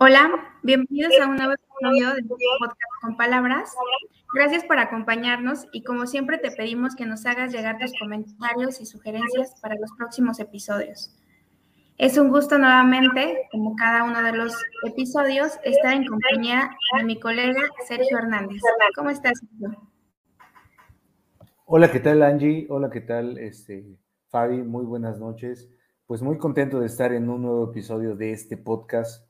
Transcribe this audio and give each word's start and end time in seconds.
Hola, 0.00 0.30
bienvenidos 0.62 1.12
a 1.20 1.26
un 1.26 1.34
nuevo 1.34 1.54
episodio 1.54 2.14
de 2.14 2.22
Podcast 2.22 2.80
con 3.02 3.16
Palabras. 3.16 3.74
Gracias 4.32 4.62
por 4.62 4.78
acompañarnos 4.78 5.66
y 5.72 5.82
como 5.82 6.06
siempre 6.06 6.38
te 6.38 6.52
pedimos 6.52 6.94
que 6.94 7.04
nos 7.04 7.26
hagas 7.26 7.52
llegar 7.52 7.78
tus 7.80 7.92
comentarios 7.98 8.80
y 8.80 8.86
sugerencias 8.86 9.60
para 9.60 9.74
los 9.74 9.90
próximos 9.98 10.38
episodios. 10.38 11.16
Es 11.96 12.16
un 12.16 12.28
gusto 12.28 12.58
nuevamente, 12.58 13.48
como 13.50 13.74
cada 13.74 14.04
uno 14.04 14.22
de 14.22 14.30
los 14.34 14.54
episodios, 14.86 15.58
estar 15.64 15.94
en 15.94 16.06
compañía 16.06 16.70
de 16.96 17.04
mi 17.04 17.18
colega 17.18 17.62
Sergio 17.88 18.18
Hernández. 18.18 18.62
¿Cómo 18.94 19.10
estás, 19.10 19.32
Sergio? 19.40 19.82
Hola, 21.64 21.90
¿qué 21.90 21.98
tal 21.98 22.22
Angie? 22.22 22.68
Hola, 22.70 22.88
¿qué 22.88 23.00
tal 23.00 23.36
este, 23.38 23.98
Fabi? 24.28 24.62
Muy 24.62 24.84
buenas 24.84 25.18
noches. 25.18 25.68
Pues 26.06 26.22
muy 26.22 26.38
contento 26.38 26.78
de 26.78 26.86
estar 26.86 27.12
en 27.12 27.28
un 27.28 27.42
nuevo 27.42 27.72
episodio 27.72 28.14
de 28.14 28.30
este 28.30 28.56
podcast 28.56 29.27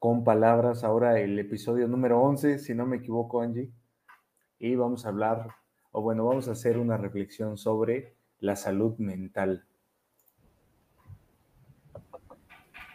con 0.00 0.24
palabras. 0.24 0.82
Ahora 0.82 1.20
el 1.20 1.38
episodio 1.38 1.86
número 1.86 2.20
11, 2.20 2.58
si 2.58 2.74
no 2.74 2.86
me 2.86 2.96
equivoco, 2.96 3.42
Angie. 3.42 3.70
Y 4.58 4.74
vamos 4.74 5.04
a 5.04 5.10
hablar, 5.10 5.48
o 5.92 6.02
bueno, 6.02 6.24
vamos 6.24 6.48
a 6.48 6.52
hacer 6.52 6.78
una 6.78 6.96
reflexión 6.96 7.56
sobre 7.58 8.16
la 8.40 8.56
salud 8.56 8.96
mental. 8.96 9.66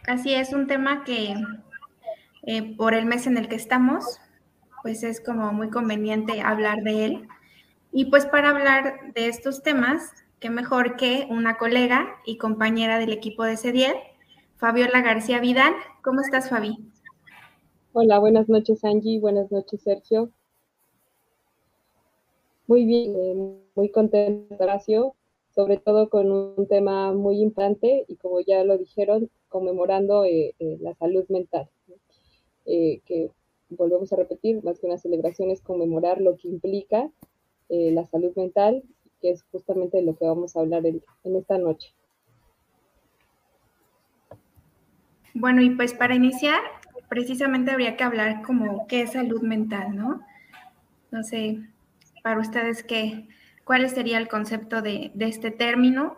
Así 0.07 0.33
es, 0.33 0.51
un 0.51 0.67
tema 0.67 1.03
que 1.03 1.35
eh, 2.43 2.75
por 2.75 2.95
el 2.95 3.05
mes 3.05 3.27
en 3.27 3.37
el 3.37 3.47
que 3.47 3.55
estamos, 3.55 4.19
pues 4.81 5.03
es 5.03 5.21
como 5.21 5.53
muy 5.53 5.69
conveniente 5.69 6.41
hablar 6.41 6.81
de 6.81 7.05
él. 7.05 7.27
Y 7.91 8.05
pues 8.05 8.25
para 8.25 8.49
hablar 8.49 9.13
de 9.13 9.27
estos 9.27 9.61
temas, 9.61 10.11
qué 10.39 10.49
mejor 10.49 10.95
que 10.95 11.27
una 11.29 11.57
colega 11.57 12.17
y 12.25 12.39
compañera 12.39 12.97
del 12.97 13.13
equipo 13.13 13.43
de 13.43 13.53
C10, 13.53 13.93
Fabiola 14.57 15.01
García 15.01 15.39
Vidal. 15.39 15.73
¿Cómo 16.01 16.21
estás, 16.21 16.49
Fabi? 16.49 16.94
Hola, 17.97 18.19
buenas 18.19 18.49
noches 18.49 18.83
Angie, 18.83 19.21
buenas 19.21 19.53
noches 19.53 19.79
Sergio. 19.81 20.29
Muy 22.67 22.83
bien, 22.83 23.15
eh, 23.15 23.55
muy 23.73 23.89
contento, 23.89 24.53
Horacio, 24.61 25.15
sobre 25.51 25.77
todo 25.77 26.09
con 26.09 26.29
un 26.29 26.67
tema 26.67 27.13
muy 27.13 27.39
importante 27.39 28.03
y 28.09 28.17
como 28.17 28.41
ya 28.41 28.65
lo 28.65 28.77
dijeron, 28.77 29.29
conmemorando 29.47 30.25
eh, 30.25 30.53
eh, 30.59 30.77
la 30.81 30.93
salud 30.95 31.23
mental, 31.29 31.69
que 32.65 33.31
volvemos 33.69 34.11
a 34.11 34.17
repetir, 34.17 34.61
más 34.61 34.77
que 34.77 34.87
una 34.87 34.97
celebración 34.97 35.49
es 35.49 35.61
conmemorar 35.61 36.19
lo 36.19 36.35
que 36.35 36.49
implica 36.49 37.09
la 37.69 38.05
salud 38.07 38.35
mental, 38.35 38.83
que 39.21 39.29
es 39.29 39.43
justamente 39.53 40.01
lo 40.01 40.17
que 40.17 40.25
vamos 40.25 40.57
a 40.57 40.59
hablar 40.59 40.85
en 40.85 41.01
esta 41.23 41.57
noche. 41.57 41.93
Bueno, 45.33 45.61
y 45.61 45.69
pues 45.69 45.93
para 45.93 46.15
iniciar, 46.15 46.59
precisamente 47.09 47.71
habría 47.71 47.97
que 47.97 48.03
hablar 48.03 48.41
como 48.41 48.87
qué 48.87 49.01
es 49.01 49.13
salud 49.13 49.41
mental, 49.41 49.95
¿no? 49.95 50.21
No 51.11 51.23
sé, 51.23 51.59
para 52.23 52.39
ustedes 52.39 52.83
qué, 52.83 53.27
cuál 53.63 53.89
sería 53.89 54.17
el 54.17 54.27
concepto 54.27 54.81
de, 54.81 55.11
este 55.19 55.51
término 55.51 56.17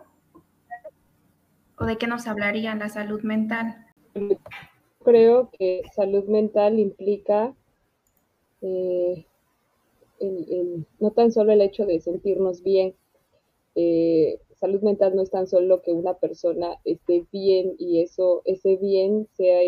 o 1.78 1.84
de 1.84 1.96
qué 1.96 2.06
nos 2.06 2.26
hablaría 2.26 2.74
la 2.74 2.88
salud 2.88 3.22
mental. 3.22 3.86
Creo 5.04 5.50
que 5.58 5.82
salud 5.94 6.24
mental 6.24 6.78
implica 6.78 7.54
eh, 8.60 9.24
no 10.98 11.10
tan 11.12 11.30
solo 11.30 11.52
el 11.52 11.62
hecho 11.62 11.86
de 11.86 12.00
sentirnos 12.00 12.62
bien, 12.62 12.94
eh, 13.74 14.40
salud 14.58 14.82
mental 14.82 15.14
no 15.14 15.22
es 15.22 15.30
tan 15.30 15.46
solo 15.46 15.82
que 15.82 15.92
una 15.92 16.14
persona 16.14 16.78
esté 16.84 17.24
bien 17.32 17.76
y 17.78 18.02
eso, 18.02 18.42
ese 18.44 18.76
bien 18.76 19.28
sea. 19.34 19.60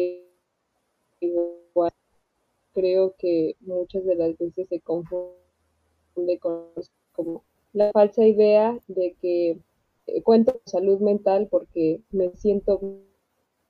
Creo 2.81 3.15
que 3.19 3.57
muchas 3.61 4.07
de 4.07 4.15
las 4.15 4.39
veces 4.39 4.67
se 4.71 4.81
confunde 4.81 6.39
con 6.41 6.69
como 7.13 7.45
la 7.75 7.91
falsa 7.93 8.27
idea 8.27 8.79
de 8.89 9.15
que 9.21 9.59
eh, 10.07 10.23
cuento 10.23 10.53
con 10.55 10.63
salud 10.65 10.99
mental 11.01 11.47
porque 11.51 12.01
me 12.11 12.35
siento 12.37 12.81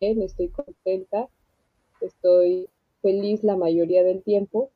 bien, 0.01 0.23
estoy 0.23 0.51
contenta, 0.51 1.29
estoy 2.01 2.69
feliz 3.03 3.43
la 3.43 3.57
mayoría 3.57 4.05
del 4.05 4.23
tiempo, 4.23 4.71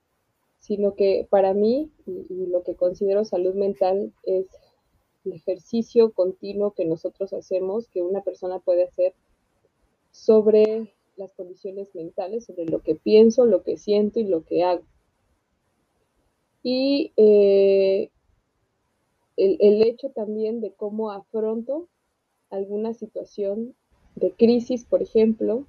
sino 0.59 0.97
que 0.97 1.28
para 1.31 1.55
mí 1.55 1.93
y 2.05 2.47
lo 2.47 2.65
que 2.65 2.75
considero 2.75 3.25
salud 3.25 3.55
mental 3.55 4.12
es 4.25 4.47
el 5.25 5.34
ejercicio 5.34 6.11
continuo 6.11 6.72
que 6.72 6.87
nosotros 6.87 7.33
hacemos, 7.33 7.87
que 7.87 8.03
una 8.03 8.25
persona 8.25 8.59
puede 8.59 8.83
hacer 8.83 9.15
sobre 10.11 10.93
las 11.17 11.33
condiciones 11.33 11.95
mentales, 11.95 12.45
sobre 12.47 12.67
lo 12.67 12.81
que 12.81 12.95
pienso, 12.95 13.45
lo 13.45 13.63
que 13.63 13.77
siento 13.77 14.21
y 14.21 14.25
lo 14.25 14.45
que 14.45 14.63
hago. 14.63 14.85
Y 16.63 17.13
eh, 17.17 18.11
el, 19.37 19.57
el 19.61 19.83
hecho 19.83 20.11
también 20.11 20.61
de 20.61 20.73
cómo 20.73 21.11
afronto 21.11 21.89
alguna 22.51 22.95
situación 22.95 23.75
de 24.15 24.33
crisis, 24.33 24.85
por 24.85 25.03
ejemplo, 25.03 25.67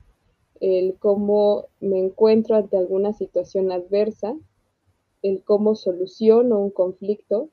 el 0.59 0.95
cómo 0.99 1.65
me 1.79 1.99
encuentro 1.99 2.55
ante 2.55 2.77
alguna 2.77 3.13
situación 3.13 3.71
adversa, 3.71 4.35
el 5.21 5.43
cómo 5.43 5.75
soluciono 5.75 6.59
un 6.59 6.69
conflicto, 6.69 7.49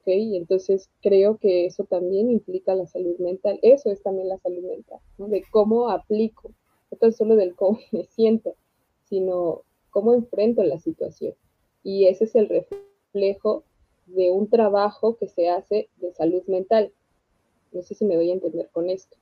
¿ok? 0.00 0.06
entonces 0.06 0.88
creo 1.02 1.38
que 1.38 1.66
eso 1.66 1.84
también 1.84 2.30
implica 2.30 2.74
la 2.74 2.86
salud 2.86 3.18
mental, 3.18 3.58
eso 3.62 3.90
es 3.90 4.02
también 4.02 4.28
la 4.28 4.38
salud 4.38 4.62
mental. 4.62 5.00
De 5.18 5.44
cómo 5.50 5.90
aplico 5.90 6.52
no 6.90 6.98
tan 6.98 7.12
solo 7.12 7.36
del 7.36 7.54
cómo 7.54 7.78
me 7.92 8.04
siento, 8.04 8.54
sino 9.04 9.62
cómo 9.90 10.14
enfrento 10.14 10.62
la 10.62 10.78
situación. 10.78 11.34
Y 11.82 12.06
ese 12.06 12.24
es 12.24 12.34
el 12.34 12.48
reflejo 12.48 13.64
de 14.06 14.30
un 14.30 14.48
trabajo 14.48 15.16
que 15.16 15.28
se 15.28 15.48
hace 15.48 15.88
de 15.96 16.12
salud 16.12 16.42
mental. 16.46 16.92
No 17.72 17.82
sé 17.82 17.94
si 17.94 18.04
me 18.04 18.16
voy 18.16 18.30
a 18.30 18.34
entender 18.34 18.68
con 18.72 18.90
esto. 18.90 19.16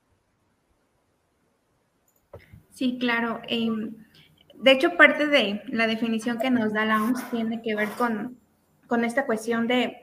Sí, 2.71 2.99
claro. 2.99 3.41
Em, 3.49 3.97
de 4.55 4.71
hecho, 4.73 4.97
parte 4.97 5.27
de 5.27 5.63
la 5.69 5.87
definición 5.87 6.39
que 6.39 6.51
nos 6.51 6.73
da 6.73 6.85
la 6.85 7.03
OMS 7.03 7.31
tiene 7.31 7.61
que 7.63 7.75
ver 7.75 7.89
con, 7.91 8.39
con 8.87 9.05
esta 9.05 9.27
cuestión 9.27 9.67
de, 9.67 9.97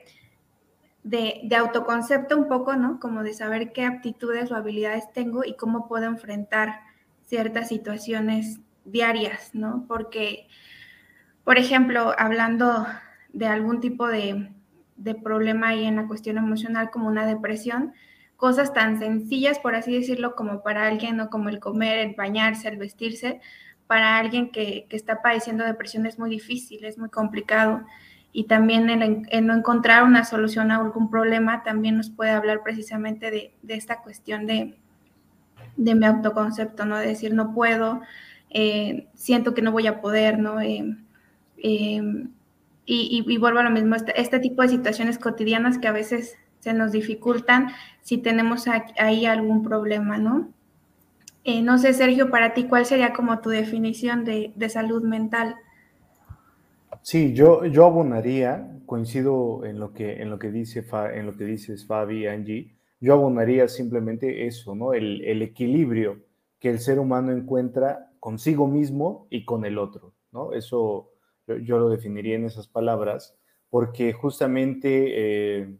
de, 1.02 1.40
de, 1.42 1.56
autoconcepto 1.56 2.36
un 2.36 2.48
poco, 2.48 2.74
¿no? 2.76 3.00
Como 3.00 3.22
de 3.22 3.34
saber 3.34 3.72
qué 3.72 3.84
aptitudes 3.84 4.50
o 4.50 4.56
habilidades 4.56 5.12
tengo 5.12 5.44
y 5.44 5.56
cómo 5.56 5.88
puedo 5.88 6.04
enfrentar 6.04 6.85
ciertas 7.26 7.68
situaciones 7.68 8.60
diarias, 8.84 9.50
¿no? 9.52 9.84
Porque, 9.86 10.48
por 11.44 11.58
ejemplo, 11.58 12.14
hablando 12.16 12.86
de 13.32 13.46
algún 13.46 13.80
tipo 13.80 14.06
de, 14.06 14.52
problema 15.22 15.68
ahí 15.68 15.84
en 15.84 15.96
la 15.96 16.06
cuestión 16.06 16.38
emocional 16.38 16.90
como 16.90 17.08
una 17.08 17.26
depresión, 17.26 17.92
cosas 18.36 18.72
tan 18.72 18.98
sencillas, 18.98 19.58
por 19.58 19.74
así 19.74 19.92
decirlo, 19.92 20.34
como 20.34 20.62
para 20.62 20.86
alguien, 20.86 21.16
¿no? 21.16 21.28
Como 21.28 21.48
el 21.48 21.60
comer, 21.60 21.98
el 21.98 22.14
bañarse, 22.14 22.68
el 22.68 22.78
vestirse, 22.78 23.40
para 23.86 24.18
alguien 24.18 24.50
que, 24.50 24.86
está 24.90 25.22
padeciendo 25.22 25.64
depresión 25.64 26.06
es 26.06 26.18
muy 26.18 26.30
difícil, 26.30 26.84
es 26.84 26.98
muy 26.98 27.10
complicado. 27.10 27.84
Y 28.32 28.44
también 28.44 28.90
el, 28.90 29.46
no 29.46 29.54
encontrar 29.54 30.02
una 30.04 30.24
solución 30.24 30.70
a 30.70 30.76
algún 30.76 31.10
problema 31.10 31.62
también 31.62 31.96
nos 31.96 32.10
puede 32.10 32.30
hablar 32.30 32.62
precisamente 32.62 33.30
de 33.30 33.74
esta 33.74 34.02
cuestión 34.02 34.46
de, 34.46 34.78
de 35.76 35.94
mi 35.94 36.06
autoconcepto, 36.06 36.84
¿no? 36.84 36.98
De 36.98 37.06
decir, 37.06 37.34
no 37.34 37.52
puedo, 37.54 38.00
eh, 38.50 39.08
siento 39.14 39.54
que 39.54 39.62
no 39.62 39.72
voy 39.72 39.86
a 39.86 40.00
poder, 40.00 40.38
¿no? 40.38 40.60
Eh, 40.60 40.96
eh, 41.58 42.02
y, 42.88 43.38
vuelvo 43.38 43.58
a 43.58 43.64
lo 43.64 43.70
mismo, 43.70 43.96
este, 43.96 44.18
este, 44.20 44.38
tipo 44.38 44.62
de 44.62 44.68
situaciones 44.68 45.18
cotidianas 45.18 45.78
que 45.78 45.88
a 45.88 45.92
veces 45.92 46.36
se 46.60 46.72
nos 46.72 46.92
dificultan 46.92 47.68
si 48.02 48.18
tenemos 48.18 48.66
ahí 48.98 49.26
algún 49.26 49.62
problema, 49.62 50.18
¿no? 50.18 50.48
no 51.62 51.78
sé, 51.78 51.92
Sergio, 51.92 52.28
para 52.30 52.54
ti, 52.54 52.64
¿cuál 52.64 52.86
sería 52.86 53.12
como 53.12 53.40
tu 53.40 53.50
definición 53.50 54.24
de, 54.24 54.68
salud 54.68 55.02
mental? 55.04 55.54
Sí, 57.02 57.34
yo, 57.34 57.64
yo 57.66 57.86
abonaría, 57.86 58.68
coincido 58.84 59.64
en 59.64 59.78
lo 59.78 59.92
que, 59.92 60.22
en 60.22 60.30
lo 60.30 60.40
que, 60.40 60.50
dice, 60.50 60.84
en 61.14 61.26
lo 61.26 61.36
que 61.36 61.44
dices 61.44 61.86
Fabi, 61.86 62.26
Angie, 62.26 62.75
yo 63.00 63.14
abonaría 63.14 63.68
simplemente 63.68 64.46
eso, 64.46 64.74
¿no? 64.74 64.94
El, 64.94 65.42
equilibrio 65.42 66.20
que 66.58 66.70
el 66.70 66.80
ser 66.80 66.98
humano 66.98 67.32
encuentra 67.32 68.10
consigo 68.20 68.66
mismo 68.66 69.26
y 69.30 69.44
con 69.44 69.64
el 69.64 69.78
otro, 69.78 70.14
¿no? 70.32 70.52
Eso 70.52 71.10
yo, 71.46 71.78
lo 71.78 71.90
definiría 71.90 72.36
en 72.36 72.44
esas 72.44 72.68
palabras, 72.68 73.36
porque 73.70 74.12
justamente 74.12 75.60
eh, 75.60 75.76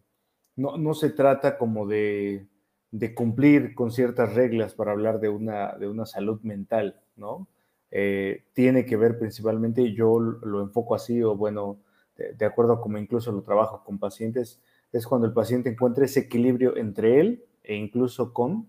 no, 0.56 0.94
se 0.94 1.10
trata 1.10 1.58
como 1.58 1.86
de, 1.86 2.46
cumplir 3.14 3.74
con 3.74 3.90
ciertas 3.90 4.34
reglas 4.34 4.74
para 4.74 4.92
hablar 4.92 5.20
de 5.20 5.28
una, 5.28 5.76
de 5.76 5.88
una 5.88 6.06
salud 6.06 6.40
mental, 6.42 7.00
¿no? 7.16 7.48
Eh, 7.90 8.44
tiene 8.52 8.84
que 8.84 8.96
ver 8.96 9.18
principalmente, 9.18 9.92
yo 9.94 10.20
lo 10.20 10.60
enfoco 10.60 10.94
así, 10.94 11.22
o 11.22 11.34
bueno, 11.36 11.78
de, 12.16 12.32
de 12.32 12.44
acuerdo 12.44 12.74
a 12.74 12.80
como 12.80 12.98
incluso 12.98 13.32
lo 13.32 13.42
trabajo 13.42 13.82
con 13.84 13.98
pacientes, 13.98 14.60
es 14.92 15.06
cuando 15.06 15.26
el 15.26 15.32
paciente 15.32 15.70
encuentra 15.70 16.04
ese 16.04 16.20
equilibrio 16.20 16.76
entre 16.76 17.20
él 17.20 17.44
e 17.62 17.74
incluso 17.74 18.32
con 18.32 18.68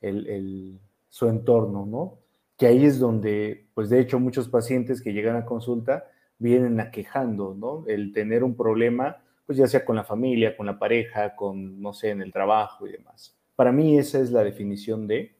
el, 0.00 0.78
su 1.08 1.28
entorno, 1.28 1.86
¿no? 1.86 2.18
que 2.56 2.66
ahí 2.66 2.84
es 2.84 2.98
donde, 2.98 3.66
pues 3.74 3.90
de 3.90 4.00
hecho, 4.00 4.20
muchos 4.20 4.48
pacientes 4.48 5.02
que 5.02 5.12
llegan 5.12 5.36
a 5.36 5.44
consulta 5.44 6.04
vienen 6.38 6.80
aquejando, 6.80 7.54
¿no? 7.54 7.84
El 7.86 8.12
tener 8.12 8.44
un 8.44 8.56
problema, 8.56 9.22
pues 9.46 9.58
ya 9.58 9.66
sea 9.66 9.84
con 9.84 9.96
la 9.96 10.04
familia, 10.04 10.56
con 10.56 10.66
la 10.66 10.78
pareja, 10.78 11.34
con, 11.34 11.80
no 11.80 11.92
sé, 11.92 12.10
en 12.10 12.22
el 12.22 12.32
trabajo 12.32 12.86
y 12.86 12.92
demás. 12.92 13.36
Para 13.56 13.72
mí 13.72 13.98
esa 13.98 14.20
es 14.20 14.30
la 14.30 14.44
definición 14.44 15.06
de, 15.06 15.34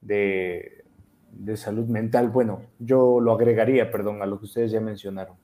de, 0.00 0.84
salud 1.56 1.86
mental. 1.86 2.28
Bueno, 2.28 2.62
yo 2.78 3.20
lo 3.20 3.32
agregaría, 3.32 3.90
perdón, 3.90 4.22
a 4.22 4.26
lo 4.26 4.38
que 4.38 4.46
ustedes 4.46 4.70
ya 4.70 4.80
mencionaron. 4.80 5.36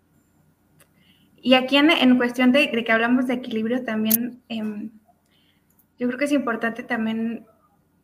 Y 1.47 1.55
aquí 1.55 1.77
en, 1.77 2.17
cuestión 2.17 2.51
de, 2.51 2.73
que 2.73 2.91
hablamos 2.91 3.29
de 3.29 3.35
equilibrio 3.35 3.85
también, 3.85 4.43
em, 4.49 4.91
yo 5.97 6.09
creo 6.09 6.19
que 6.19 6.25
es 6.25 6.33
importante 6.33 6.83
también 6.83 7.47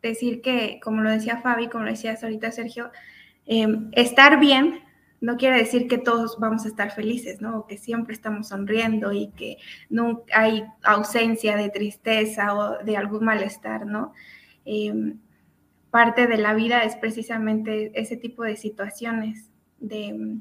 decir 0.01 0.43
que, 0.43 0.79
como 0.81 1.01
lo 1.01 1.11
decía 1.11 1.39
Fabi, 1.39 1.67
como 1.67 1.83
lo 1.83 1.91
decías 1.91 2.23
ahorita 2.23 2.53
Sergio, 2.53 2.93
em, 3.47 3.91
estar 3.95 4.39
bien 4.39 4.79
no 5.21 5.37
quiere 5.39 5.57
decir 5.57 5.89
que 5.89 5.99
todos 5.99 6.39
vamos 6.39 6.65
a 6.65 6.69
estar 6.69 6.93
felices, 6.93 7.41
¿no? 7.41 7.59
O 7.59 7.67
que 7.67 7.79
siempre 7.79 8.15
estamos 8.15 8.47
sonriendo 8.47 9.13
y 9.13 9.33
que 9.33 9.57
no 9.91 10.23
hay 10.33 10.63
ausencia 10.85 11.57
de 11.57 11.69
tristeza 11.69 12.55
o 12.55 12.85
de 12.85 12.97
algún 12.97 13.25
malestar, 13.25 13.87
¿no? 13.87 14.13
Em, 14.65 15.19
parte 15.91 16.29
de 16.29 16.37
la 16.37 16.55
vida 16.55 16.85
es 16.85 16.95
precisamente 16.95 17.91
ese 18.01 18.17
tipo 18.17 18.45
de 18.45 18.55
situaciones, 18.55 19.51
de, 19.81 20.39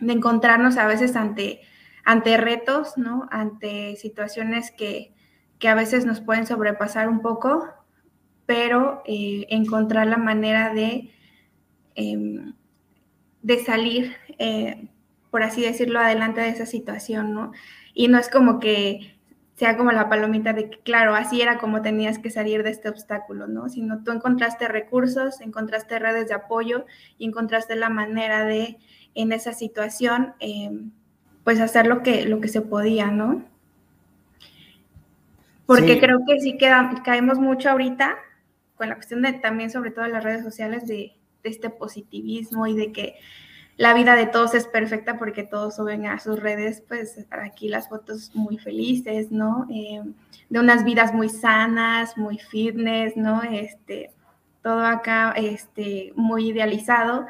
encontrarnos 0.00 0.76
a 0.76 0.88
veces 0.88 1.14
ante, 1.14 1.60
ante 2.04 2.36
retos, 2.36 2.96
¿no? 2.96 3.28
Ante 3.30 3.96
situaciones 3.96 4.70
que, 4.70 5.14
a 5.64 5.74
veces 5.74 6.04
nos 6.04 6.20
pueden 6.20 6.44
sobrepasar 6.44 7.08
un 7.08 7.22
poco, 7.22 7.68
pero 8.46 9.02
eh, 9.06 9.46
encontrar 9.48 10.08
la 10.08 10.16
manera 10.16 10.74
de 10.74 11.12
em, 11.94 12.54
de 13.42 13.58
salir, 13.64 14.16
eh, 14.38 14.88
por 15.30 15.42
así 15.42 15.62
decirlo, 15.62 16.00
adelante 16.00 16.40
de 16.40 16.48
esa 16.48 16.66
situación, 16.66 17.34
¿no? 17.34 17.52
Y 17.92 18.08
no 18.08 18.18
es 18.18 18.28
como 18.28 18.60
que 18.60 19.18
sea 19.56 19.76
como 19.76 19.92
la 19.92 20.08
palomita 20.08 20.52
de 20.52 20.70
que, 20.70 20.78
claro, 20.80 21.14
así 21.14 21.42
era 21.42 21.58
como 21.58 21.82
tenías 21.82 22.18
que 22.18 22.30
salir 22.30 22.62
de 22.62 22.70
este 22.70 22.88
obstáculo, 22.88 23.46
¿no? 23.46 23.68
Sino 23.68 24.02
tú 24.02 24.12
encontraste 24.12 24.68
recursos, 24.68 25.40
encontraste 25.40 25.98
redes 25.98 26.28
de 26.28 26.34
apoyo 26.34 26.86
y 27.18 27.26
encontraste 27.26 27.76
la 27.76 27.88
manera 27.88 28.44
de, 28.44 28.78
en 29.14 29.32
esa 29.32 29.52
situación, 29.52 30.34
eh, 30.40 30.70
pues 31.44 31.60
hacer 31.60 31.86
lo 31.86 32.02
que, 32.02 32.26
lo 32.26 32.40
que 32.40 32.48
se 32.48 32.60
podía, 32.60 33.10
¿no? 33.10 33.44
Porque 35.66 35.98
creo 35.98 36.20
que 36.26 36.40
sí 36.40 36.58
caemos 36.58 37.38
mucho 37.38 37.70
ahorita 37.70 38.16
con 38.76 38.88
la 38.88 38.96
cuestión 38.96 39.22
de 39.22 39.32
también, 39.32 39.70
sobre 39.70 39.90
todo 39.90 40.04
en 40.04 40.12
las 40.12 40.24
redes 40.24 40.44
sociales, 40.44 40.86
de 40.86 41.14
de 41.42 41.50
este 41.50 41.70
positivismo 41.70 42.66
y 42.66 42.74
de 42.74 42.92
que 42.92 43.16
la 43.76 43.94
vida 43.94 44.16
de 44.16 44.26
todos 44.26 44.54
es 44.54 44.66
perfecta 44.66 45.18
porque 45.18 45.42
todos 45.44 45.76
suben 45.76 46.06
a 46.06 46.18
sus 46.18 46.38
redes, 46.38 46.82
pues 46.86 47.26
aquí 47.30 47.68
las 47.68 47.88
fotos 47.88 48.34
muy 48.34 48.58
felices, 48.58 49.32
¿no? 49.32 49.66
Eh, 49.70 50.02
de 50.50 50.60
unas 50.60 50.84
vidas 50.84 51.14
muy 51.14 51.28
sanas, 51.28 52.16
muy 52.16 52.38
fitness, 52.38 53.16
¿no? 53.16 53.42
Este, 53.42 54.10
todo 54.62 54.84
acá 54.84 55.32
este, 55.36 56.12
muy 56.16 56.50
idealizado, 56.50 57.26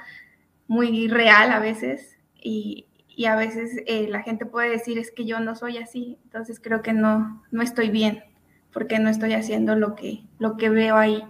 muy 0.67 1.09
real 1.09 1.53
a 1.53 1.61
veces 1.61 2.19
y, 2.43 2.87
a 3.27 3.37
veces 3.37 3.83
eh, 3.87 4.09
la 4.09 4.23
gente 4.23 4.47
puede 4.47 4.71
decir 4.71 4.99
es 4.99 5.11
que 5.11 5.25
yo 5.25 5.41
no 5.41 5.55
soy 5.55 5.79
así, 5.79 6.19
entonces 6.25 6.61
creo 6.61 6.83
que 6.83 6.93
no, 6.93 7.43
no 7.51 7.63
estoy 7.63 7.91
bien 7.91 8.23
porque 8.73 8.99
no 8.99 9.11
estoy 9.11 9.35
haciendo 9.35 9.75
lo 9.77 9.95
que, 9.95 10.23
lo 10.39 10.57
que 10.57 10.71
veo 10.71 10.97
ahí. 10.97 11.23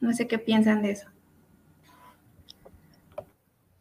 No 0.00 0.12
sé 0.12 0.26
qué 0.26 0.38
piensan 0.38 0.82
de 0.82 0.90
eso. 0.90 1.08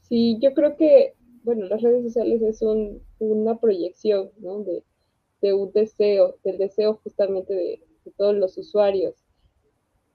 Sí, 0.01 0.37
yo 0.41 0.53
creo 0.53 0.77
que, 0.77 1.15
bueno, 1.43 1.65
las 1.65 1.81
redes 1.81 2.03
sociales 2.03 2.41
es 2.41 2.61
una 3.19 3.59
proyección, 3.59 4.31
¿no? 4.37 4.63
De, 4.63 4.83
un 5.53 5.71
deseo, 5.71 6.35
del 6.43 6.57
deseo 6.57 6.99
justamente 7.03 7.53
de, 7.53 7.81
todos 8.17 8.35
los 8.35 8.57
usuarios, 8.57 9.15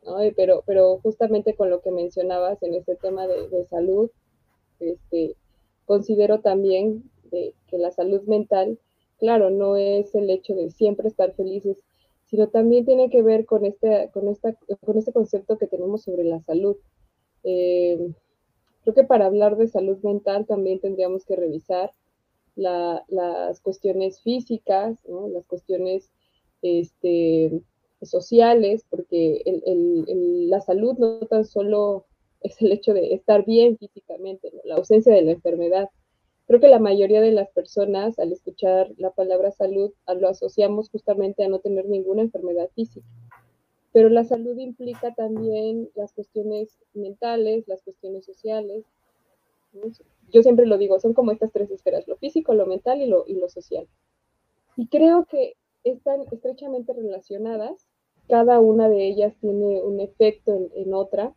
¿no? 0.02 0.16
Pero, 0.34 0.62
pero 0.66 0.98
justamente 0.98 1.54
con 1.54 1.68
lo 1.68 1.82
que 1.82 1.90
mencionabas 1.90 2.62
en 2.62 2.74
este 2.74 2.96
tema 2.96 3.26
de, 3.26 3.66
salud, 3.66 4.10
este, 4.80 5.36
considero 5.86 6.40
también 6.40 7.10
que 7.30 7.78
la 7.78 7.90
salud 7.90 8.22
mental, 8.22 8.78
claro, 9.18 9.50
no 9.50 9.76
es 9.76 10.14
el 10.14 10.28
hecho 10.28 10.54
de 10.54 10.70
siempre 10.70 11.08
estar 11.08 11.32
felices, 11.34 11.82
sino 12.26 12.48
también 12.48 12.84
tiene 12.84 13.08
que 13.08 13.22
ver 13.22 13.46
con 13.46 13.64
este, 13.64 14.10
con 14.12 14.28
esta, 14.28 14.54
con 14.80 14.98
este 14.98 15.12
concepto 15.12 15.58
que 15.58 15.66
tenemos 15.66 16.02
sobre 16.02 16.24
la 16.24 16.40
salud. 16.40 16.76
Eh, 17.44 18.12
Creo 18.82 18.94
que 18.94 19.04
para 19.04 19.26
hablar 19.26 19.56
de 19.56 19.68
salud 19.68 19.98
mental 20.02 20.46
también 20.46 20.80
tendríamos 20.80 21.24
que 21.24 21.36
revisar 21.36 21.92
las 22.56 23.60
cuestiones 23.60 24.20
físicas, 24.20 24.98
las 25.30 25.46
cuestiones 25.46 26.10
este, 26.62 27.62
sociales, 28.02 28.84
porque 28.90 29.42
la 30.48 30.60
salud 30.60 30.98
no 30.98 31.18
tan 31.20 31.44
solo 31.44 32.06
es 32.44 32.60
el 32.62 32.72
hecho 32.72 32.94
de 32.94 33.14
estar 33.14 33.44
bien 33.44 33.78
físicamente, 33.78 34.52
la 34.64 34.76
ausencia 34.76 35.14
de 35.14 35.22
la 35.22 35.32
enfermedad. 35.32 35.88
Creo 36.46 36.60
que 36.60 36.68
la 36.68 36.78
mayoría 36.78 37.20
de 37.20 37.32
las 37.32 37.50
personas 37.50 38.18
al 38.18 38.32
escuchar 38.32 38.90
la 38.96 39.10
palabra 39.10 39.52
salud 39.52 39.92
lo 40.18 40.28
asociamos 40.28 40.90
justamente 40.90 41.44
a 41.44 41.48
no 41.48 41.60
tener 41.60 41.86
ninguna 41.86 42.22
enfermedad 42.22 42.68
física 42.74 43.06
pero 43.92 44.08
la 44.08 44.24
salud 44.24 44.56
implica 44.58 45.14
también 45.14 45.90
las 45.94 46.12
cuestiones 46.12 46.78
mentales, 46.94 47.68
las 47.68 47.82
cuestiones 47.82 48.24
sociales. 48.24 48.84
Yo 50.30 50.42
siempre 50.42 50.66
lo 50.66 50.78
digo, 50.78 50.98
son 50.98 51.12
como 51.12 51.30
estas 51.30 51.52
tres 51.52 51.70
esferas, 51.70 52.08
lo 52.08 52.16
físico, 52.16 52.54
lo 52.54 52.66
mental 52.66 53.02
y 53.02 53.06
lo, 53.06 53.48
social. 53.48 53.86
Y 54.76 54.86
creo 54.88 55.26
que 55.26 55.56
están 55.84 56.22
estrechamente 56.30 56.94
relacionadas, 56.94 57.86
cada 58.28 58.60
una 58.60 58.88
de 58.88 59.06
ellas 59.06 59.34
tiene 59.40 59.82
un 59.82 60.00
efecto 60.00 60.70
en 60.74 60.94
otra. 60.94 61.34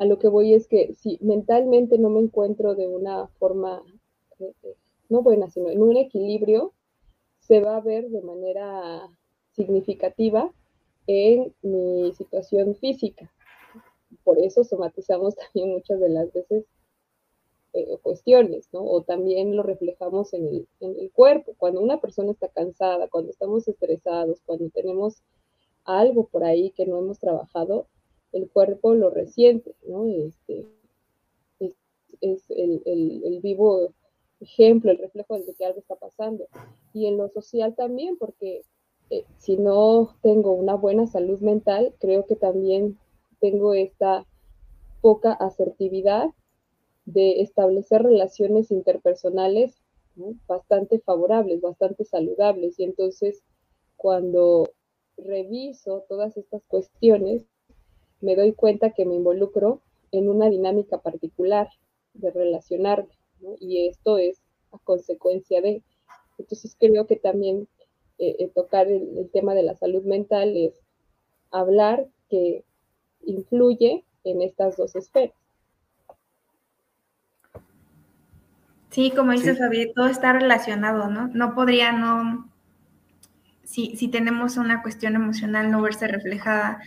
A 0.00 0.06
lo 0.06 0.18
que 0.18 0.28
voy 0.28 0.54
es 0.54 0.66
que 0.66 0.94
si 0.94 1.18
mentalmente 1.20 1.98
no 1.98 2.08
me 2.08 2.20
encuentro 2.20 2.74
de 2.74 2.88
una 2.88 3.26
forma, 3.38 3.82
eh, 4.38 4.54
eh, 4.62 4.74
no 5.10 5.20
buena, 5.20 5.50
sino 5.50 5.68
en 5.68 5.82
un 5.82 5.94
equilibrio, 5.98 6.72
se 7.40 7.60
va 7.60 7.76
a 7.76 7.82
ver 7.82 8.08
de 8.08 8.22
manera 8.22 9.06
significativa 9.52 10.50
en 11.06 11.54
mi 11.60 12.14
situación 12.14 12.76
física. 12.76 13.30
Por 14.24 14.38
eso 14.38 14.64
somatizamos 14.64 15.36
también 15.52 15.74
muchas 15.74 16.00
de 16.00 16.08
las 16.08 16.32
veces 16.32 16.64
eh, 17.74 17.98
cuestiones, 18.00 18.70
¿no? 18.72 18.82
O 18.82 19.02
también 19.02 19.54
lo 19.54 19.62
reflejamos 19.62 20.32
en 20.32 20.48
el, 20.48 20.68
en 20.80 20.98
el, 20.98 21.12
cuerpo. 21.12 21.54
Cuando 21.58 21.82
una 21.82 22.00
persona 22.00 22.32
está 22.32 22.48
cansada, 22.48 23.08
cuando 23.08 23.32
estamos 23.32 23.68
estresados, 23.68 24.40
cuando 24.46 24.70
tenemos 24.70 25.22
algo 25.84 26.26
por 26.26 26.44
ahí 26.44 26.70
que 26.70 26.86
no 26.86 26.96
hemos 26.96 27.18
trabajado, 27.18 27.86
el 28.32 28.48
cuerpo 28.48 28.94
lo 28.94 29.10
resiente, 29.10 29.74
¿no? 29.86 30.06
Este, 30.06 30.66
es, 32.20 32.42
el, 32.50 32.82
el, 32.84 33.22
el, 33.24 33.40
vivo 33.40 33.92
ejemplo, 34.40 34.90
el 34.90 34.98
reflejo 34.98 35.38
de 35.38 35.54
que 35.54 35.64
algo 35.64 35.80
está 35.80 35.96
pasando. 35.96 36.46
Y 36.92 37.06
en 37.06 37.16
lo 37.16 37.28
social 37.28 37.74
también, 37.74 38.16
porque 38.18 38.62
eh, 39.10 39.24
si 39.38 39.56
no 39.56 40.16
tengo 40.22 40.52
una 40.52 40.74
buena 40.74 41.06
salud 41.06 41.40
mental, 41.40 41.94
creo 41.98 42.26
que 42.26 42.36
también 42.36 42.98
tengo 43.40 43.74
esta 43.74 44.26
poca 45.00 45.32
asertividad 45.32 46.28
de 47.06 47.40
establecer 47.40 48.02
relaciones 48.02 48.70
interpersonales 48.70 49.80
bastante 50.46 51.00
favorables, 51.00 51.60
bastante 51.60 52.04
saludables. 52.04 52.78
Y 52.78 52.84
entonces, 52.84 53.42
cuando 53.96 54.70
reviso 55.16 56.04
todas 56.08 56.36
estas 56.36 56.62
cuestiones, 56.66 57.46
me 58.20 58.36
doy 58.36 58.52
cuenta 58.52 58.90
que 58.90 59.04
me 59.04 59.14
involucro 59.14 59.80
en 60.12 60.28
una 60.28 60.48
dinámica 60.48 60.98
particular 60.98 61.68
de 62.14 62.30
relacionarme, 62.30 63.08
y 63.60 63.88
esto 63.88 64.18
es 64.18 64.40
a 64.72 64.78
consecuencia 64.78 65.60
de. 65.60 65.82
Entonces, 66.38 66.76
creo 66.78 67.06
que 67.06 67.16
también 67.16 67.68
eh, 68.18 68.36
eh, 68.38 68.50
tocar 68.54 68.88
el, 68.88 69.30
tema 69.32 69.54
de 69.54 69.62
la 69.62 69.74
salud 69.76 70.02
mental 70.04 70.56
es 70.56 70.74
hablar 71.50 72.06
que 72.28 72.64
influye 73.24 74.04
en 74.24 74.42
estas 74.42 74.76
dos 74.76 74.94
esferas. 74.96 75.34
Sí, 78.90 79.12
como 79.12 79.32
dice 79.32 79.54
sí. 79.54 79.92
todo 79.94 80.08
está 80.08 80.32
relacionado, 80.32 81.08
¿no? 81.08 81.28
No 81.28 81.54
podría 81.54 81.92
no, 81.92 82.50
si, 83.62 83.96
si 83.96 84.08
tenemos 84.08 84.56
una 84.56 84.82
cuestión 84.82 85.14
emocional, 85.14 85.70
no 85.70 85.80
verse 85.80 86.08
reflejada 86.08 86.80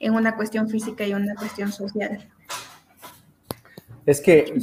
en 0.00 0.14
una 0.14 0.36
cuestión 0.36 0.68
física 0.68 1.06
y 1.06 1.14
una 1.14 1.34
cuestión 1.34 1.72
social. 1.72 2.28
Es 4.06 4.20
que, 4.20 4.54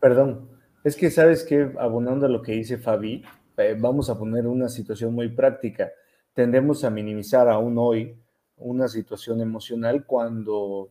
perdón, 0.00 0.48
es 0.84 0.96
que 0.96 1.10
sabes 1.10 1.42
que 1.44 1.72
abonando 1.78 2.26
a 2.26 2.28
lo 2.28 2.42
que 2.42 2.52
dice 2.52 2.78
Fabi, 2.78 3.24
eh, 3.56 3.76
vamos 3.78 4.10
a 4.10 4.18
poner 4.18 4.46
una 4.46 4.68
situación 4.68 5.14
muy 5.14 5.28
práctica, 5.28 5.90
tendemos 6.32 6.84
a 6.84 6.90
minimizar 6.90 7.48
aún 7.48 7.76
hoy 7.78 8.16
una 8.58 8.88
situación 8.88 9.40
emocional 9.40 10.04
cuando 10.06 10.90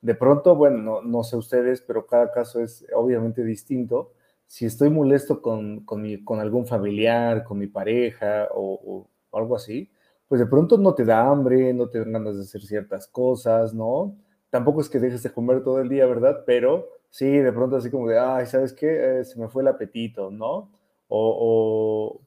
De 0.00 0.14
pronto, 0.14 0.54
bueno, 0.54 1.02
no, 1.02 1.24
sé 1.24 1.36
ustedes, 1.36 1.80
pero 1.80 2.06
cada 2.06 2.30
caso 2.30 2.60
es 2.60 2.86
obviamente 2.94 3.42
distinto. 3.44 4.12
Si 4.46 4.64
estoy 4.64 4.90
molesto 4.90 5.42
con, 5.42 5.84
con, 5.84 6.40
algún 6.40 6.66
familiar, 6.66 7.42
con 7.42 7.58
mi 7.58 7.66
pareja 7.66 8.48
o, 8.54 9.08
algo 9.32 9.56
así, 9.56 9.90
pues 10.28 10.40
de 10.40 10.46
pronto 10.46 10.76
no 10.76 10.94
te 10.94 11.04
da 11.04 11.26
hambre, 11.26 11.72
no 11.72 11.88
te 11.88 11.98
dan 11.98 12.12
ganas 12.12 12.36
de 12.36 12.42
hacer 12.42 12.60
ciertas 12.60 13.08
cosas, 13.08 13.72
¿no? 13.74 14.14
Tampoco 14.50 14.80
es 14.80 14.88
que 14.88 15.00
dejes 15.00 15.22
de 15.22 15.32
comer 15.32 15.62
todo 15.64 15.80
el 15.80 15.88
día, 15.88 16.06
¿verdad? 16.06 16.44
Pero 16.46 16.88
sí, 17.10 17.26
de 17.26 17.52
pronto 17.52 17.76
así 17.76 17.90
como 17.90 18.08
de, 18.08 18.18
ay, 18.18 18.46
¿sabes 18.46 18.72
qué? 18.74 19.20
Eh, 19.20 19.24
se 19.24 19.40
me 19.40 19.48
fue 19.48 19.62
el 19.62 19.68
apetito, 19.68 20.30
¿no? 20.30 20.70
O, 21.08 22.20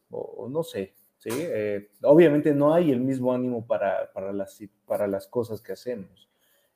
no 0.50 0.64
sé, 0.64 0.96
¿sí? 1.18 1.30
Eh, 1.32 1.90
obviamente 2.02 2.54
no 2.56 2.74
hay 2.74 2.92
el 2.92 3.00
mismo 3.00 3.34
ánimo 3.34 3.66
para, 3.68 4.12
para, 4.12 4.34
las, 4.34 4.60
para 4.88 5.08
las 5.08 5.28
cosas 5.28 5.62
que 5.62 5.74
hacemos. 5.74 6.28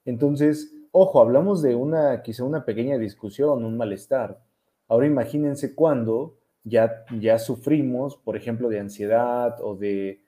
Entonces, 0.05 0.71
ojo, 0.91 1.19
hablamos 1.19 1.63
de 1.63 1.73
una, 1.73 2.21
quizá 2.21 2.43
una 2.43 2.63
pequeña 2.65 2.99
discusión, 2.99 3.65
un 3.65 3.77
malestar. 3.77 4.43
Ahora 4.87 5.07
imagínense 5.07 5.73
cuando 5.73 6.37
ya, 6.63 7.05
ya 7.19 7.39
sufrimos, 7.39 8.15
por 8.17 8.37
ejemplo, 8.37 8.69
de 8.69 8.79
ansiedad 8.79 9.57
o 9.61 9.75
de, 9.75 10.24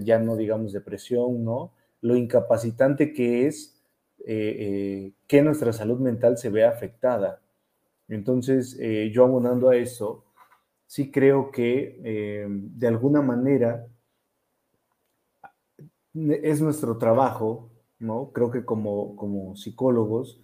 ya 0.00 0.18
no 0.18 0.36
digamos 0.36 0.72
depresión, 0.72 1.44
¿no? 1.44 1.72
Lo 2.00 2.16
incapacitante 2.16 3.12
que 3.12 3.46
es 3.46 3.74
eh, 4.26 4.56
eh, 4.58 5.12
que 5.26 5.42
nuestra 5.42 5.72
salud 5.72 6.00
mental 6.00 6.38
se 6.38 6.48
vea 6.48 6.70
afectada. 6.70 7.42
Entonces, 8.08 8.76
eh, 8.80 9.10
yo 9.12 9.24
abonando 9.24 9.68
a 9.68 9.76
eso, 9.76 10.24
sí 10.86 11.10
creo 11.10 11.50
que 11.50 11.98
de 12.48 12.86
alguna 12.86 13.22
manera 13.22 13.86
es 16.14 16.60
nuestro 16.60 16.98
trabajo 16.98 17.70
¿no? 17.98 18.32
Creo 18.32 18.50
que 18.50 18.64
como, 18.64 19.16
como 19.16 19.56
psicólogos, 19.56 20.40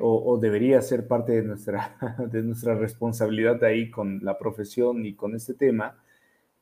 o, 0.00 0.38
debería 0.40 0.80
ser 0.82 1.08
parte 1.08 1.32
de 1.32 1.42
nuestra, 1.42 1.96
de 2.30 2.42
nuestra 2.42 2.76
responsabilidad 2.76 3.62
ahí 3.64 3.90
con 3.90 4.20
la 4.24 4.38
profesión 4.38 5.04
y 5.04 5.14
con 5.14 5.34
este 5.34 5.54
tema, 5.54 5.98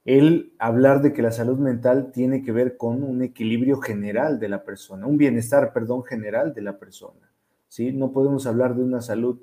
el 0.05 0.53
hablar 0.59 1.01
de 1.01 1.13
que 1.13 1.23
la 1.23 1.31
salud 1.31 1.59
mental 1.59 2.11
tiene 2.13 2.43
que 2.43 2.53
ver 2.53 2.77
con 2.77 3.03
un 3.05 3.23
equilibrio 3.23 3.81
general 3.81 4.41
de 4.41 4.49
la 4.49 4.65
persona, 4.65 5.07
un 5.07 5.17
bienestar, 5.17 5.73
perdón, 5.73 6.03
general 6.05 6.55
de 6.55 6.63
la 6.63 6.79
persona. 6.79 7.31
¿sí? 7.69 7.93
No 7.93 8.13
podemos 8.13 8.47
hablar 8.47 8.75
de 8.75 8.83
una 8.83 9.01
salud 9.01 9.39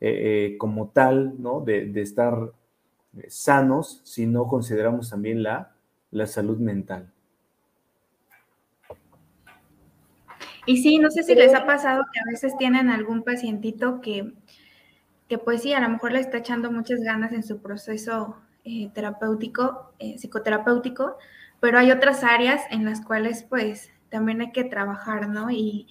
eh, 0.00 0.52
eh, 0.52 0.58
como 0.58 0.90
tal, 0.90 1.40
¿no? 1.42 1.60
De, 1.60 1.86
de 1.86 2.02
estar 2.02 2.52
sanos 3.28 4.00
si 4.04 4.26
no 4.26 4.46
consideramos 4.46 5.10
también 5.10 5.42
la, 5.42 5.74
la 6.10 6.26
salud 6.26 6.58
mental. 6.58 7.10
Y 10.66 10.82
sí, 10.82 10.98
no 10.98 11.10
sé 11.10 11.22
si 11.22 11.34
les 11.34 11.54
ha 11.54 11.64
pasado 11.64 12.04
que 12.12 12.20
a 12.20 12.30
veces 12.30 12.56
tienen 12.58 12.90
algún 12.90 13.22
pacientito 13.22 14.00
que, 14.00 14.32
que 15.28 15.38
pues 15.38 15.62
sí, 15.62 15.72
a 15.72 15.80
lo 15.80 15.88
mejor 15.88 16.12
le 16.12 16.20
está 16.20 16.38
echando 16.38 16.70
muchas 16.72 17.00
ganas 17.00 17.32
en 17.32 17.44
su 17.44 17.58
proceso 17.58 18.36
eh, 18.66 18.90
terapéutico, 18.92 19.92
eh, 19.98 20.18
psicoterapéutico, 20.18 21.16
pero 21.60 21.78
hay 21.78 21.92
otras 21.92 22.24
áreas 22.24 22.62
en 22.70 22.84
las 22.84 23.00
cuales 23.00 23.44
pues 23.44 23.90
también 24.10 24.40
hay 24.40 24.52
que 24.52 24.64
trabajar, 24.64 25.28
¿no? 25.28 25.50
Y, 25.50 25.86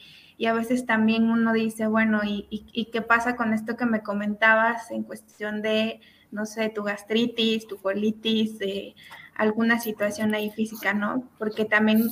a 0.45 0.51
veces 0.51 0.85
también 0.85 1.29
uno 1.29 1.53
dice, 1.53 1.87
bueno, 1.87 2.19
¿y, 2.25 2.45
y, 2.49 2.85
qué 2.91 3.01
pasa 3.01 3.37
con 3.37 3.53
esto 3.53 3.77
que 3.77 3.85
me 3.85 4.03
comentabas 4.03 4.91
en 4.91 5.03
cuestión 5.03 5.61
de, 5.61 6.01
no 6.29 6.45
sé, 6.45 6.67
tu 6.67 6.83
gastritis, 6.83 7.65
tu 7.67 7.77
colitis, 7.77 8.59
de 8.59 8.95
alguna 9.35 9.79
situación 9.79 10.35
ahí 10.35 10.49
física, 10.51 10.93
¿no? 10.93 11.23
Porque 11.39 11.63
también 11.63 12.09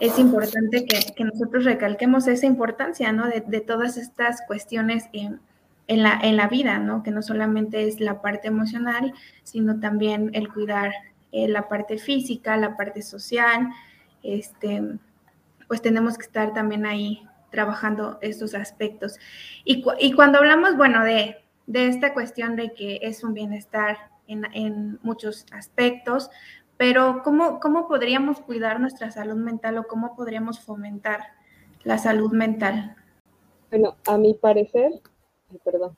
es 0.00 0.18
importante 0.18 0.86
que, 0.86 1.24
nosotros 1.24 1.64
recalquemos 1.64 2.26
esa 2.28 2.46
importancia, 2.46 3.12
¿no? 3.12 3.26
De, 3.28 3.60
todas 3.60 3.96
estas 3.96 4.40
cuestiones 4.46 5.04
en, 5.12 5.40
la, 5.88 6.20
en 6.22 6.36
la 6.36 6.48
vida, 6.48 6.78
¿no? 6.78 7.02
Que 7.02 7.10
no 7.10 7.22
solamente 7.22 7.88
es 7.88 8.00
la 8.00 8.20
parte 8.20 8.48
emocional, 8.48 9.14
sino 9.42 9.80
también 9.80 10.30
el 10.34 10.52
cuidar 10.52 10.92
eh, 11.32 11.48
la 11.48 11.68
parte 11.68 11.98
física, 11.98 12.56
la 12.56 12.76
parte 12.76 13.02
social, 13.02 13.68
este, 14.22 14.82
pues 15.66 15.82
tenemos 15.82 16.16
que 16.16 16.24
estar 16.24 16.52
también 16.52 16.86
ahí 16.86 17.26
trabajando 17.50 18.18
estos 18.20 18.54
aspectos. 18.54 19.18
Y, 19.64 19.84
y 19.98 20.12
cuando 20.12 20.38
hablamos, 20.38 20.76
bueno, 20.76 21.04
de, 21.04 21.36
de, 21.66 21.88
esta 21.88 22.12
cuestión 22.14 22.56
de 22.56 22.72
que 22.72 23.00
es 23.02 23.24
un 23.24 23.34
bienestar 23.34 23.96
en, 24.26 24.44
en 24.54 24.98
muchos 25.02 25.46
aspectos, 25.52 26.30
pero 26.76 27.22
¿cómo, 27.24 27.60
¿cómo 27.60 27.88
podríamos 27.88 28.40
cuidar 28.40 28.80
nuestra 28.80 29.10
salud 29.10 29.36
mental 29.36 29.78
o 29.78 29.86
cómo 29.86 30.14
podríamos 30.14 30.60
fomentar 30.60 31.20
la 31.82 31.98
salud 31.98 32.32
mental? 32.32 32.96
Bueno, 33.70 33.96
a 34.06 34.16
mi 34.16 34.34
parecer, 34.34 34.92
perdón, 35.64 35.96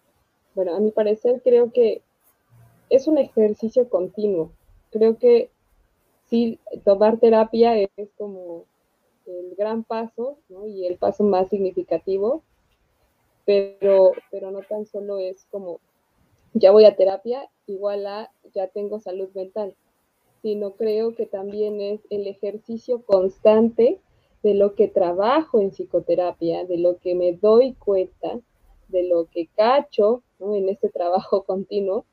bueno, 0.55 0.75
a 0.75 0.81
mi 0.81 0.91
parecer 0.91 1.41
creo 1.43 1.73
que 1.73 2.03
es 2.89 3.07
un 3.07 3.19
ejercicio 3.19 3.89
continuo. 3.89 4.53
Creo 4.91 5.19
que 5.19 5.51
sí, 6.27 6.59
tomar 6.85 7.19
terapia 7.19 7.77
es 7.77 8.11
como 8.17 8.65
el 9.27 9.55
gran 9.57 9.85
paso 9.85 10.39
¿no? 10.49 10.67
y 10.67 10.87
el 10.87 10.97
paso 10.97 11.23
más 11.25 11.49
significativo, 11.49 12.43
pero, 13.45 14.13
pero 14.31 14.51
no 14.51 14.61
tan 14.63 14.87
solo 14.87 15.19
es 15.19 15.47
como 15.51 15.81
ya 16.53 16.73
voy 16.73 16.85
a 16.85 16.97
terapia, 16.97 17.49
igual 17.67 18.07
a 18.07 18.31
ya 18.53 18.67
tengo 18.67 18.99
salud 18.99 19.29
mental 19.35 19.77
sino 20.43 20.73
creo 20.73 21.15
que 21.15 21.27
también 21.27 21.81
es 21.81 22.01
el 22.11 22.27
ejercicio 22.27 23.03
constante 23.03 23.99
de 24.43 24.55
lo 24.55 24.75
que 24.75 24.89
trabajo 24.89 25.61
en 25.61 25.71
psicoterapia, 25.71 26.65
de 26.65 26.79
lo 26.79 26.99
que 26.99 27.15
me 27.15 27.33
doy 27.35 27.75
cuenta, 27.75 28.39
de 28.91 29.05
lo 29.05 29.27
que 29.27 29.49
cacho 29.57 30.23
en 30.41 30.69
este 30.69 30.89
trabajo 30.89 31.43
continuo 31.47 32.05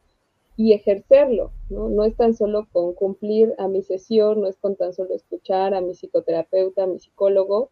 y 0.55 0.73
ejercerlo. 0.73 1.51
¿no? 1.69 1.89
no 1.89 2.03
es 2.03 2.15
tan 2.15 2.33
solo 2.33 2.67
con 2.71 2.93
cumplir 2.93 3.53
a 3.57 3.67
mi 3.67 3.81
sesión, 3.83 4.41
no 4.41 4.47
es 4.47 4.57
con 4.57 4.75
tan 4.75 4.93
solo 4.93 5.13
escuchar 5.13 5.73
a 5.73 5.81
mi 5.81 5.93
psicoterapeuta, 5.93 6.83
a 6.83 6.87
mi 6.87 6.99
psicólogo 6.99 7.69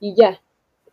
y 0.00 0.14
ya, 0.14 0.42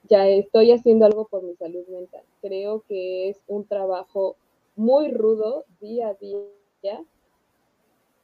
ya 0.09 0.27
estoy 0.27 0.71
haciendo 0.71 1.05
algo 1.05 1.27
por 1.27 1.43
mi 1.43 1.55
salud 1.55 1.85
mental. 1.87 2.23
Creo 2.41 2.83
que 2.87 3.29
es 3.29 3.41
un 3.47 3.65
trabajo 3.65 4.35
muy 4.75 5.09
rudo 5.09 5.65
día 5.79 6.09
a 6.09 6.13
día 6.15 7.03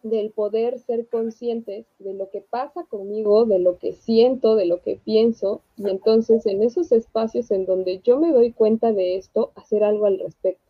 del 0.03 0.31
poder 0.31 0.79
ser 0.79 1.07
conscientes 1.07 1.85
de 1.99 2.13
lo 2.13 2.29
que 2.29 2.41
pasa 2.41 2.85
conmigo, 2.85 3.45
de 3.45 3.59
lo 3.59 3.77
que 3.77 3.93
siento, 3.93 4.55
de 4.55 4.65
lo 4.65 4.81
que 4.81 4.97
pienso, 5.03 5.61
y 5.75 5.89
entonces 5.89 6.45
en 6.45 6.63
esos 6.63 6.91
espacios 6.91 7.51
en 7.51 7.65
donde 7.65 7.99
yo 7.99 8.17
me 8.17 8.31
doy 8.31 8.51
cuenta 8.51 8.93
de 8.93 9.17
esto, 9.17 9.51
hacer 9.55 9.83
algo 9.83 10.05
al 10.05 10.19
respecto. 10.19 10.63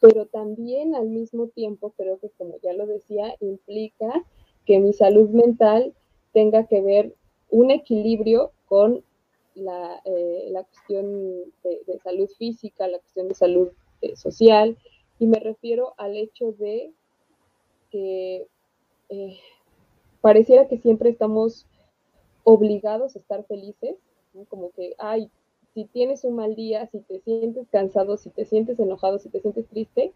Pero 0.00 0.26
también 0.26 0.94
al 0.94 1.08
mismo 1.08 1.48
tiempo, 1.48 1.92
creo 1.96 2.18
que 2.18 2.30
como 2.30 2.56
ya 2.62 2.72
lo 2.74 2.86
decía, 2.86 3.34
implica 3.40 4.24
que 4.66 4.78
mi 4.78 4.92
salud 4.92 5.30
mental 5.30 5.92
tenga 6.32 6.66
que 6.66 6.80
ver 6.80 7.14
un 7.50 7.70
equilibrio 7.70 8.52
con 8.66 9.02
la, 9.54 10.00
eh, 10.04 10.52
cuestión 10.52 11.52
de, 11.62 11.98
salud 12.02 12.28
física, 12.38 12.86
la 12.86 12.98
cuestión 12.98 13.28
de 13.28 13.34
salud 13.34 13.68
eh, 14.00 14.16
social, 14.16 14.76
y 15.18 15.26
me 15.26 15.38
refiero 15.38 15.94
al 15.96 16.16
hecho 16.16 16.52
de 16.52 16.92
que 17.94 18.48
eh, 19.08 19.38
pareciera 20.20 20.66
que 20.66 20.78
siempre 20.78 21.10
estamos 21.10 21.64
obligados 22.42 23.14
a 23.14 23.20
estar 23.20 23.44
felices, 23.44 23.94
como 24.48 24.72
que, 24.72 24.96
ay, 24.98 25.30
si 25.74 25.84
tienes 25.84 26.24
un 26.24 26.34
mal 26.34 26.56
día, 26.56 26.88
si 26.88 26.98
te 26.98 27.20
sientes 27.20 27.68
cansado, 27.70 28.16
si 28.16 28.30
te 28.30 28.46
sientes 28.46 28.80
enojado, 28.80 29.20
si 29.20 29.28
te 29.28 29.40
sientes 29.40 29.68
triste, 29.68 30.12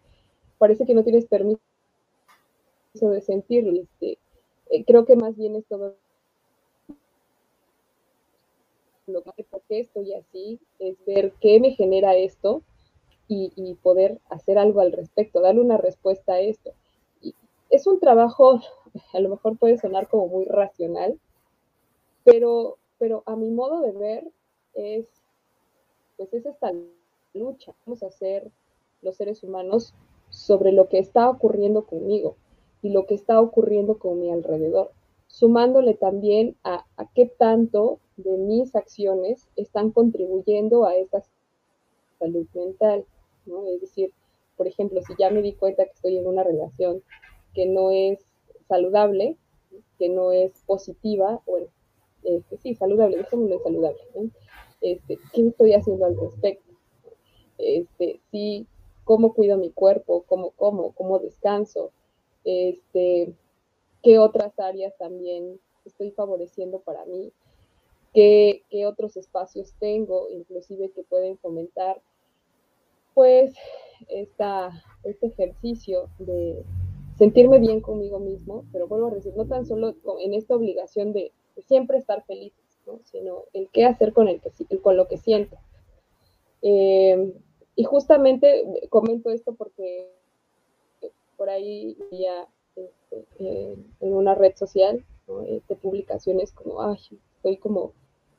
parece 0.59 0.87
que 0.87 0.95
no 0.95 1.05
tienes 1.05 1.27
permiso 1.27 1.61
de 3.01 3.21
sentirlo. 3.21 3.81
Este, 3.81 4.19
eh, 4.71 4.85
creo 4.85 5.05
que 5.05 5.15
más 5.15 5.37
bien 5.37 5.55
es 5.55 5.65
todo 5.67 5.95
lo 9.07 9.23
que 9.23 9.47
estoy 9.69 10.15
así, 10.15 10.59
es 10.81 10.97
ver 11.07 11.33
qué 11.41 11.61
me 11.61 11.71
genera 11.71 12.17
esto 12.17 12.63
y, 13.29 13.53
y, 13.55 13.75
poder 13.75 14.19
hacer 14.31 14.59
algo 14.59 14.81
al 14.81 14.91
respecto, 14.91 15.41
darle 15.41 15.61
una 15.61 15.77
respuesta 15.77 16.33
a 16.33 16.41
esto 16.41 16.75
es 17.71 17.87
un 17.87 18.01
trabajo, 18.01 18.61
a 19.13 19.21
lo 19.21 19.29
mejor 19.29 19.57
puede 19.59 19.79
sonar 19.79 20.09
como 20.09 20.29
muy 20.29 20.45
racional, 20.47 21.19
pero, 22.25 22.79
pero 22.99 23.23
a 23.27 23.37
mi 23.37 23.51
modo 23.51 23.81
de 23.81 23.93
ver 23.93 24.31
es, 24.75 25.07
pues 26.17 26.33
es 26.35 26.47
esta 26.47 26.73
lucha, 27.35 27.75
vamos 27.87 28.03
a 28.03 28.07
hacer 28.07 28.51
los 29.03 29.17
seres 29.17 29.43
humanos 29.43 29.95
sobre 30.31 30.73
lo 30.73 30.89
que 30.89 30.99
está 30.99 31.31
ocurriendo 31.31 31.87
conmigo 31.87 32.37
y 32.83 32.91
lo 32.91 33.07
que 33.07 33.15
está 33.15 33.41
ocurriendo 33.41 33.99
con 33.99 34.21
mi 34.21 34.31
alrededor, 34.31 34.93
sumándole 35.27 35.95
también 35.95 36.57
a, 36.65 36.85
a 36.97 37.11
qué 37.15 37.27
tanto 37.27 38.01
de 38.17 38.37
mis 38.37 38.75
acciones 38.75 39.49
están 39.57 39.91
contribuyendo 39.91 40.85
a 40.85 40.97
esta 40.97 41.23
salud 42.19 42.47
mental, 42.55 43.05
¿no? 43.47 43.67
Es 43.69 43.81
decir, 43.81 44.13
por 44.57 44.67
ejemplo, 44.67 45.01
si 45.03 45.15
ya 45.19 45.31
me 45.31 45.41
di 45.41 45.53
cuenta 45.55 45.85
que 45.85 45.93
estoy 45.93 46.19
en 46.19 46.27
una 46.27 46.43
relación 46.43 47.03
que 47.55 47.67
no 47.67 47.91
es 47.91 48.19
saludable, 48.69 49.37
que 49.99 50.09
no 50.09 50.33
es 50.33 50.53
positiva, 50.67 51.41
bueno, 51.47 51.67
este, 52.23 52.59
sí, 52.59 52.75
saludable, 52.75 53.19
dejémoslo 53.19 53.57
en 53.57 53.63
saludable, 53.63 54.01
este, 54.81 55.19
¿qué 55.33 55.49
estoy 55.49 55.75
haciendo 55.75 56.07
al 56.07 56.17
respecto? 56.17 56.73
Este, 57.59 58.21
sí, 58.31 58.67
cómo 59.05 59.35
cuido 59.35 59.57
mi 59.57 59.71
cuerpo, 59.71 60.25
cómo 60.29 60.51
como, 60.51 60.93
cómo 60.93 61.19
descanso, 61.19 61.91
este, 62.45 63.33
qué 64.03 64.19
otras 64.19 64.59
áreas 64.59 64.97
también 64.99 65.59
estoy 65.85 66.11
favoreciendo 66.13 66.81
para 66.81 67.05
mí, 67.07 67.33
qué, 68.15 68.63
qué 68.71 68.87
otros 68.87 69.17
espacios 69.17 69.73
tengo, 69.81 70.29
inclusive 70.31 70.91
que 70.91 71.03
pueden 71.03 71.39
fomentar, 71.39 72.01
pues, 73.15 73.55
esta, 74.09 74.71
este 75.03 75.27
ejercicio 75.27 76.09
de 76.19 76.63
sentirme 77.19 77.59
bien 77.59 77.81
conmigo 77.81 78.21
mismo, 78.21 78.65
pero 78.73 78.87
vuelvo 78.87 79.09
a 79.09 79.15
decir, 79.15 79.35
no 79.37 79.47
tan 79.47 79.67
solo 79.67 79.95
en 80.21 80.35
esta 80.35 80.55
obligación 80.55 81.13
de, 81.13 81.33
siempre 81.67 81.99
estar 81.99 82.25
felices, 82.25 82.65
¿no? 82.87 83.01
sino 83.03 83.45
el 83.53 83.69
qué 83.73 83.85
hacer 83.85 84.13
con, 84.13 84.29
el 84.29 84.41
que, 84.41 84.79
con 84.79 84.97
lo 84.97 85.09
que 85.09 85.19
siento. 85.19 85.57
Eh, 86.63 87.35
y 87.75 87.85
justamente 87.85 88.65
comento 88.89 89.31
esto 89.31 89.55
porque 89.55 90.09
por 91.37 91.51
ahí 91.51 91.97
ya 92.13 92.47
este, 92.77 93.25
eh, 93.41 93.77
en 94.01 94.15
una 94.15 94.37
red 94.37 94.55
social 94.55 95.05
¿no? 95.27 95.43
este, 95.43 95.75
publicaciones 95.75 96.53
como, 96.53 96.81
ay, 96.81 96.99
estoy 97.37 97.57
como 97.57 97.93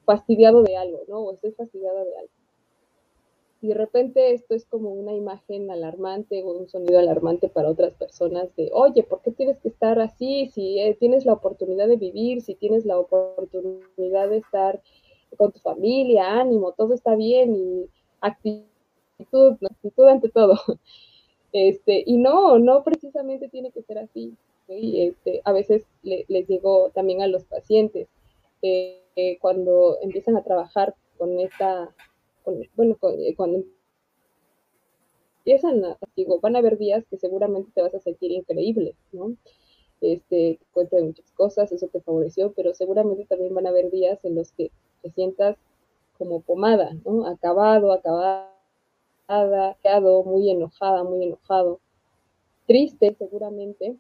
fastidiado 0.06 0.64
de 0.64 0.78
algo, 0.78 1.02
¿no? 1.08 1.20
O 1.20 1.34
estoy 1.34 1.52
fastidiada 1.52 2.04
de 2.04 2.18
algo. 2.18 2.32
Y 3.62 3.68
de 3.68 3.74
repente 3.74 4.34
esto 4.34 4.56
es 4.56 4.66
como 4.66 4.92
una 4.92 5.14
imagen 5.14 5.70
alarmante 5.70 6.42
o 6.44 6.52
un 6.52 6.70
sonido 6.70 7.00
alarmante 7.00 7.50
para 7.50 7.70
otras 7.70 7.94
personas 7.94 8.56
de, 8.56 8.70
oye, 8.72 9.04
¿por 9.04 9.22
qué 9.22 9.32
tienes 9.32 9.60
que 9.60 9.68
estar 9.68 10.00
así? 10.00 10.50
Si 10.54 10.80
eh, 10.80 10.96
tienes 10.98 11.26
la 11.26 11.34
oportunidad 11.34 11.88
de 11.88 11.98
vivir, 11.98 12.42
si 12.42 12.56
tienes 12.56 12.86
la 12.86 12.98
oportunidad 12.98 14.30
de 14.30 14.38
estar 14.38 14.82
con 15.38 15.52
tu 15.52 15.60
familia, 15.60 16.40
ánimo, 16.40 16.72
todo 16.72 16.94
está 16.94 17.16
bien 17.16 17.56
y 17.56 17.90
actitud, 18.22 19.58
actitud 19.70 20.08
ante 20.08 20.30
todo. 20.30 20.56
Este, 21.52 22.04
y 22.06 22.18
no, 22.18 22.60
no 22.60 22.84
precisamente 22.84 23.50
tiene 23.50 23.72
que 23.72 23.82
ser 23.82 23.98
así. 23.98 24.38
Este, 24.68 25.42
a 25.46 25.52
veces 25.52 25.84
les 26.04 26.48
digo 26.48 26.92
también 26.94 27.24
a 27.24 27.28
los 27.28 27.44
pacientes, 27.46 28.08
eh, 28.62 29.02
cuando 29.42 29.98
empiezan 30.04 30.38
a 30.38 30.44
trabajar 30.44 30.94
con 31.18 31.40
esta 31.40 31.90
bueno, 32.76 32.98
eh, 33.18 33.36
cuando 33.36 33.64
empiezan 35.40 35.84
a, 35.86 35.98
digo, 36.16 36.40
van 36.40 36.56
a 36.56 36.60
haber 36.60 36.78
días 36.78 37.06
que 37.10 37.18
seguramente 37.18 37.72
te 37.74 37.82
vas 37.82 37.94
a 37.96 38.00
sentir 38.00 38.32
increíble, 38.32 38.96
¿no? 39.12 39.36
Este, 40.02 40.60
cuenta 40.72 40.98
de 40.98 41.04
muchas 41.04 41.32
cosas, 41.32 41.72
eso 41.72 41.88
te 41.88 42.02
favoreció, 42.02 42.54
pero 42.54 42.74
seguramente 42.74 43.26
también 43.26 43.54
van 43.54 43.66
a 43.66 43.70
haber 43.70 43.92
días 43.92 44.24
en 44.24 44.36
los 44.36 44.52
que 44.52 44.72
te 45.02 45.12
sientas 45.12 45.58
como 46.18 46.42
pomada, 46.42 46.92
¿no? 47.06 47.26
Acabado, 47.26 47.92
acabada, 47.92 48.50
quedado, 49.82 50.24
muy 50.24 50.50
enojada, 50.50 51.04
muy 51.04 51.24
enojado, 51.24 51.80
triste 52.68 53.16
seguramente. 53.18 53.98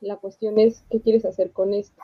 La 0.00 0.16
cuestión 0.16 0.58
es, 0.58 0.84
¿qué 0.90 1.00
quieres 1.00 1.24
hacer 1.24 1.52
con 1.52 1.74
esto? 1.74 2.00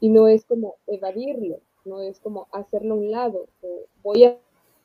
Y 0.00 0.08
no 0.08 0.28
es 0.28 0.44
como 0.44 0.76
evadirlo, 0.86 1.60
no 1.90 2.00
es 2.00 2.20
como 2.20 2.46
hacerlo 2.52 2.94
a 2.94 2.98
un 2.98 3.10
lado, 3.10 3.48
o 3.62 3.80
voy 4.02 4.24
a 4.24 4.38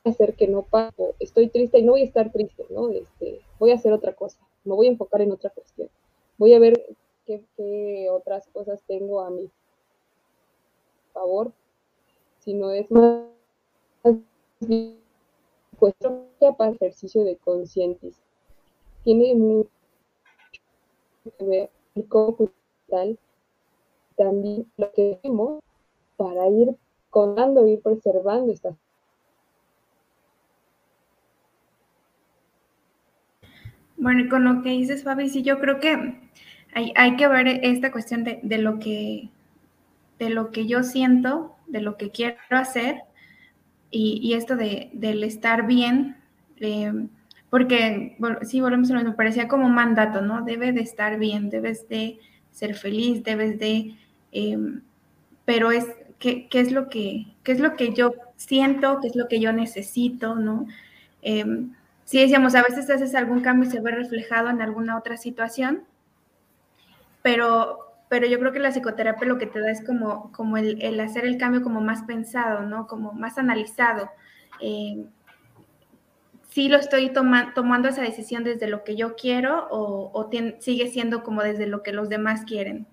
hacer 0.04 0.34
que 0.34 0.48
no 0.48 0.62
pase, 0.62 1.14
estoy 1.20 1.48
triste 1.48 1.78
y 1.78 1.82
no 1.82 1.92
voy 1.92 2.02
a 2.02 2.04
estar 2.04 2.32
triste, 2.32 2.66
¿no? 2.70 2.90
Este, 2.90 3.40
voy 3.58 3.70
a 3.70 3.76
hacer 3.76 3.92
otra 3.92 4.12
cosa, 4.12 4.38
me 4.64 4.74
voy 4.74 4.88
a 4.88 4.90
enfocar 4.90 5.22
en 5.22 5.32
otra 5.32 5.50
cuestión, 5.50 5.88
voy 6.36 6.54
a 6.54 6.58
ver 6.58 6.96
qué, 7.24 8.08
otras 8.10 8.46
cosas 8.48 8.82
tengo 8.86 9.20
a 9.20 9.30
mi 9.30 9.48
favor, 11.12 11.52
si 12.40 12.54
no 12.54 12.70
es 12.72 12.90
más 12.90 13.22
cuestión 15.78 16.26
para 16.56 16.72
ejercicio 16.72 17.24
de 17.24 17.36
conscientes. 17.36 18.16
Tiene 19.04 19.34
mucho 19.34 19.70
que 21.38 21.44
ver 21.44 21.70
con 22.08 22.52
tal 22.88 23.18
también 24.16 24.70
lo 24.76 24.90
que 24.92 25.18
vemos 25.22 25.62
para 26.16 26.48
ir 26.48 26.76
contando, 27.16 27.66
ir 27.66 27.80
preservando 27.80 28.52
estas 28.52 28.74
Bueno, 33.96 34.28
con 34.28 34.44
lo 34.44 34.60
que 34.60 34.68
dices, 34.68 35.02
Fabi, 35.02 35.30
sí, 35.30 35.42
yo 35.42 35.58
creo 35.58 35.80
que 35.80 36.20
hay, 36.74 36.92
hay 36.94 37.16
que 37.16 37.26
ver 37.26 37.48
esta 37.62 37.90
cuestión 37.90 38.22
de, 38.22 38.40
de, 38.42 38.58
lo 38.58 38.78
que, 38.78 39.30
de 40.18 40.28
lo 40.28 40.50
que 40.50 40.66
yo 40.66 40.82
siento, 40.82 41.56
de 41.66 41.80
lo 41.80 41.96
que 41.96 42.10
quiero 42.10 42.36
hacer 42.50 43.00
y, 43.90 44.20
y 44.22 44.34
esto 44.34 44.54
de, 44.54 44.90
del 44.92 45.24
estar 45.24 45.66
bien, 45.66 46.18
eh, 46.58 46.92
porque, 47.48 48.18
sí, 48.42 48.60
volvemos 48.60 48.90
a 48.90 48.92
lo 48.92 49.00
mismo, 49.00 49.16
parecía 49.16 49.48
como 49.48 49.70
mandato, 49.70 50.20
¿no? 50.20 50.44
Debe 50.44 50.72
de 50.72 50.82
estar 50.82 51.18
bien, 51.18 51.48
debes 51.48 51.88
de 51.88 52.18
ser 52.50 52.74
feliz, 52.74 53.24
debes 53.24 53.58
de, 53.58 53.94
eh, 54.32 54.58
pero 55.46 55.70
es, 55.72 55.86
qué, 56.18 56.48
es 56.52 56.72
lo 56.72 56.88
que, 56.88 57.26
qué 57.42 57.52
es 57.52 57.60
lo 57.60 57.76
que 57.76 57.92
yo 57.92 58.14
siento, 58.36 59.00
qué 59.00 59.08
es 59.08 59.16
lo 59.16 59.28
que 59.28 59.40
yo 59.40 59.52
necesito, 59.52 60.34
¿no? 60.34 60.66
Eh, 61.22 61.44
sí 62.04 62.20
decíamos, 62.20 62.54
a 62.54 62.62
veces 62.62 62.88
haces 62.90 63.14
algún 63.14 63.40
cambio 63.40 63.68
y 63.68 63.72
se 63.72 63.80
ve 63.80 63.90
reflejado 63.90 64.48
en 64.48 64.62
alguna 64.62 64.96
otra 64.96 65.16
situación, 65.16 65.84
pero, 67.22 67.94
pero 68.08 68.26
yo 68.26 68.38
creo 68.38 68.52
que 68.52 68.60
la 68.60 68.70
psicoterapia 68.70 69.26
lo 69.26 69.38
que 69.38 69.46
te 69.46 69.60
da 69.60 69.70
es 69.70 69.84
como, 69.84 70.32
como 70.32 70.56
el, 70.56 71.00
hacer 71.00 71.24
el 71.24 71.38
cambio 71.38 71.62
como 71.62 71.80
más 71.80 72.02
pensado, 72.02 72.62
¿no? 72.62 72.86
Como 72.86 73.12
más 73.12 73.38
analizado. 73.38 74.10
Eh, 74.60 75.04
sí 76.48 76.68
lo 76.68 76.78
estoy 76.78 77.10
tomando 77.10 77.88
esa 77.88 78.02
decisión 78.02 78.44
desde 78.44 78.68
lo 78.68 78.84
que 78.84 78.96
yo 78.96 79.16
quiero 79.16 79.66
o 79.70 80.30
sigue 80.60 80.88
siendo 80.88 81.22
como 81.22 81.42
desde 81.42 81.66
lo 81.66 81.82
que 81.82 81.92
los 81.92 82.08
demás 82.08 82.44
quieren 82.46 82.86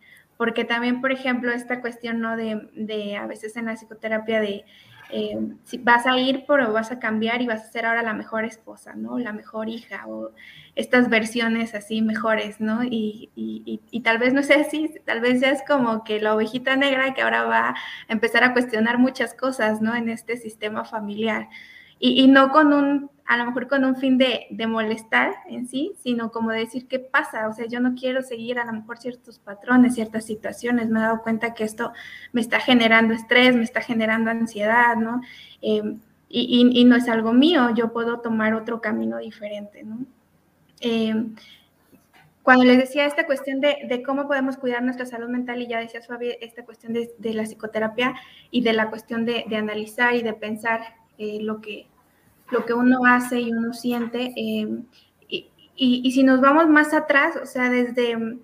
porque 0.44 0.66
también, 0.66 1.00
por 1.00 1.14
ejemplo, 1.14 1.54
esta 1.54 1.80
cuestión, 1.80 2.20
¿no? 2.20 2.36
De, 2.36 3.16
a 3.16 3.26
veces 3.28 3.56
en 3.56 3.68
la 3.68 3.78
psicoterapia 3.78 4.42
de 4.42 4.66
eh, 5.10 5.38
si 5.64 5.78
vas 5.78 6.06
a 6.06 6.18
ir, 6.18 6.44
pero 6.46 6.74
vas 6.74 6.92
a 6.92 7.00
cambiar 7.00 7.42
y 7.42 7.48
vas 7.48 7.62
a 7.62 7.72
ser 7.72 7.86
ahora 7.86 8.04
la 8.04 8.14
mejor 8.14 8.44
esposa, 8.44 8.94
¿no? 8.94 9.18
La 9.18 9.32
mejor 9.32 9.70
hija 9.70 10.06
o 10.06 10.32
estas 10.76 11.08
versiones 11.08 11.76
así 11.76 12.02
mejores, 12.02 12.60
¿no? 12.60 12.84
Y, 12.84 13.30
y, 13.38 14.02
tal 14.02 14.18
vez 14.18 14.34
no 14.34 14.44
sea 14.44 14.60
así, 14.60 14.94
tal 15.06 15.22
vez 15.22 15.42
es 15.44 15.64
como 15.66 16.04
que 16.04 16.20
la 16.20 16.36
ovejita 16.36 16.76
negra 16.76 17.14
que 17.14 17.22
ahora 17.22 17.44
va 17.46 17.70
a 17.70 17.76
empezar 18.10 18.44
a 18.44 18.52
cuestionar 18.52 18.98
muchas 18.98 19.34
cosas, 19.34 19.82
¿no? 19.82 19.96
En 19.96 20.10
este 20.10 20.36
sistema 20.36 20.84
familiar. 20.84 21.48
Y, 22.00 22.28
no 22.28 22.50
con 22.50 22.74
un 22.74 23.12
a 23.26 23.38
lo 23.38 23.46
mejor 23.46 23.68
con 23.68 23.86
un 23.86 23.96
fin 23.96 24.18
de, 24.18 24.48
molestar 24.68 25.34
en 25.48 25.68
sí, 25.68 25.94
sino 26.02 26.32
como 26.32 26.52
decir 26.52 26.88
qué 26.88 27.00
pasa, 27.00 27.48
o 27.48 27.54
sea, 27.54 27.66
yo 27.68 27.80
no 27.80 27.96
quiero 27.96 28.22
seguir 28.22 28.60
a 28.60 28.66
lo 28.66 28.74
mejor 28.74 28.98
ciertos 28.98 29.40
patrones, 29.40 29.96
ciertas 29.96 30.26
situaciones, 30.26 30.90
me 30.90 31.00
he 31.00 31.04
dado 31.04 31.22
cuenta 31.22 31.54
que 31.54 31.64
esto 31.64 31.94
me 32.34 32.42
está 32.42 32.60
generando 32.60 33.14
estrés, 33.14 33.56
me 33.56 33.64
está 33.64 33.82
generando 33.82 34.30
ansiedad, 34.30 34.96
¿no? 34.98 35.22
Em, 35.62 36.00
y, 36.30 36.84
no 36.86 36.96
es 36.96 37.08
algo 37.08 37.32
mío, 37.32 37.70
yo 37.76 37.94
puedo 37.94 38.20
tomar 38.20 38.56
otro 38.56 38.82
camino 38.82 39.20
diferente, 39.20 39.84
¿no? 39.84 40.00
Em, 40.82 41.36
cuando 42.42 42.66
les 42.66 42.78
decía 42.78 43.06
esta 43.06 43.26
cuestión 43.26 43.62
de, 43.62 44.04
cómo 44.06 44.28
podemos 44.28 44.58
cuidar 44.58 44.84
nuestra 44.84 45.06
salud 45.06 45.30
mental, 45.30 45.62
y 45.62 45.68
ya 45.68 45.80
decía 45.80 46.02
Fabi, 46.02 46.36
esta 46.42 46.66
cuestión 46.66 46.92
de, 46.92 47.34
la 47.34 47.44
psicoterapia 47.44 48.16
y 48.52 48.62
de 48.62 48.74
la 48.74 48.90
cuestión 48.90 49.26
de, 49.26 49.46
analizar 49.56 50.14
y 50.16 50.24
de 50.24 50.34
pensar 50.34 50.82
eh, 51.18 51.38
lo 51.42 51.62
que 51.62 51.88
lo 52.54 52.66
que 52.66 52.74
uno 52.74 53.06
hace 53.06 53.42
y 53.42 53.52
uno 53.52 53.74
siente. 53.74 54.34
Eh, 54.36 54.84
y, 55.76 56.12
si 56.12 56.24
nos 56.24 56.40
vamos 56.40 56.70
más 56.70 56.94
atrás, 56.94 57.36
o 57.42 57.46
sea, 57.46 57.70
desde, 57.70 58.38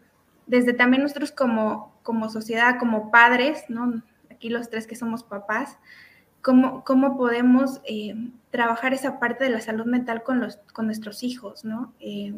desde 0.48 0.74
también 0.74 1.04
nosotros 1.04 1.32
como, 1.32 1.93
como 2.04 2.30
sociedad, 2.30 2.78
como 2.80 3.12
padres, 3.12 3.65
¿no? 3.69 4.02
Aquí 4.32 4.50
los 4.50 4.69
tres 4.69 4.88
que 4.88 4.95
somos 4.95 5.24
papás, 5.24 5.78
¿cómo, 6.41 6.84
cómo 6.84 7.17
podemos 7.17 7.82
eh, 7.88 8.15
trabajar 8.50 8.93
esa 8.93 9.19
parte 9.19 9.43
de 9.43 9.52
la 9.52 9.62
salud 9.62 9.86
mental 9.86 10.24
con, 10.24 10.39
los, 10.39 10.58
con 10.74 10.88
nuestros 10.88 11.24
hijos, 11.24 11.63
¿no? 11.63 11.93
Eh, 12.00 12.34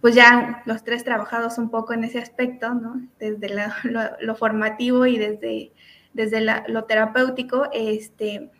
pues 0.00 0.14
ya 0.14 0.62
los 0.66 0.84
tres 0.84 1.02
trabajados 1.04 1.58
un 1.58 1.70
poco 1.70 1.94
en 1.94 2.04
ese 2.04 2.18
aspecto, 2.18 2.74
¿no? 2.74 3.00
Desde 3.18 3.48
lo, 4.20 4.34
formativo 4.36 5.06
y 5.06 5.18
desde, 5.18 5.72
desde 6.12 6.42
lo 6.68 6.84
terapéutico, 6.84 7.68
este, 7.72 8.50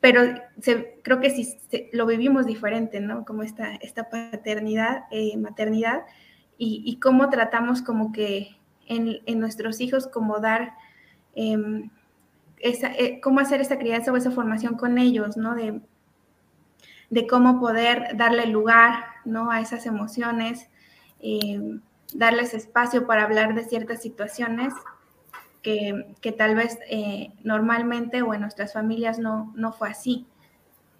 pero 0.00 0.22
creo 1.02 1.20
que 1.20 1.30
sí 1.30 1.58
lo 1.92 2.06
vivimos 2.06 2.46
diferente, 2.46 3.00
¿no? 3.00 3.24
Como 3.24 3.42
esta, 3.42 3.78
paternidad, 4.10 5.04
eh, 5.10 5.36
maternidad, 5.36 6.04
y, 6.60 6.98
cómo 7.00 7.30
tratamos 7.30 7.82
como 7.82 8.10
que 8.10 8.56
en, 8.86 9.20
nuestros 9.38 9.80
hijos 9.80 10.08
como 10.08 10.40
dar, 10.40 10.74
em, 11.34 11.90
eh, 12.60 13.20
cómo 13.20 13.38
hacer 13.40 13.60
esa 13.60 13.78
crianza 13.78 14.12
o 14.12 14.16
esa 14.16 14.32
formación 14.32 14.74
con 14.76 14.98
ellos, 14.98 15.36
¿no? 15.36 15.54
De, 15.54 15.80
de 17.10 17.26
cómo 17.26 17.60
poder 17.60 18.16
darle 18.16 18.46
lugar, 18.46 19.04
¿no? 19.24 19.50
A 19.50 19.60
esas 19.60 19.86
emociones, 19.86 20.68
em, 21.20 21.80
darles 22.14 22.54
espacio 22.54 23.06
para 23.06 23.24
hablar 23.24 23.54
de 23.54 23.64
ciertas 23.64 24.02
situaciones 24.02 24.74
que, 26.20 26.32
tal 26.32 26.54
vez 26.54 26.78
eh, 26.90 27.32
normalmente 27.44 28.22
o 28.22 28.34
en 28.34 28.40
nuestras 28.40 28.72
familias 28.72 29.18
no, 29.18 29.52
no 29.56 29.72
fue 29.72 29.90
así. 29.90 30.26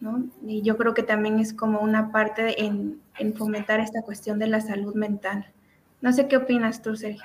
¿no? 0.00 0.24
Y 0.46 0.62
yo 0.62 0.76
creo 0.76 0.94
que 0.94 1.02
también 1.02 1.38
es 1.38 1.52
como 1.52 1.80
una 1.80 2.12
parte 2.12 2.64
en, 2.64 3.00
en 3.18 3.34
fomentar 3.34 3.80
esta 3.80 4.02
cuestión 4.02 4.38
de 4.38 4.46
la 4.46 4.60
salud 4.60 4.94
mental. 4.94 5.46
No 6.00 6.12
sé 6.12 6.28
qué 6.28 6.36
opinas 6.36 6.82
tú, 6.82 6.94
Sergio. 6.94 7.24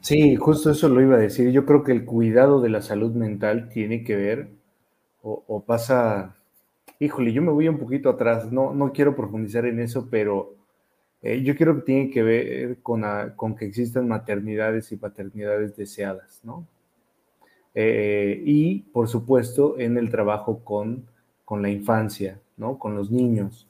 Sí, 0.00 0.36
justo 0.36 0.70
eso 0.70 0.88
lo 0.88 1.00
iba 1.00 1.16
a 1.16 1.20
decir. 1.20 1.50
Yo 1.50 1.66
creo 1.66 1.82
que 1.82 1.92
el 1.92 2.04
cuidado 2.04 2.60
de 2.60 2.70
la 2.70 2.82
salud 2.82 3.12
mental 3.12 3.68
tiene 3.70 4.04
que 4.04 4.16
ver 4.16 4.48
o, 5.22 5.64
pasa, 5.64 6.36
híjole, 6.98 7.32
yo 7.32 7.40
me 7.40 7.50
voy 7.50 7.66
un 7.66 7.78
poquito 7.78 8.10
atrás, 8.10 8.52
no, 8.52 8.74
no 8.74 8.92
quiero 8.92 9.16
profundizar 9.16 9.64
en 9.64 9.80
eso, 9.80 10.08
pero 10.10 10.54
eh, 11.26 11.42
yo 11.42 11.56
creo 11.56 11.76
que 11.76 11.80
tiene 11.80 12.10
que 12.10 12.22
ver 12.22 12.82
con, 12.82 13.02
con, 13.34 13.56
que 13.56 13.64
existan 13.64 14.06
maternidades 14.06 14.92
y 14.92 14.96
paternidades 14.98 15.74
deseadas, 15.74 16.42
¿no? 16.44 16.66
Eh, 17.74 18.42
y, 18.44 18.80
por 18.92 19.08
supuesto, 19.08 19.78
en 19.78 19.96
el 19.96 20.10
trabajo 20.10 20.62
con, 20.62 21.06
con 21.46 21.62
la 21.62 21.70
infancia, 21.70 22.38
¿no? 22.58 22.78
Con 22.78 22.94
los 22.94 23.10
niños. 23.10 23.66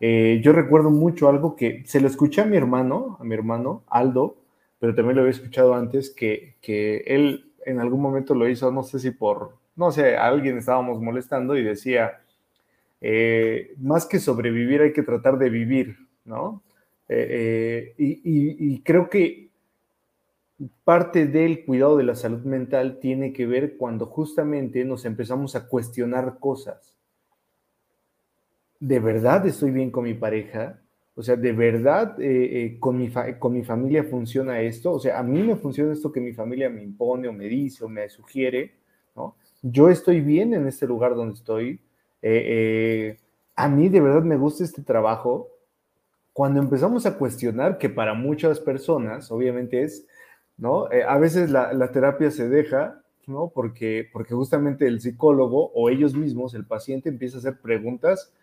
Eh, 0.00 0.40
yo 0.42 0.52
recuerdo 0.52 0.90
mucho 0.90 1.28
algo 1.28 1.54
que 1.54 1.84
se 1.86 2.00
lo 2.00 2.08
escuché 2.08 2.40
a 2.40 2.44
mi 2.44 2.56
hermano, 2.56 3.16
a 3.20 3.24
mi 3.24 3.34
hermano 3.36 3.84
Aldo, 3.86 4.38
pero 4.80 4.96
también 4.96 5.14
lo 5.14 5.22
había 5.22 5.30
escuchado 5.30 5.74
antes, 5.74 6.10
que, 6.10 6.56
que 6.60 7.04
él 7.06 7.52
en 7.64 7.78
algún 7.78 8.02
momento 8.02 8.34
lo 8.34 8.48
hizo, 8.48 8.72
no 8.72 8.82
sé 8.82 8.98
si 8.98 9.12
por, 9.12 9.54
no 9.76 9.92
sé, 9.92 10.16
a 10.16 10.26
alguien 10.26 10.58
estábamos 10.58 11.00
molestando 11.00 11.56
y 11.56 11.62
decía, 11.62 12.20
más 13.78 14.06
que 14.06 14.18
sobrevivir 14.18 14.82
hay 14.82 14.92
que 14.92 15.04
tratar 15.04 15.38
de 15.38 15.50
vivir, 15.50 15.98
¿no? 16.24 16.62
Eh, 17.08 17.94
y, 17.98 18.80
creo 18.80 19.08
que 19.08 19.50
parte 20.84 21.26
del 21.26 21.64
cuidado 21.64 21.96
de 21.96 22.04
la 22.04 22.14
salud 22.14 22.42
mental 22.44 22.98
tiene 23.00 23.32
que 23.32 23.46
ver 23.46 23.76
cuando 23.76 24.06
justamente 24.06 24.84
nos 24.84 25.04
empezamos 25.04 25.54
a 25.54 25.68
cuestionar 25.68 26.38
cosas. 26.40 26.96
¿De 28.80 29.00
verdad 29.00 29.46
estoy 29.46 29.70
bien 29.70 29.90
con 29.90 30.04
mi 30.04 30.14
pareja? 30.14 30.80
O 31.14 31.22
sea, 31.22 31.36
¿de 31.36 31.52
verdad 31.52 32.20
eh, 32.20 32.64
eh, 32.64 32.78
con, 32.78 32.98
mi 32.98 33.10
con 33.38 33.52
mi 33.54 33.64
familia 33.64 34.04
funciona 34.04 34.60
esto? 34.60 34.92
O 34.92 35.00
sea, 35.00 35.18
a 35.18 35.22
mí 35.22 35.42
me 35.42 35.56
funciona 35.56 35.92
esto 35.92 36.12
que 36.12 36.20
mi 36.20 36.34
familia 36.34 36.68
me 36.68 36.82
impone 36.82 37.28
o 37.28 37.32
me 37.32 37.46
dice 37.46 37.84
o 37.84 37.88
me 37.88 38.08
sugiere, 38.08 38.74
¿no? 39.14 39.34
Yo 39.62 39.88
estoy 39.88 40.20
bien 40.20 40.52
en 40.52 40.66
este 40.66 40.86
lugar 40.86 41.14
donde 41.14 41.34
estoy. 41.34 41.80
Eh, 42.20 43.18
a 43.54 43.68
mí 43.68 43.88
de 43.88 44.00
verdad 44.00 44.22
me 44.22 44.36
gusta 44.36 44.62
este 44.64 44.82
trabajo. 44.82 45.48
Cuando 46.36 46.60
empezamos 46.60 47.06
a 47.06 47.16
cuestionar, 47.16 47.78
que 47.78 47.88
para 47.88 48.12
muchas 48.12 48.60
personas, 48.60 49.32
obviamente 49.32 49.82
es, 49.82 50.06
¿no? 50.58 50.84
a 50.84 51.16
veces 51.16 51.48
la, 51.48 51.90
terapia 51.92 52.30
se 52.30 52.46
deja, 52.46 53.00
¿no? 53.26 53.50
Porque, 53.54 54.06
porque 54.12 54.34
justamente 54.34 54.86
el 54.86 55.00
psicólogo 55.00 55.72
o 55.74 55.88
ellos 55.88 56.14
mismos, 56.14 56.52
el 56.52 56.66
paciente, 56.66 57.08
empieza 57.08 57.38
a 57.38 57.40
hacer 57.40 57.58
preguntas 57.62 58.34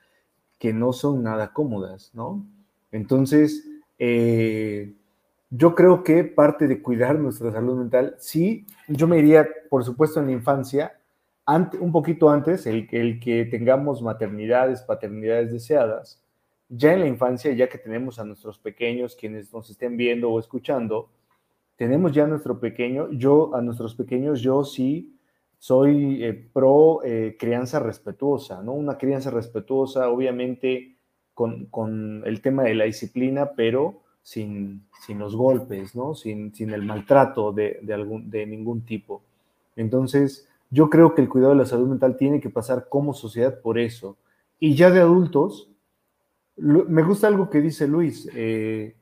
que 0.58 0.74
no 0.74 0.92
son 0.92 1.22
nada 1.22 1.54
cómodas, 1.54 2.10
¿no? 2.16 2.44
Entonces, 2.92 3.64
eh, 4.00 4.92
yo 5.52 5.76
creo 5.76 6.04
que 6.04 6.24
parte 6.24 6.68
de 6.68 6.82
cuidar 6.82 7.20
nuestra 7.20 7.52
salud 7.52 7.78
mental, 7.78 8.16
sí, 8.18 8.66
yo 8.88 9.08
me 9.08 9.20
iría, 9.20 9.48
por 9.70 9.84
supuesto, 9.84 10.20
en 10.20 10.26
la 10.26 10.32
infancia, 10.32 10.98
un 11.80 11.92
poquito 11.92 12.32
antes, 12.32 12.66
el, 12.66 12.88
el 12.92 13.20
que 13.20 13.46
tengamos 13.46 14.02
maternidades, 14.02 14.82
paternidades 14.82 15.52
deseadas, 15.52 16.23
ya 16.76 16.94
en 16.94 17.02
la 17.02 17.08
infancia, 17.08 17.52
ya 17.54 17.70
que 17.70 17.78
tenemos 17.78 18.20
a 18.20 18.24
nuestros 18.24 18.58
pequeños, 18.58 19.16
quienes 19.16 19.54
nos 19.54 19.70
estén 19.70 19.96
viendo 19.96 20.32
o 20.32 20.40
escuchando, 20.40 21.10
tenemos 21.76 22.12
ya 22.12 22.24
a 22.24 22.28
nuestro 22.28 22.60
pequeño, 22.60 23.12
yo 23.12 23.56
a 23.56 23.62
nuestros 23.62 23.96
pequeños, 23.96 24.42
yo 24.42 24.64
sí 24.64 25.16
soy 25.60 26.24
eh, 26.24 26.34
pro 26.52 27.04
eh, 27.04 27.38
crianza 27.40 27.80
respetuosa, 27.80 28.62
¿no? 28.64 28.74
Una 28.74 28.98
crianza 28.98 29.30
respetuosa, 29.30 30.10
obviamente, 30.10 30.96
con, 31.34 32.24
el 32.26 32.42
tema 32.42 32.64
de 32.64 32.76
la 32.76 32.84
disciplina, 32.86 33.52
pero 33.56 34.02
sin, 34.22 34.84
sin 35.06 35.20
los 35.20 35.36
golpes, 35.36 35.96
¿no? 35.96 36.16
Sin, 36.16 36.54
sin 36.54 36.72
el 36.72 36.84
maltrato 36.84 37.52
de, 37.52 37.80
algún, 37.94 38.30
de 38.30 38.46
ningún 38.46 38.82
tipo. 38.82 39.22
Entonces, 39.76 40.48
yo 40.70 40.90
creo 40.90 41.16
que 41.16 41.22
el 41.22 41.30
cuidado 41.30 41.54
de 41.54 41.60
la 41.60 41.66
salud 41.66 41.88
mental 41.88 42.18
tiene 42.18 42.40
que 42.40 42.50
pasar 42.50 42.88
como 42.90 43.14
sociedad 43.14 43.60
por 43.62 43.78
eso. 43.78 44.18
Y 44.60 44.76
ya 44.76 44.92
de 44.92 45.00
adultos, 45.00 45.70
me 46.58 47.04
gusta 47.04 47.28
algo 47.28 47.50
que 47.50 47.62
dice 47.62 47.88
Luis, 47.88 48.30
eh, 48.34 48.96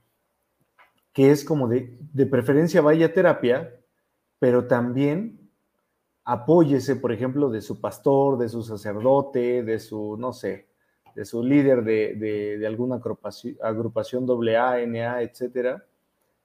que 1.13 1.31
es 1.31 1.43
como 1.43 1.67
de, 1.67 1.97
de 2.13 2.25
preferencia 2.25 2.81
vaya 2.81 3.07
a 3.07 3.13
terapia, 3.13 3.75
pero 4.39 4.67
también 4.67 5.41
apóyese, 6.23 6.95
por 6.95 7.11
ejemplo, 7.11 7.49
de 7.49 7.61
su 7.61 7.79
pastor, 7.79 8.37
de 8.37 8.49
su 8.49 8.63
sacerdote, 8.63 9.63
de 9.63 9.79
su, 9.79 10.17
no 10.17 10.33
sé, 10.33 10.67
de 11.15 11.25
su 11.25 11.43
líder 11.43 11.83
de, 11.83 12.63
alguna 12.65 12.95
agrupación, 12.95 13.57
agrupación 13.61 14.25
AA, 14.29 14.85
NA, 14.85 15.21
etcétera, 15.23 15.85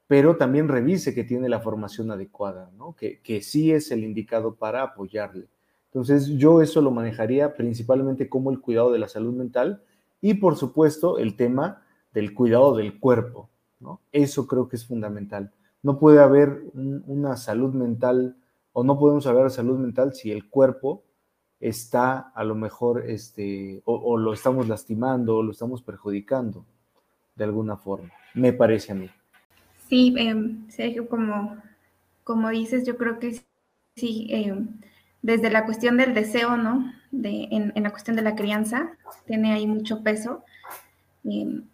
pero 0.06 0.36
también 0.36 0.68
revise 0.68 1.14
que 1.14 1.24
tiene 1.24 1.48
la 1.48 1.60
formación 1.60 2.10
adecuada, 2.10 2.70
¿no? 2.76 2.94
que, 2.94 3.20
que 3.20 3.42
sí 3.42 3.72
es 3.72 3.90
el 3.90 4.04
indicado 4.04 4.54
para 4.54 4.82
apoyarle. 4.82 5.46
Entonces, 5.86 6.28
yo 6.28 6.62
eso 6.62 6.80
lo 6.80 6.90
manejaría 6.90 7.54
principalmente 7.54 8.28
como 8.28 8.50
el 8.50 8.60
cuidado 8.60 8.92
de 8.92 8.98
la 8.98 9.08
salud 9.08 9.34
mental 9.34 9.82
y, 10.20 10.34
por 10.34 10.56
supuesto, 10.56 11.18
el 11.18 11.36
tema 11.36 11.82
del 12.12 12.34
cuidado 12.34 12.76
del 12.76 12.98
cuerpo. 12.98 13.48
¿no? 13.80 14.00
Eso 14.12 14.46
creo 14.46 14.68
que 14.68 14.76
es 14.76 14.86
fundamental. 14.86 15.52
No 15.82 15.98
puede 15.98 16.20
haber 16.20 16.64
una 16.74 17.36
salud 17.36 17.74
mental 17.74 18.36
o 18.72 18.84
no 18.84 18.98
podemos 18.98 19.26
hablar 19.26 19.44
de 19.44 19.50
salud 19.50 19.78
mental 19.78 20.14
si 20.14 20.30
el 20.30 20.48
cuerpo 20.48 21.02
está 21.60 22.18
a 22.34 22.44
lo 22.44 22.54
mejor, 22.54 23.04
este, 23.08 23.82
o, 23.84 24.18
lo 24.18 24.32
estamos 24.32 24.68
lastimando 24.68 25.36
o 25.36 25.42
lo 25.42 25.52
estamos 25.52 25.82
perjudicando 25.82 26.66
de 27.34 27.44
alguna 27.44 27.76
forma, 27.76 28.10
me 28.34 28.52
parece 28.52 28.92
a 28.92 28.94
mí. 28.94 29.10
Sí, 29.88 30.14
em, 30.16 30.68
Sergio, 30.68 31.08
como, 31.08 31.56
como 32.24 32.50
dices, 32.50 32.86
yo 32.86 32.96
creo 32.96 33.18
que 33.18 33.40
sí, 33.94 34.26
em, 34.30 34.68
desde 35.22 35.50
la 35.50 35.64
cuestión 35.64 35.96
del 35.96 36.14
deseo, 36.14 36.56
¿no? 36.56 36.92
De, 37.22 37.48
en, 37.50 37.72
la 37.82 37.90
cuestión 37.90 38.16
de 38.16 38.22
la 38.22 38.34
crianza, 38.34 38.90
tiene 39.26 39.52
ahí 39.52 39.66
mucho 39.66 40.02
peso. 40.02 40.44
Em, 41.24 41.64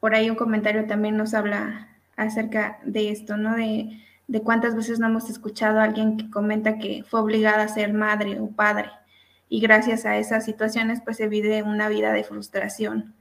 por 0.00 0.14
ahí 0.14 0.30
un 0.30 0.36
comentario 0.36 0.86
también 0.86 1.16
nos 1.16 1.34
habla 1.34 1.88
acerca 2.16 2.78
de 2.84 3.10
esto, 3.10 3.36
¿no? 3.36 3.56
De, 3.56 4.00
de 4.28 4.42
cuántas 4.42 4.74
veces 4.74 4.98
no 4.98 5.06
hemos 5.06 5.30
escuchado 5.30 5.80
a 5.80 5.84
alguien 5.84 6.16
que 6.16 6.30
comenta 6.30 6.78
que 6.78 7.04
fue 7.08 7.20
obligada 7.20 7.62
a 7.62 7.68
ser 7.68 7.92
madre 7.92 8.40
o 8.40 8.48
padre 8.48 8.90
y 9.48 9.60
gracias 9.60 10.04
a 10.06 10.16
esas 10.16 10.44
situaciones 10.44 11.00
pues 11.04 11.16
se 11.16 11.28
vive 11.28 11.62
una 11.62 11.88
vida 11.88 12.12
de 12.12 12.24
frustración. 12.24 13.14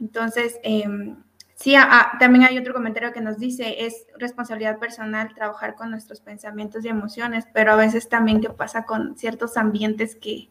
Entonces, 0.00 0.58
eh, 0.62 0.84
sí, 1.54 1.74
también 2.18 2.44
hay 2.44 2.58
otro 2.58 2.72
comentario 2.72 3.12
que 3.12 3.20
nos 3.20 3.38
dice, 3.38 3.84
es 3.84 4.06
responsabilidad 4.18 4.78
personal 4.78 5.34
trabajar 5.34 5.74
con 5.74 5.90
nuestros 5.90 6.20
pensamientos 6.20 6.84
y 6.84 6.88
emociones, 6.88 7.46
pero 7.52 7.72
a 7.72 7.76
veces 7.76 8.08
también 8.08 8.40
qué 8.40 8.50
pasa 8.50 8.84
con 8.84 9.16
ciertos 9.16 9.56
ambientes 9.56 10.16
que, 10.16 10.48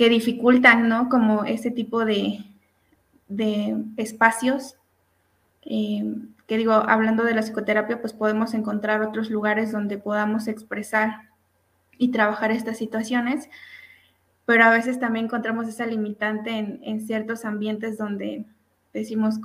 que 0.00 0.08
dificultan, 0.08 0.88
¿no? 0.88 1.10
Como 1.10 1.44
ese 1.44 1.70
tipo 1.70 2.06
de, 2.06 2.42
de 3.28 3.76
espacios. 3.98 4.78
Em, 5.60 6.32
que 6.46 6.56
digo, 6.56 6.72
hablando 6.72 7.22
de 7.22 7.34
la 7.34 7.42
psicoterapia, 7.42 8.00
pues 8.00 8.14
podemos 8.14 8.54
encontrar 8.54 9.02
otros 9.02 9.28
lugares 9.28 9.72
donde 9.72 9.98
podamos 9.98 10.48
expresar 10.48 11.28
y 11.98 12.12
trabajar 12.12 12.50
estas 12.50 12.78
situaciones, 12.78 13.50
pero 14.46 14.64
a 14.64 14.70
veces 14.70 14.98
también 14.98 15.26
encontramos 15.26 15.68
esa 15.68 15.84
limitante 15.84 16.80
en, 16.80 17.00
ciertos 17.02 17.44
ambientes 17.44 17.98
donde 17.98 18.46
decimos, 18.94 19.38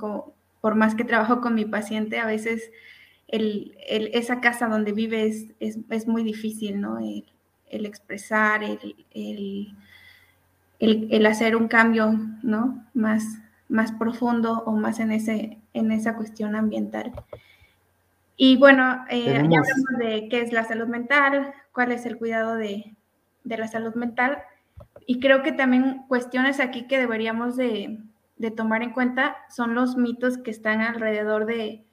por 0.62 0.74
más 0.74 0.94
que 0.94 1.04
trabajo 1.04 1.42
con 1.42 1.54
mi 1.54 1.66
paciente, 1.66 2.18
a 2.18 2.24
veces 2.24 2.70
esa 3.28 4.40
casa 4.40 4.68
donde 4.68 4.92
vive 4.92 5.30
es, 5.60 6.08
muy 6.08 6.22
difícil, 6.22 6.80
¿no? 6.80 6.98
El, 6.98 7.84
expresar, 7.84 8.62
el, 8.64 9.76
el, 10.78 11.26
hacer 11.26 11.56
un 11.56 11.68
cambio, 11.68 12.12
¿no? 12.42 12.84
Más, 12.94 13.38
más 13.68 13.92
profundo 13.92 14.62
o 14.66 14.72
más 14.72 15.00
en, 15.00 15.12
ese, 15.12 15.58
en 15.72 15.90
esa 15.90 16.16
cuestión 16.16 16.54
ambiental. 16.54 17.12
Y 18.36 18.56
bueno, 18.56 19.04
eh, 19.08 19.24
ya 19.24 19.38
hablamos 19.38 19.98
de 19.98 20.28
qué 20.28 20.42
es 20.42 20.52
la 20.52 20.64
salud 20.64 20.88
mental, 20.88 21.54
cuál 21.72 21.92
es 21.92 22.04
el 22.04 22.18
cuidado 22.18 22.54
de, 22.54 22.96
de 23.44 23.56
la 23.56 23.68
salud 23.68 23.94
mental. 23.94 24.42
Y 25.06 25.20
creo 25.20 25.42
que 25.42 25.52
también 25.52 26.04
cuestiones 26.08 26.60
aquí 26.60 26.86
que 26.86 26.98
deberíamos 26.98 27.56
de, 27.56 28.00
tomar 28.56 28.82
en 28.82 28.92
cuenta 28.92 29.36
son 29.48 29.74
los 29.74 29.96
mitos 29.96 30.36
que 30.38 30.50
están 30.50 30.82
alrededor 30.82 31.46
de, 31.46 31.84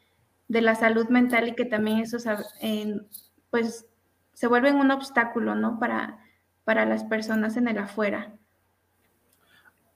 la 0.49 0.75
salud 0.75 1.07
mental 1.07 1.47
y 1.47 1.55
que 1.55 1.65
también 1.65 1.99
eso 1.99 2.17
pues 3.49 3.87
se 4.33 4.47
vuelven 4.47 4.75
un 4.75 4.91
obstáculo, 4.91 5.55
¿no? 5.55 5.79
Para, 5.79 6.19
para 6.63 6.85
las 6.85 7.03
personas 7.03 7.55
en 7.57 7.67
el 7.67 7.77
afuera. 7.77 8.33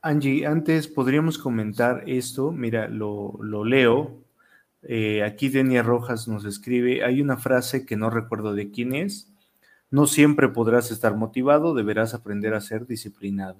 Angie, 0.07 0.45
antes 0.45 0.87
podríamos 0.87 1.37
comentar 1.37 2.05
esto, 2.07 2.53
mira, 2.53 2.87
lo, 2.87 3.37
leo. 3.65 4.23
Eh, 4.83 5.21
aquí 5.21 5.49
Denia 5.49 5.83
Rojas 5.83 6.29
nos 6.29 6.45
escribe, 6.45 7.03
hay 7.03 7.21
una 7.21 7.35
frase 7.35 7.85
que 7.85 7.97
no 7.97 8.09
recuerdo 8.09 8.53
de 8.53 8.71
quién 8.71 8.95
es, 8.95 9.29
no 9.91 10.07
siempre 10.07 10.47
podrás 10.47 10.91
estar 10.91 11.17
motivado, 11.17 11.73
deberás 11.73 12.13
aprender 12.13 12.53
a 12.53 12.61
ser 12.61 12.87
disciplinado. 12.87 13.57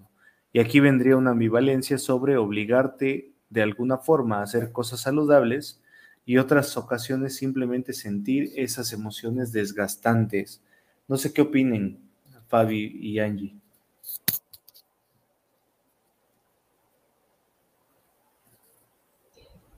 Y 0.54 0.60
aquí 0.60 0.80
vendría 0.80 1.18
una 1.18 1.32
ambivalencia 1.32 1.98
sobre 1.98 2.38
obligarte 2.38 3.34
de 3.50 3.62
alguna 3.62 3.98
forma 3.98 4.38
a 4.40 4.44
hacer 4.44 4.72
cosas 4.72 5.02
saludables 5.02 5.82
y 6.26 6.38
otras 6.38 6.78
ocasiones 6.78 7.36
simplemente 7.36 7.92
sentir 7.92 8.54
esas 8.56 8.94
emociones 8.94 9.52
desgastantes. 9.52 10.62
No 11.10 11.18
sé 11.18 11.34
qué 11.34 11.42
opinen, 11.42 12.00
Fabi 12.48 12.98
y 13.02 13.20
Angie. 13.20 13.54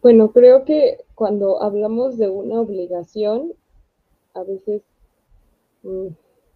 Bueno, 0.01 0.31
creo 0.31 0.63
que 0.63 1.03
cuando 1.13 1.62
hablamos 1.62 2.17
de 2.17 2.29
una 2.29 2.62
obligación, 2.62 3.53
a 4.33 4.43
veces 4.43 4.81
mm, 5.83 6.07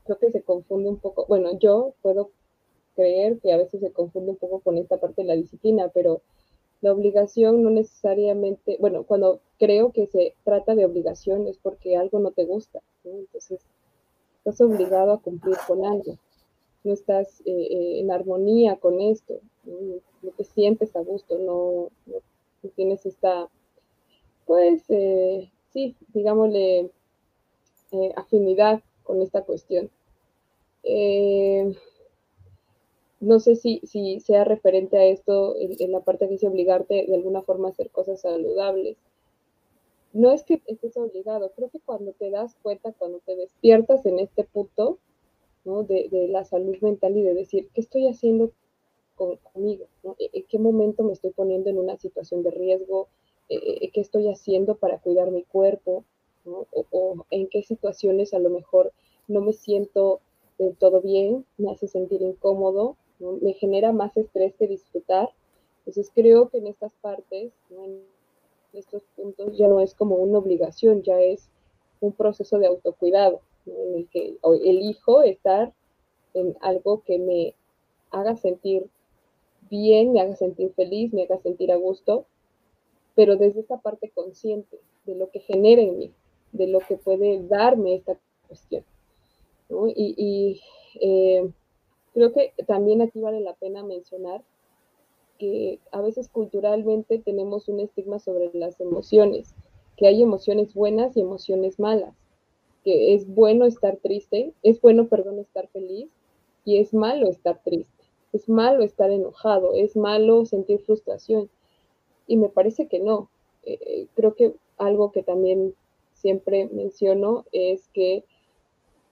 creo 0.06 0.18
que 0.18 0.32
se 0.32 0.42
confunde 0.42 0.90
un 0.90 0.98
poco, 0.98 1.26
bueno, 1.28 1.58
yo 1.60 1.94
puedo 2.02 2.32
creer 2.96 3.40
que 3.40 3.52
a 3.52 3.58
veces 3.58 3.82
se 3.82 3.92
confunde 3.92 4.32
un 4.32 4.38
poco 4.38 4.62
con 4.62 4.78
esta 4.78 4.98
parte 4.98 5.24
de 5.24 5.28
la 5.28 5.36
disciplina, 5.36 5.90
pero 5.94 6.22
la 6.80 6.94
obligación 6.94 7.64
no 7.64 7.70
necesariamente, 7.70 8.78
bueno, 8.80 9.04
cuando 9.04 9.42
creo 9.60 9.92
que 9.92 10.08
se 10.08 10.36
trata 10.46 10.74
de 10.76 10.86
obligación 10.86 11.48
es 11.48 11.58
porque 11.58 11.98
algo 11.98 12.20
no 12.20 12.32
te 12.32 12.46
gusta, 12.46 12.80
entonces 13.04 13.62
estás 14.38 14.62
obligado 14.62 15.12
a 15.12 15.22
cumplir 15.22 15.58
con 15.68 15.86
algo, 15.86 16.18
no 16.86 16.94
estás 16.94 17.42
eh, 17.42 17.52
eh, 17.52 18.00
en 18.00 18.10
armonía 18.12 18.78
con 18.78 19.02
esto, 19.02 19.40
no, 19.66 20.32
te 20.38 20.44
sientes 20.46 20.96
a 20.96 21.02
gusto, 21.02 21.38
no, 21.38 21.90
tienes 22.70 23.06
esta, 23.06 23.50
pues, 24.46 24.84
eh, 24.90 25.52
sí, 25.72 25.96
digámosle, 26.14 26.92
afinidad 28.16 28.82
con 29.04 29.22
esta 29.22 29.44
cuestión. 29.44 29.92
no 33.20 33.40
sé 33.40 33.56
si, 33.56 33.80
si, 33.86 34.20
sea 34.20 34.44
referente 34.44 34.98
a 34.98 35.06
esto 35.06 35.56
en, 35.58 35.92
la 35.92 36.02
parte 36.02 36.26
que 36.26 36.34
dice 36.34 36.48
obligarte 36.48 37.06
de 37.08 37.16
alguna 37.16 37.42
forma 37.42 37.68
a 37.68 37.72
hacer 37.72 37.90
cosas 37.90 38.22
saludables 38.22 38.98
no 40.14 40.32
es 40.32 40.44
que 40.44 40.62
estés 40.68 40.96
obligado, 40.96 41.52
creo 41.56 41.70
que 41.70 41.80
cuando 41.80 42.14
te 42.14 42.30
das 42.30 42.56
cuenta, 42.62 42.94
cuando 42.94 43.20
te 43.20 43.36
despiertas 43.36 44.06
en 44.06 44.20
este 44.20 44.44
punto, 44.44 45.00
¿no? 45.66 45.84
de, 45.84 46.28
la 46.30 46.46
salud 46.46 46.78
mental 46.82 47.18
y 47.18 47.24
de 47.24 47.34
decir, 47.34 47.70
¿qué 47.74 47.82
estoy 47.82 48.08
haciendo 48.08 48.52
conmigo? 49.16 49.86
¿En 50.20 50.44
qué 50.44 50.60
momento 50.60 51.04
me 51.04 51.14
estoy 51.14 51.32
poniendo 51.32 51.70
en 51.70 51.78
una 51.78 51.98
situación 51.98 52.44
de 52.44 52.52
riesgo? 52.52 53.08
Eh, 53.50 53.58
eh, 53.82 53.92
¿Qué 53.92 54.02
estoy 54.02 54.30
haciendo 54.30 54.76
para 54.76 55.00
cuidar 55.00 55.32
mi 55.32 55.44
cuerpo? 55.44 56.04
O, 56.46 57.26
en 57.30 57.48
qué 57.48 57.64
situaciones 57.64 58.34
a 58.34 58.40
lo 58.40 58.50
mejor 58.50 58.92
no 59.28 59.40
me 59.42 59.54
siento 59.54 60.20
del 60.58 60.76
todo 60.76 61.02
bien, 61.02 61.46
me 61.58 61.72
hace 61.72 61.88
sentir 61.88 62.22
incómodo, 62.22 62.98
me 63.20 63.54
genera 63.54 63.94
más 63.94 64.18
estrés 64.18 64.54
que 64.56 64.68
disfrutar. 64.68 65.30
Entonces 65.80 66.12
creo 66.14 66.50
que 66.50 66.58
en 66.58 66.68
estas 66.68 66.94
partes, 66.96 67.54
estos 68.74 69.04
puntos 69.16 69.58
ya 69.58 69.68
no 69.68 69.80
es 69.80 69.94
como 69.96 70.16
una 70.16 70.40
obligación, 70.40 71.04
ya 71.04 71.22
es 71.22 71.50
un 72.02 72.12
proceso 72.12 72.60
de 72.60 72.68
autocuidado, 72.68 73.40
en 73.66 73.96
el 73.96 74.10
que 74.10 74.38
elijo 74.66 75.24
estar 75.24 75.74
en 76.34 76.58
algo 76.60 77.04
que 77.04 77.20
me 77.20 77.56
haga 78.12 78.36
sentir 78.36 78.90
bien, 79.70 80.14
me 80.14 80.22
haga 80.22 80.36
sentir 80.36 80.74
feliz, 80.74 81.14
me 81.14 81.24
haga 81.24 81.38
sentir 81.40 81.72
a 81.72 81.76
gusto, 81.76 82.26
pero 83.16 83.36
desde 83.36 83.62
esta 83.62 83.80
parte 83.80 84.10
consciente 84.10 84.80
de 85.06 85.16
lo 85.16 85.30
que 85.30 85.40
genera 85.40 85.82
en 85.82 85.98
mí, 85.98 86.12
de 86.52 86.68
lo 86.68 86.80
que 86.80 86.98
puede 86.98 87.46
darme 87.48 87.96
esta 87.96 88.18
cuestión. 88.48 88.84
Y, 89.96 90.62
eh, 91.02 91.50
creo 92.14 92.32
que 92.32 92.54
también 92.68 93.02
aquí 93.02 93.20
vale 93.20 93.42
la 93.42 93.56
pena 93.56 93.84
mencionar 93.84 94.44
que 95.40 95.80
a 95.92 96.02
veces 96.02 96.30
culturalmente 96.30 97.20
tenemos 97.20 97.68
un 97.68 97.80
estigma 97.80 98.20
sobre 98.20 98.52
las 98.54 98.80
emociones, 98.80 99.56
que 99.98 100.08
hay 100.08 100.22
emociones 100.22 100.74
buenas 100.74 101.18
y 101.18 101.22
emociones 101.22 101.80
malas, 101.80 102.16
que 102.84 103.14
es 103.16 103.28
bueno 103.28 103.66
estar 103.66 103.98
triste, 103.98 104.54
es 104.62 104.80
bueno, 104.82 105.08
perdón, 105.08 105.40
estar 105.40 105.68
feliz 105.70 106.10
y 106.66 106.78
es 106.78 106.94
malo 106.94 107.30
estar 107.30 107.62
triste, 107.64 108.03
es 108.34 108.50
malo 108.50 108.84
estar 108.84 109.12
enojado, 109.12 109.74
es 109.74 109.96
malo 109.96 110.46
sentir 110.46 110.80
frustración. 110.80 111.50
Y 112.28 112.38
me 112.38 112.50
parece 112.50 112.88
que 112.88 113.00
no. 113.00 113.30
Eh, 113.64 113.80
eh, 113.86 114.08
creo 114.16 114.36
que 114.36 114.54
algo 114.78 115.12
que 115.12 115.24
también 115.24 115.76
siempre 116.14 116.68
menciono 116.72 117.46
es 117.52 117.88
que 117.94 118.26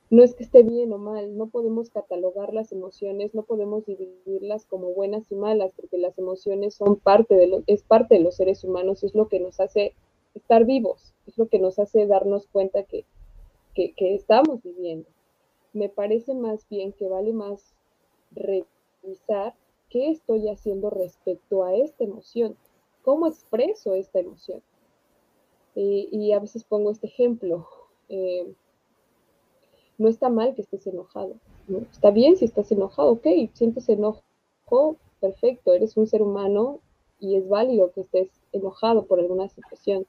no 0.10 0.23
es 0.23 0.36
que 0.36 0.43
esté 0.43 0.63
bien 0.63 0.91
o 0.91 0.97
mal, 0.97 1.38
no 1.38 1.47
podemos 1.47 1.89
catalogar 1.89 2.53
las 2.53 2.73
emociones, 2.73 3.34
no 3.34 3.43
podemos 3.43 3.86
dividirlas 3.86 4.65
como 4.65 4.89
buenas 4.93 5.31
y 5.31 5.36
malas, 5.36 5.71
porque 5.73 5.97
las 5.97 6.17
emociones 6.17 6.73
son 6.75 6.97
parte 6.97 7.36
de 7.36 7.47
lo, 7.47 7.63
es 7.65 7.84
parte 7.84 8.15
de 8.15 8.19
los 8.19 8.36
seres 8.36 8.65
humanos, 8.65 9.05
es 9.05 9.15
lo 9.15 9.29
que 9.29 9.39
nos 9.39 9.62
hace 9.62 9.93
estar 10.36 10.65
vivos, 10.65 11.13
es 11.27 11.38
lo 11.38 11.47
que 11.47 11.60
nos 11.60 11.79
hace 11.79 12.07
darnos 12.07 12.47
cuenta 12.47 12.84
que, 12.84 13.05
que, 13.73 13.93
que 13.93 14.13
estamos 14.13 14.62
viviendo. 14.62 15.07
Me 15.71 15.88
parece 15.88 16.34
más 16.34 16.67
bien 16.67 16.91
que 16.91 17.07
vale 17.07 17.31
más 17.31 17.73
qué 19.89 20.09
estoy 20.09 20.49
haciendo 20.49 20.89
respecto 20.89 21.63
a 21.63 21.75
esta 21.75 22.03
emoción, 22.03 22.55
cómo 23.03 23.27
expreso 23.27 23.93
esta 23.93 24.19
emoción. 24.19 24.61
Y 25.75 26.31
a 26.33 26.39
veces 26.39 26.63
pongo 26.63 26.91
este 26.91 27.07
ejemplo. 27.07 27.67
Eh, 28.09 28.53
no 29.97 30.09
está 30.09 30.29
mal 30.29 30.53
que 30.55 30.61
estés 30.61 30.85
enojado. 30.87 31.35
Está 31.91 32.11
bien 32.11 32.35
si 32.35 32.45
estás 32.45 32.71
enojado, 32.71 33.11
ok, 33.11 33.27
sientes 33.53 33.87
enojo, 33.87 34.97
perfecto, 35.19 35.73
eres 35.73 35.95
un 35.95 36.07
ser 36.07 36.21
humano 36.21 36.79
y 37.19 37.35
es 37.35 37.47
válido 37.47 37.91
que 37.91 38.01
estés 38.01 38.29
enojado 38.51 39.05
por 39.05 39.19
alguna 39.19 39.47
situación. 39.47 40.05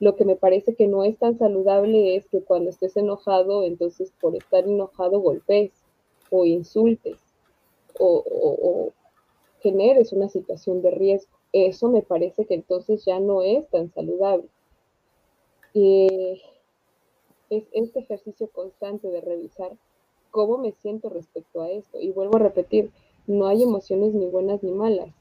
Lo 0.00 0.16
que 0.16 0.24
me 0.24 0.36
parece 0.36 0.74
que 0.74 0.88
no 0.88 1.04
es 1.04 1.18
tan 1.18 1.38
saludable 1.38 2.16
es 2.16 2.26
que 2.26 2.42
cuando 2.42 2.70
estés 2.70 2.96
enojado, 2.96 3.62
entonces 3.62 4.12
por 4.20 4.34
estar 4.34 4.64
enojado 4.64 5.20
golpes 5.20 5.70
o 6.30 6.46
insultes 6.46 7.29
o, 7.98 8.92
generes 9.60 10.12
una 10.12 10.28
situación 10.28 10.82
de 10.82 10.90
riesgo. 10.90 11.32
Eso 11.52 11.88
me 11.88 12.02
parece 12.02 12.46
que 12.46 12.54
entonces 12.54 13.04
ya 13.04 13.20
no 13.20 13.42
es 13.42 13.68
tan 13.68 13.90
saludable. 13.92 14.48
Eh, 15.74 16.40
es 17.50 17.64
este 17.72 18.00
ejercicio 18.00 18.48
constante 18.50 19.08
de 19.08 19.20
revisar 19.20 19.72
cómo 20.30 20.58
me 20.58 20.72
siento 20.72 21.08
respecto 21.08 21.62
a 21.62 21.70
esto. 21.70 22.00
Y 22.00 22.12
vuelvo 22.12 22.36
a 22.36 22.40
repetir, 22.40 22.90
no 23.26 23.46
hay 23.46 23.62
emociones 23.62 24.14
ni 24.14 24.26
buenas 24.26 24.62
ni 24.62 24.72
malas. 24.72 25.12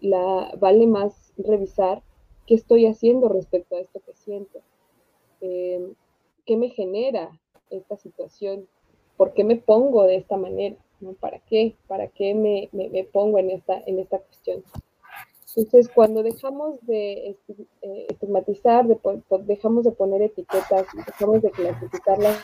La, 0.00 0.52
vale 0.58 0.86
más 0.86 1.32
revisar 1.36 2.02
qué 2.46 2.54
estoy 2.54 2.86
haciendo 2.86 3.28
respecto 3.28 3.76
a 3.76 3.80
esto 3.80 4.00
que 4.00 4.14
siento. 4.14 4.60
Em, 5.40 5.94
¿Qué 6.44 6.56
me 6.56 6.70
genera 6.70 7.38
esta 7.70 7.96
situación? 7.96 8.68
¿Por 9.16 9.32
qué 9.34 9.44
me 9.44 9.56
pongo 9.56 10.04
de 10.04 10.16
esta 10.16 10.36
manera? 10.36 10.76
¿Para 11.20 11.38
qué? 11.40 11.76
¿Para 11.86 12.08
qué 12.08 12.34
me, 12.34 12.68
me 12.72 13.04
pongo 13.04 13.38
en 13.38 13.50
esta, 13.50 13.80
en 13.86 13.98
esta 13.98 14.18
cuestión? 14.18 14.64
Entonces, 15.56 15.88
cuando 15.88 16.22
dejamos 16.22 16.78
de 16.82 17.34
eh, 17.80 18.06
estigmatizar, 18.10 18.86
dejamos 19.46 19.84
de 19.84 19.92
poner 19.92 20.20
etiquetas, 20.20 20.86
dejamos 21.06 21.40
de 21.40 21.50
clasificar 21.50 22.18
las 22.18 22.38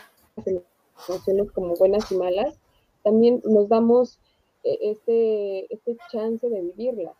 emociones 1.06 1.52
como 1.52 1.74
buenas 1.74 2.10
y 2.10 2.16
malas, 2.16 2.58
también 3.02 3.42
nos 3.44 3.68
damos 3.68 4.18
eh, 4.64 4.78
este, 4.80 5.74
este 5.74 5.98
chance 6.10 6.48
de 6.48 6.62
vivirlas. 6.62 7.14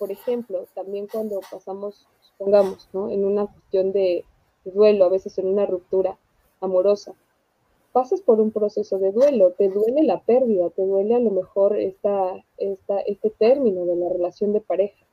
Por 0.00 0.10
ejemplo, 0.10 0.66
también 0.74 1.06
cuando 1.06 1.38
pasamos, 1.48 2.08
supongamos, 2.20 2.88
¿no? 2.92 3.08
en 3.08 3.24
una 3.24 3.46
cuestión 3.46 3.92
de 3.92 4.24
duelo, 4.64 5.04
a 5.04 5.10
veces 5.10 5.38
en 5.38 5.46
una 5.46 5.64
ruptura 5.64 6.18
amorosa, 6.60 7.14
pasas 7.94 8.20
por 8.22 8.40
un 8.40 8.50
proceso 8.50 8.98
de 8.98 9.12
duelo, 9.12 9.52
te 9.52 9.68
duele 9.68 10.02
la 10.02 10.20
pérdida, 10.20 10.68
te 10.70 10.84
duele 10.84 11.14
a 11.14 11.20
lo 11.20 11.30
mejor 11.30 11.78
esta, 11.78 12.44
este 12.58 13.30
término 13.30 13.86
de 13.86 13.94
la 13.94 14.08
relación 14.08 14.52
de 14.52 14.60
pareja. 14.60 15.06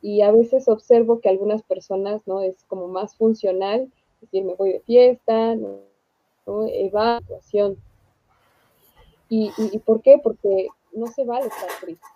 Y 0.00 0.22
a 0.22 0.32
veces 0.32 0.66
observo 0.66 1.20
que 1.20 1.28
algunas 1.28 1.62
personas, 1.62 2.22
¿no? 2.26 2.40
Es 2.40 2.64
como 2.64 2.88
más 2.88 3.14
funcional, 3.16 3.82
es 3.82 4.20
decir, 4.22 4.44
me 4.44 4.54
voy 4.54 4.72
de 4.72 4.80
fiesta, 4.80 5.56
¿no? 5.56 5.80
Evaluación. 6.46 7.76
¿Y, 9.28 9.52
y, 9.58 9.78
por 9.80 10.00
qué? 10.00 10.18
Porque 10.22 10.68
no 10.94 11.08
se 11.08 11.24
vale 11.24 11.48
estar 11.48 11.68
triste. 11.82 12.06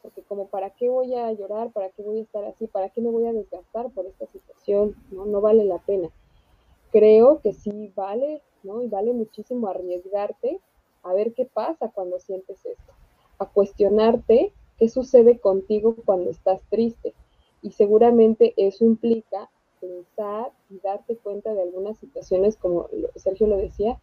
Porque 0.00 0.22
como, 0.22 0.46
¿para 0.46 0.70
qué 0.70 0.88
voy 0.88 1.14
a 1.14 1.30
llorar? 1.32 1.70
¿Para 1.70 1.90
qué 1.90 2.02
voy 2.02 2.20
a 2.20 2.22
estar 2.22 2.44
así? 2.46 2.66
¿Para 2.66 2.88
qué 2.88 3.02
me 3.02 3.10
voy 3.10 3.26
a 3.26 3.34
desgastar 3.34 3.90
por 3.90 4.06
esta 4.06 4.26
situación? 4.26 4.96
No, 5.10 5.26
no 5.26 5.42
vale 5.42 5.64
la 5.66 5.78
pena. 5.80 6.08
Creo 6.90 7.40
que 7.42 7.52
sí 7.52 7.92
vale 7.94 8.40
Y 8.64 8.88
vale 8.88 9.12
muchísimo 9.12 9.68
arriesgarte 9.68 10.60
a 11.02 11.12
ver 11.12 11.32
qué 11.32 11.44
pasa 11.46 11.90
cuando 11.90 12.18
sientes 12.18 12.64
esto, 12.66 12.92
a 13.38 13.46
cuestionarte 13.46 14.52
qué 14.78 14.88
sucede 14.88 15.38
contigo 15.38 15.96
cuando 16.04 16.30
estás 16.30 16.60
triste. 16.70 17.14
Y 17.62 17.72
seguramente 17.72 18.54
eso 18.56 18.84
implica 18.84 19.50
pensar 19.80 20.52
y 20.70 20.78
darte 20.80 21.16
cuenta 21.16 21.54
de 21.54 21.62
algunas 21.62 21.98
situaciones, 21.98 22.56
como 22.56 22.88
Sergio 23.16 23.46
lo 23.46 23.56
decía, 23.56 24.00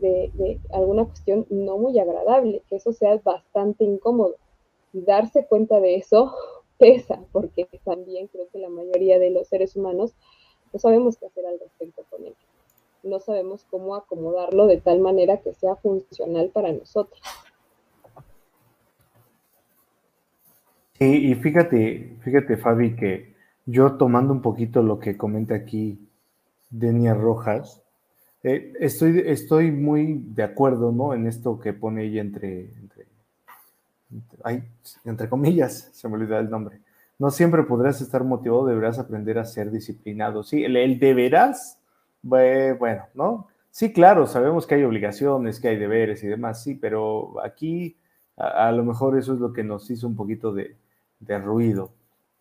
de, 0.00 0.60
alguna 0.72 1.04
cuestión 1.04 1.46
no 1.50 1.78
muy 1.78 1.98
agradable, 1.98 2.62
que 2.68 2.76
eso 2.76 2.92
sea 2.92 3.16
bastante 3.24 3.84
incómodo. 3.84 4.36
Y 4.92 5.02
darse 5.02 5.46
cuenta 5.46 5.80
de 5.80 5.96
eso 5.96 6.32
pesa, 6.78 7.20
porque 7.32 7.68
también 7.84 8.28
creo 8.28 8.48
que 8.52 8.58
la 8.58 8.68
mayoría 8.68 9.18
de 9.18 9.30
los 9.30 9.48
seres 9.48 9.76
humanos 9.76 10.14
no 10.72 10.78
sabemos 10.78 11.16
qué 11.16 11.26
hacer 11.26 11.46
al 11.46 11.58
respecto 11.58 12.02
con 12.10 12.24
ello. 12.24 12.45
No 13.06 13.20
sabemos 13.20 13.64
cómo 13.70 13.94
acomodarlo 13.94 14.66
de 14.66 14.78
tal 14.78 15.00
manera 15.00 15.38
que 15.38 15.54
sea 15.54 15.76
funcional 15.76 16.50
para 16.52 16.72
nosotros. 16.72 17.20
Sí, 20.98 21.30
y 21.30 21.34
fíjate, 21.34 22.16
fíjate, 22.22 22.56
Fabi, 22.56 22.96
que 22.96 23.34
yo 23.66 23.96
tomando 23.96 24.32
un 24.32 24.40
poquito 24.42 24.82
lo 24.82 24.98
que 24.98 25.16
comenta 25.16 25.54
aquí 25.54 25.98
Denia 26.70 27.14
Rojas, 27.14 27.82
eh, 28.42 28.72
estoy, 28.78 29.22
estoy 29.26 29.72
muy 29.72 30.22
de 30.24 30.44
acuerdo, 30.44 30.92
¿no? 30.92 31.14
En 31.14 31.26
esto 31.26 31.58
que 31.58 31.72
pone 31.72 32.04
ella 32.04 32.20
entre, 32.20 32.70
entre, 35.04 35.28
comillas, 35.28 35.90
se 35.92 36.08
me 36.08 36.14
olvidó 36.14 36.38
el 36.38 36.48
nombre. 36.48 36.78
No 37.18 37.30
siempre 37.30 37.64
podrás 37.64 38.00
estar 38.00 38.22
motivado, 38.24 38.66
deberás 38.66 38.98
aprender 38.98 39.38
a 39.38 39.44
ser 39.44 39.70
disciplinado. 39.70 40.42
Sí, 40.44 40.64
el, 40.64 40.98
deberás, 41.00 41.78
bueno, 42.26 43.06
¿no? 43.14 43.48
Sí, 43.70 43.92
claro, 43.92 44.26
sabemos 44.26 44.66
que 44.66 44.76
hay 44.76 44.84
obligaciones, 44.84 45.60
que 45.60 45.68
hay 45.68 45.76
deberes 45.76 46.24
y 46.24 46.28
demás, 46.28 46.62
sí, 46.62 46.74
pero 46.74 47.34
aquí 47.44 47.96
a 48.36 48.70
lo 48.72 48.84
mejor 48.84 49.18
eso 49.18 49.34
es 49.34 49.40
lo 49.40 49.52
que 49.52 49.64
nos 49.64 49.90
hizo 49.90 50.06
un 50.06 50.16
poquito 50.16 50.52
de, 50.52 50.76
de 51.20 51.38
ruido. 51.38 51.92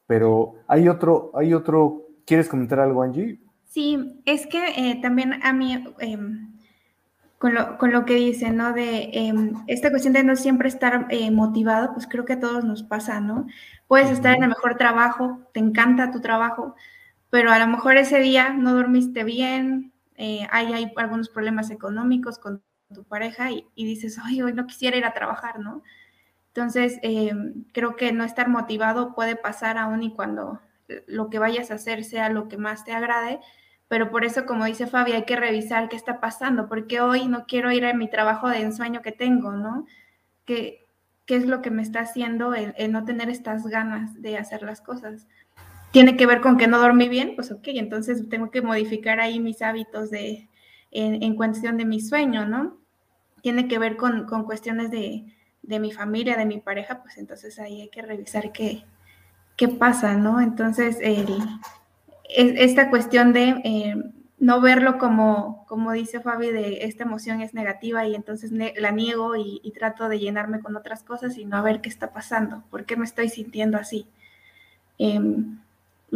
Pero 0.08 0.56
hay 0.67 0.88
otro, 0.88 1.32
hay 1.34 1.54
otro, 1.54 2.04
¿quieres 2.26 2.48
comentar 2.48 2.80
algo, 2.80 3.02
Angie? 3.02 3.39
Sí, 3.65 4.21
es 4.26 4.48
que 4.48 4.63
eh, 4.78 5.00
también 5.02 5.43
a 5.43 5.52
mí, 5.52 5.84
em, 6.00 6.54
con, 7.38 7.54
lo, 7.54 7.78
con, 7.78 7.91
lo, 7.91 8.06
que 8.06 8.15
dice, 8.15 8.52
¿no? 8.52 8.74
De 8.74 9.10
em, 9.13 9.54
esta 9.67 9.89
cuestión 9.89 10.13
de 10.13 10.24
no 10.24 10.36
siempre 10.36 10.69
estar 10.69 11.08
eh, 11.10 11.32
motivado, 11.32 11.93
pues 11.93 12.08
creo 12.08 12.26
que 12.26 12.34
a 12.34 12.39
todos 12.39 12.63
nos 12.63 12.84
pasa, 12.84 13.19
¿no? 13.19 13.48
Puedes 13.88 14.12
estar 14.12 14.36
en 14.36 14.43
el 14.43 14.50
mejor 14.50 14.78
trabajo, 14.78 15.39
te 15.54 15.60
encanta 15.60 16.12
tu 16.12 16.21
trabajo, 16.21 16.76
pero 17.29 17.51
a 17.51 17.59
lo 17.59 17.67
mejor 17.67 17.97
ese 17.97 18.19
día 18.19 18.49
no 18.49 18.73
dormiste 18.73 19.23
bien, 19.23 19.93
eh, 20.15 20.47
hay, 20.51 20.73
hay, 20.73 20.91
algunos 20.95 21.29
problemas 21.29 21.71
económicos 21.71 22.39
con 22.39 22.63
tu 22.93 23.03
pareja 23.03 23.51
y, 23.51 23.67
y 23.75 23.85
dices, 23.85 24.17
ay, 24.23 24.41
hoy 24.41 24.53
no 24.53 24.67
quisiera 24.67 24.97
ir 24.97 25.05
a 25.05 25.13
trabajar, 25.13 25.59
¿no? 25.59 25.83
Entonces, 26.55 26.99
eh, 27.01 27.33
creo 27.73 27.97
que 27.97 28.13
no 28.13 28.23
estar 28.23 28.47
motivado 28.47 29.13
puede 29.13 29.35
pasar 29.35 29.77
aún 29.77 30.03
y 30.03 30.13
cuando 30.13 30.61
lo 31.07 31.29
que 31.29 31.39
vayas 31.39 31.69
a 31.69 31.75
hacer 31.75 32.05
sea 32.05 32.29
lo 32.29 32.47
que 32.47 32.57
más 32.57 32.85
te 32.85 32.93
agrade, 32.93 33.39
pero 33.88 34.09
por 34.09 34.25
eso, 34.25 34.45
como 34.45 34.65
dice 34.65 34.88
Fabi, 34.88 35.11
hay 35.11 35.25
que 35.25 35.35
revisar 35.35 35.89
qué 35.89 35.95
está 35.95 36.19
pasando, 36.19 36.67
porque 36.67 37.01
hoy 37.01 37.27
no 37.27 37.45
quiero 37.45 37.71
ir 37.71 37.85
a 37.85 37.93
mi 37.93 38.09
trabajo 38.09 38.49
de 38.49 38.61
ensueño 38.61 39.01
que 39.01 39.11
tengo, 39.11 39.51
¿no? 39.51 39.85
¿Qué, 40.45 40.88
qué 41.25 41.35
es 41.35 41.45
lo 41.45 41.61
que 41.61 41.71
me 41.71 41.81
está 41.81 41.99
haciendo 42.01 42.53
el, 42.53 42.73
no 42.91 43.05
tener 43.05 43.29
estas 43.29 43.67
ganas 43.67 44.21
de 44.21 44.38
hacer 44.38 44.63
las 44.63 44.81
cosas? 44.81 45.27
¿Tiene 45.95 46.17
que 46.17 46.25
ver 46.25 46.41
con 46.41 46.58
que 46.58 46.67
no 46.67 46.79
dormí 46.79 47.08
bien? 47.08 47.36
Pues 47.36 47.53
ok, 47.53 47.67
entonces 47.67 48.27
tengo 48.27 48.51
que 48.51 48.62
modificar 48.62 49.21
ahí 49.21 49.39
mis 49.39 49.62
hábitos 49.62 50.12
de, 50.12 50.49
en, 50.91 51.36
cuestión 51.36 51.77
de 51.77 51.86
mi 51.86 52.01
sueño, 52.01 52.45
¿no? 52.45 52.77
Tiene 53.41 53.69
que 53.69 53.79
ver 53.79 53.95
con 53.95 54.43
cuestiones 54.43 54.91
de, 54.91 55.25
de 55.67 55.79
mi 55.79 55.93
familia, 55.93 56.36
de 56.36 56.45
mi 56.45 56.60
pareja, 56.60 57.01
pues 57.01 57.17
entonces 57.17 57.60
ahí 57.60 57.81
hay 57.81 57.89
que 57.89 58.01
revisar 58.01 58.51
qué, 58.51 58.84
qué 59.55 59.67
pasa, 59.67 60.15
¿no? 60.15 60.41
Entonces, 60.41 60.97
esta 62.29 62.89
cuestión 62.89 63.34
de 63.34 63.62
eh, 63.63 63.95
no 64.38 64.62
verlo 64.62 64.97
como, 64.97 65.65
como 65.67 65.91
dice 65.91 66.19
Fabi, 66.19 66.51
de 66.51 66.86
esta 66.86 67.03
emoción 67.03 67.41
es 67.41 67.53
negativa 67.53 68.05
y 68.05 68.15
entonces 68.15 68.51
la 68.51 68.91
niego 68.91 69.36
y, 69.36 69.71
trato 69.71 70.10
de 70.10 70.19
llenarme 70.19 70.60
con 70.60 70.75
otras 70.75 71.03
cosas 71.03 71.38
y 71.38 71.45
no 71.45 71.58
a 71.58 71.62
ver 71.62 71.81
qué 71.81 71.88
está 71.88 72.12
pasando, 72.12 72.63
por 72.69 72.86
qué 72.86 72.95
me 72.95 73.05
estoy 73.05 73.29
sintiendo 73.29 73.77
así. 73.77 74.08
Em, 74.97 75.60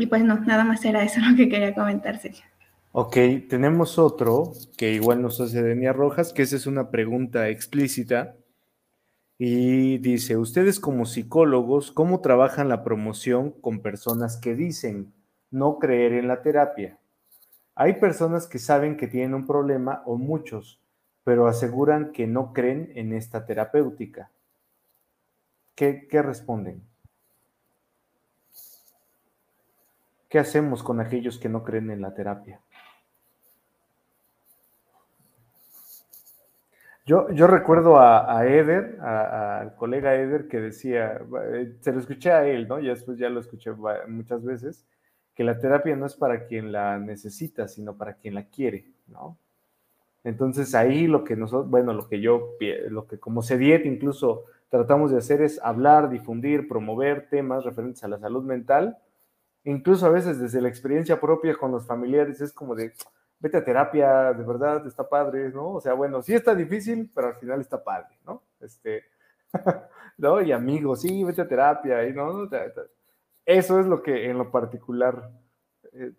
y 0.01 0.07
pues 0.07 0.23
no, 0.23 0.39
nada 0.39 0.63
más 0.63 0.83
era 0.85 1.03
eso 1.03 1.19
lo 1.29 1.35
que 1.35 1.49
quería 1.49 1.73
comentar, 1.73 2.19
Sergio. 2.19 2.45
Ok, 2.91 3.17
tenemos 3.49 3.99
otro 3.99 4.53
que 4.75 4.93
igual 4.93 5.21
nos 5.21 5.39
hace 5.39 5.61
Denia 5.61 5.93
Rojas, 5.93 6.33
que 6.33 6.41
esa 6.41 6.55
es 6.55 6.65
una 6.65 6.89
pregunta 6.89 7.49
explícita 7.49 8.35
y 9.41 9.99
dice, 9.99 10.35
ustedes 10.35 10.81
como 10.81 11.05
psicólogos, 11.05 11.93
¿cómo 11.93 12.19
trabajan 12.19 12.67
la 12.67 12.83
promoción 12.83 13.51
con 13.51 13.81
personas 13.81 14.35
que 14.35 14.53
dicen 14.53 15.13
no 15.49 15.79
creer 15.79 16.11
en 16.11 16.27
la 16.27 16.41
terapia? 16.41 16.99
Hay 17.73 18.01
personas 18.01 18.47
que 18.47 18.59
saben 18.59 18.97
que 18.97 19.07
tienen 19.07 19.33
un 19.33 19.47
problema 19.47 20.03
o 20.05 20.17
muchos, 20.17 20.81
pero 21.23 21.47
aseguran 21.47 22.11
que 22.11 22.27
no 22.27 22.51
creen 22.51 22.91
en 22.95 23.13
esta 23.13 23.45
terapéutica. 23.45 24.29
¿Qué, 25.73 26.05
qué 26.09 26.21
responden? 26.21 26.88
¿Qué 30.29 30.37
hacemos 30.37 30.83
con 30.83 30.99
aquellos 30.99 31.39
que 31.39 31.49
no 31.49 31.63
creen 31.63 31.89
en 31.89 32.01
la 32.01 32.13
terapia? 32.13 32.61
Yo, 37.09 37.25
recuerdo 37.47 37.99
a, 37.99 38.45
Eder, 38.45 38.99
al 39.01 39.75
colega 39.75 40.13
Eder, 40.13 40.47
que 40.47 40.59
decía, 40.59 41.19
eh, 41.53 41.75
se 41.79 41.91
lo 41.91 41.99
escuché 41.99 42.31
a 42.31 42.45
él, 42.47 42.67
¿no? 42.67 42.79
Ya 42.79 42.91
después 42.91 43.17
ya 43.17 43.29
lo 43.29 43.39
escuché 43.39 43.71
muchas 44.07 44.45
veces, 44.45 44.85
que 45.33 45.43
la 45.43 45.57
terapia 45.57 45.95
no 45.95 46.05
es 46.05 46.15
para 46.15 46.45
quien 46.45 46.71
la 46.71 46.99
necesita, 46.99 47.67
sino 47.67 47.97
para 47.97 48.13
quien 48.13 48.35
la 48.35 48.43
quiere, 48.43 48.91
¿no? 49.07 49.39
Entonces 50.23 50.75
ahí 50.75 51.07
lo 51.07 51.23
que 51.23 51.35
nosotros, 51.35 51.71
bueno, 51.71 51.93
lo 51.93 52.07
que 52.07 52.21
yo, 52.21 52.51
lo 52.89 53.07
que 53.07 53.17
como 53.17 53.41
CEDIET 53.41 53.87
incluso 53.87 54.43
tratamos 54.69 55.09
de 55.09 55.17
hacer 55.17 55.41
es 55.41 55.59
hablar, 55.63 56.11
difundir, 56.11 56.67
promover 56.67 57.27
temas 57.27 57.63
referentes 57.65 58.03
a 58.03 58.07
la 58.07 58.19
salud 58.19 58.43
mental, 58.43 58.99
incluso 59.63 60.05
a 60.05 60.09
veces 60.09 60.39
desde 60.39 60.61
la 60.61 60.69
experiencia 60.69 61.19
propia 61.19 61.55
con 61.55 61.71
los 61.71 61.85
familiares 61.85 62.41
es 62.41 62.53
como 62.53 62.75
de, 62.75 62.93
vete 63.39 63.57
a 63.57 63.63
terapia, 63.63 64.33
de 64.33 64.43
verdad, 64.43 64.85
está 64.85 65.07
padre, 65.07 65.49
¿no? 65.49 65.73
O 65.75 65.81
sea, 65.81 65.93
bueno, 65.93 66.21
sí 66.21 66.33
está 66.33 66.55
difícil, 66.55 67.11
pero 67.13 67.27
al 67.27 67.35
final 67.35 67.61
está 67.61 67.83
padre, 67.83 68.17
¿no? 68.25 68.43
Este, 68.59 69.03
¿no? 70.17 70.41
Y 70.41 70.51
amigos, 70.51 71.01
sí, 71.01 71.23
vete 71.23 71.41
a 71.41 71.47
terapia, 71.47 72.07
y 72.07 72.13
no, 72.13 72.49
eso 73.45 73.79
es 73.79 73.85
lo 73.85 74.03
que 74.03 74.29
en 74.29 74.37
lo 74.37 74.51
particular 74.51 75.31
eh, 75.93 76.13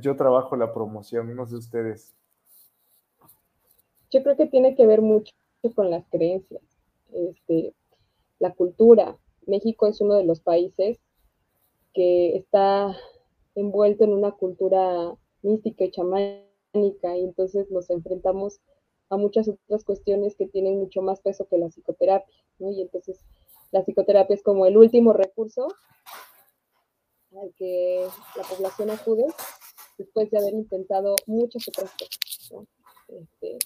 yo 0.00 0.16
trabajo 0.16 0.56
la 0.56 0.72
promoción, 0.72 1.34
no 1.34 1.46
sé 1.46 1.56
ustedes. 1.56 2.14
Yo 4.10 4.22
creo 4.22 4.36
que 4.36 4.46
tiene 4.46 4.74
que 4.74 4.86
ver 4.86 5.00
mucho 5.00 5.32
con 5.74 5.90
las 5.90 6.04
creencias, 6.08 6.62
este, 7.12 7.74
la 8.38 8.52
cultura. 8.52 9.16
México 9.46 9.86
es 9.86 10.00
uno 10.00 10.14
de 10.14 10.24
los 10.24 10.40
países 10.40 10.98
que 11.92 12.36
está 12.36 12.96
envuelto 13.54 14.04
en 14.04 14.12
una 14.12 14.32
cultura 14.32 15.14
mística 15.42 15.84
y 15.84 15.90
chamánica 15.90 17.16
y 17.16 17.24
entonces 17.24 17.70
nos 17.70 17.90
enfrentamos 17.90 18.60
a 19.10 19.16
muchas 19.16 19.48
otras 19.48 19.84
cuestiones 19.84 20.36
que 20.36 20.46
tienen 20.46 20.78
mucho 20.78 21.02
más 21.02 21.20
peso 21.20 21.46
que 21.46 21.58
la 21.58 21.68
psicoterapia, 21.68 22.34
¿no? 22.58 22.70
Y 22.70 22.80
entonces 22.80 23.20
la 23.70 23.84
psicoterapia 23.84 24.34
es 24.34 24.42
como 24.42 24.66
el 24.66 24.76
último 24.76 25.12
recurso 25.12 25.68
al 27.40 27.52
que 27.56 28.06
la 28.36 28.42
población 28.42 28.90
acude 28.90 29.24
después 29.98 30.30
de 30.30 30.38
haber 30.38 30.54
intentado 30.54 31.14
muchas 31.26 31.68
otras 31.68 31.90
cosas. 31.92 32.64
Este, 33.08 33.58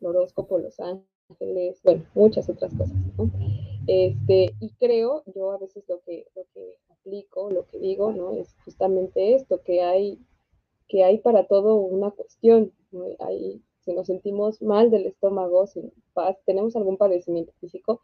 el 0.00 0.06
horóscopo, 0.06 0.58
los 0.58 0.78
ángeles, 0.80 1.80
bueno, 1.82 2.04
muchas 2.14 2.48
otras 2.48 2.72
cosas. 2.74 2.96
Este, 3.86 4.54
y 4.60 4.70
creo, 4.78 5.22
yo 5.34 5.52
a 5.52 5.58
veces 5.58 5.84
lo 5.88 6.00
que, 6.00 6.26
lo 6.34 6.44
que 6.54 6.76
aplico, 7.04 7.50
lo 7.50 7.66
que 7.66 7.78
digo, 7.78 8.12
¿no? 8.12 8.32
Es 8.32 8.54
justamente 8.64 9.34
esto, 9.34 9.62
que 9.62 9.82
hay 9.82 10.18
que 10.88 11.04
hay 11.04 11.18
para 11.18 11.46
todo 11.46 11.76
una 11.76 12.10
cuestión. 12.10 12.72
si 13.80 13.92
nos 13.92 14.06
sentimos 14.06 14.62
mal 14.62 14.90
del 14.90 15.06
estómago, 15.06 15.66
si 15.66 15.92
tenemos 16.46 16.76
algún 16.76 16.96
padecimiento 16.96 17.52
físico, 17.60 18.00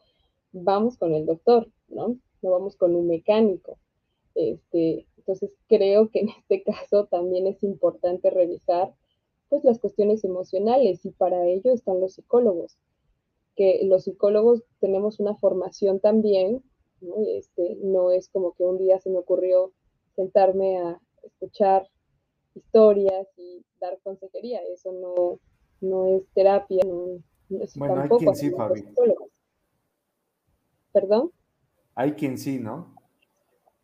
vamos 0.52 0.98
con 0.98 1.14
el 1.14 1.26
doctor, 1.26 1.70
¿no? 1.88 2.18
No 2.42 2.50
vamos 2.50 2.76
con 2.76 2.94
un 2.94 3.06
mecánico. 3.06 3.78
Este, 4.34 5.06
entonces 5.16 5.52
creo 5.68 6.10
que 6.10 6.20
en 6.20 6.28
este 6.30 6.62
caso 6.64 7.06
también 7.06 7.46
es 7.46 7.62
importante 7.62 8.30
revisar 8.30 8.94
pues 9.48 9.64
las 9.64 9.80
cuestiones 9.80 10.22
emocionales 10.24 11.04
y 11.04 11.10
para 11.10 11.46
ello 11.46 11.72
están 11.72 12.00
los 12.00 12.14
psicólogos, 12.14 12.78
que 13.56 13.80
los 13.84 14.04
psicólogos 14.04 14.62
tenemos 14.78 15.18
una 15.18 15.34
formación 15.34 15.98
también, 15.98 16.62
¿no? 17.00 17.14
Este, 17.26 17.76
no 17.82 18.10
es 18.10 18.28
como 18.28 18.52
que 18.52 18.64
un 18.64 18.78
día 18.78 18.98
se 18.98 19.10
me 19.10 19.18
ocurrió 19.18 19.72
sentarme 20.16 20.78
a 20.78 21.00
escuchar 21.22 21.88
historias 22.54 23.26
y 23.36 23.64
dar 23.80 23.98
consejería. 24.02 24.60
Eso 24.72 24.92
no, 24.92 25.38
no 25.80 26.06
es 26.16 26.22
terapia, 26.34 26.82
no, 26.86 27.20
bueno, 27.76 28.02
hay 28.02 28.08
quien 28.08 28.36
sí, 28.36 28.50
Fabi. 28.50 28.84
¿Perdón? 30.92 31.32
Hay 31.94 32.12
quien 32.12 32.38
sí, 32.38 32.58
¿no? 32.58 32.94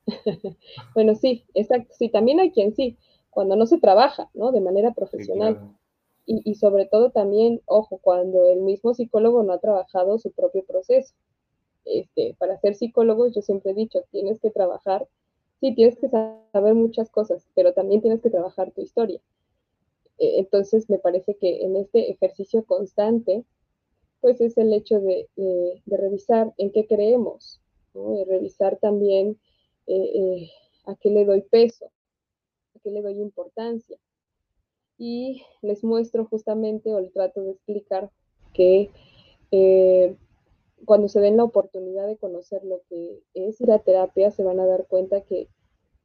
bueno, 0.95 1.15
sí, 1.17 1.45
exacto. 1.55 1.93
Sí, 1.99 2.09
también 2.09 2.41
hay 2.41 2.53
quien 2.53 2.75
sí. 2.75 2.97
cuando 3.31 3.57
no 3.57 3.67
se 3.67 3.79
trabaja, 3.79 4.31
¿no? 4.35 4.53
De 4.53 4.61
manera 4.61 4.93
profesional. 4.93 5.77
y, 6.25 6.49
y, 6.49 6.55
sobre 6.57 6.87
todo 6.87 7.11
también, 7.11 7.61
ojo, 7.67 7.99
cuando 7.99 8.47
el 8.49 8.61
mismo 8.61 8.95
psicólogo 8.95 9.43
no 9.43 9.53
ha 9.53 9.61
trabajado 9.61 10.19
su 10.19 10.33
propio 10.33 10.65
proceso. 10.65 11.15
Este, 11.87 12.35
para 12.39 12.59
ser 12.59 12.75
psicólogo, 12.75 13.29
yo 13.29 13.43
siempre 13.43 13.71
he 13.71 13.75
dicho, 13.75 14.03
tienes 14.11 14.41
que 14.41 14.51
trabajar, 14.51 15.09
sí, 15.61 15.73
tienes 15.75 15.97
que 15.99 16.09
saber 16.09 16.75
muchas 16.75 17.11
cosas, 17.11 17.47
pero 17.55 17.73
también 17.73 18.03
tienes 18.03 18.21
que 18.21 18.31
trabajar 18.31 18.73
tu 18.73 18.83
historia. 18.83 19.21
E, 20.19 20.41
entonces, 20.41 20.91
me 20.91 20.99
parece 20.99 21.37
que 21.37 21.65
en 21.65 21.77
este 21.77 22.11
ejercicio 22.11 22.65
constante, 22.65 23.45
pues 24.21 24.41
es 24.41 24.59
el 24.59 24.73
hecho 24.73 25.01
de, 25.01 25.29
revisar 25.87 26.53
en 26.59 26.73
qué 26.73 26.87
creemos, 26.87 27.61
de 27.95 28.25
revisar 28.25 28.79
también 28.79 29.39
eh, 29.87 30.11
eh, 30.15 30.51
a 30.87 30.97
qué 30.97 31.11
le 31.11 31.25
doy 31.25 31.43
peso, 31.43 31.93
a 32.75 32.81
qué 32.81 32.91
le 32.91 33.03
doy 33.03 33.21
importancia. 33.21 33.97
Y 34.99 35.43
les 35.63 35.85
muestro 35.85 36.25
justamente 36.25 36.93
o 36.93 36.99
el 36.99 37.13
trato 37.13 37.43
de 37.43 37.53
explicar 37.53 38.11
que 38.55 38.91
eh, 39.53 40.17
cuando 40.85 41.09
se 41.09 41.21
den 41.21 41.37
la 41.37 41.45
oportunidad 41.45 42.07
de 42.07 42.17
conocer 42.17 42.65
lo 42.65 42.83
que 42.89 43.23
es 43.35 43.61
ir 43.61 43.71
a 43.73 43.79
terapia, 43.79 44.31
se 44.31 44.45
van 44.45 44.61
a 44.61 44.67
dar 44.67 44.87
cuenta 44.87 45.23
que, 45.23 45.49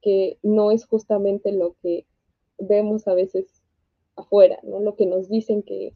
que 0.01 0.37
no 0.41 0.71
es 0.71 0.85
justamente 0.85 1.51
lo 1.51 1.75
que 1.81 2.05
vemos 2.57 3.07
a 3.07 3.13
veces 3.13 3.61
afuera, 4.15 4.59
¿no? 4.63 4.79
Lo 4.79 4.95
que 4.95 5.05
nos 5.05 5.29
dicen 5.29 5.63
que 5.63 5.87
es. 5.87 5.93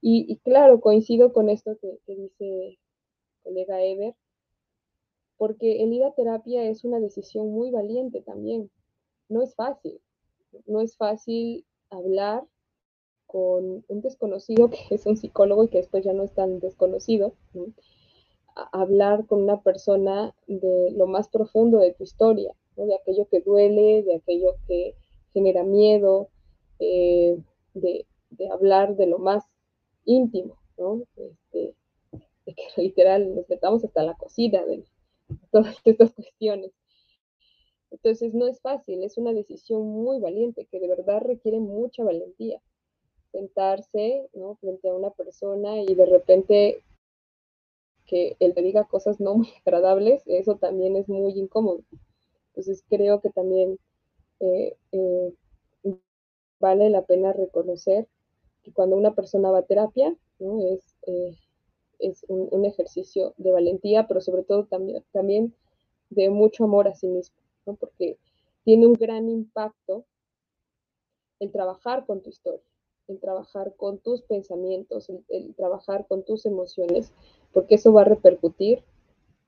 Y, 0.00 0.36
claro, 0.44 0.80
coincido 0.80 1.32
con 1.32 1.48
esto 1.48 1.76
que, 1.78 1.98
que 2.06 2.14
dice 2.14 2.78
colega 3.42 3.82
Ever, 3.82 4.14
porque 5.36 5.82
el 5.82 5.92
ir 5.92 6.04
a 6.04 6.12
terapia 6.12 6.62
es 6.64 6.84
una 6.84 7.00
decisión 7.00 7.50
muy 7.50 7.70
valiente 7.70 8.22
también. 8.22 8.70
No 9.28 9.42
es 9.42 9.54
fácil, 9.54 10.00
no 10.66 10.80
es 10.80 10.96
fácil 10.96 11.66
hablar 11.90 12.44
con 13.26 13.84
un 13.88 14.00
desconocido 14.00 14.70
que 14.70 14.94
es 14.94 15.06
un 15.06 15.16
psicólogo 15.16 15.64
y 15.64 15.68
que 15.68 15.78
después 15.78 16.04
ya 16.04 16.12
no 16.12 16.22
es 16.22 16.32
tan 16.32 16.60
desconocido, 16.60 17.34
hablar 18.72 19.26
con 19.26 19.42
una 19.42 19.60
persona 19.60 20.34
de 20.46 20.90
lo 20.92 21.06
más 21.06 21.28
profundo 21.28 21.78
de 21.78 21.92
tu 21.92 22.04
historia, 22.04 22.54
de 22.76 22.94
aquello 22.94 23.28
que 23.28 23.40
duele, 23.40 24.02
de 24.02 24.16
aquello 24.16 24.56
que 24.66 24.94
genera 25.32 25.62
miedo, 25.62 26.28
eh, 26.78 27.38
de, 27.74 28.06
hablar 28.50 28.96
de 28.96 29.06
lo 29.06 29.18
más 29.18 29.44
íntimo. 30.04 30.58
Este, 31.16 31.74
de 32.46 32.54
que 32.54 32.62
literal 32.82 33.34
nos 33.34 33.48
metamos 33.48 33.84
hasta 33.84 34.02
la 34.02 34.14
cocina 34.14 34.64
de 34.64 34.84
todas 35.50 35.76
estas 35.84 36.12
cuestiones. 36.12 36.72
Entonces 37.90 38.34
no 38.34 38.46
es 38.46 38.60
fácil, 38.60 39.02
es 39.04 39.16
una 39.16 39.32
decisión 39.32 39.86
muy 39.86 40.18
valiente 40.20 40.66
que 40.70 40.80
de 40.80 40.88
verdad 40.88 41.22
requiere 41.22 41.60
mucha 41.60 42.04
valentía 42.04 42.60
sentarse 43.36 44.28
¿no? 44.32 44.56
frente 44.56 44.88
a 44.88 44.94
una 44.94 45.10
persona 45.10 45.82
y 45.82 45.94
de 45.94 46.06
repente 46.06 46.82
que 48.06 48.36
él 48.40 48.54
te 48.54 48.62
diga 48.62 48.84
cosas 48.84 49.20
no 49.20 49.34
muy 49.34 49.48
agradables, 49.66 50.22
eso 50.26 50.56
también 50.56 50.96
es 50.96 51.08
muy 51.08 51.32
incómodo. 51.32 51.80
Entonces 52.48 52.82
creo 52.88 53.20
que 53.20 53.30
también 53.30 53.78
eh, 54.40 54.76
eh, 54.92 55.34
vale 56.58 56.88
la 56.88 57.02
pena 57.02 57.32
reconocer 57.34 58.08
que 58.62 58.72
cuando 58.72 58.96
una 58.96 59.14
persona 59.14 59.50
va 59.50 59.58
a 59.58 59.66
terapia, 59.66 60.16
es, 60.38 60.96
eh, 61.06 61.36
un, 62.28 62.64
ejercicio 62.64 63.34
de 63.36 63.52
valentía, 63.52 64.06
pero 64.06 64.20
sobre 64.20 64.44
todo 64.44 64.66
también, 64.66 65.54
de 66.10 66.30
mucho 66.30 66.64
amor 66.64 66.88
a 66.88 66.94
sí 66.94 67.06
mismo, 67.06 67.36
porque 67.78 68.18
tiene 68.64 68.86
un 68.86 68.94
gran 68.94 69.28
impacto 69.28 70.04
el 71.40 71.52
trabajar 71.52 72.06
con 72.06 72.22
tu 72.22 72.30
historia 72.30 72.62
el 73.08 73.20
trabajar 73.20 73.74
con 73.76 73.98
tus 73.98 74.22
pensamientos, 74.22 75.10
el, 75.28 75.54
trabajar 75.54 76.06
con 76.06 76.24
tus 76.24 76.46
emociones, 76.46 77.12
porque 77.52 77.76
eso 77.76 77.92
va 77.92 78.02
a 78.02 78.04
repercutir 78.04 78.82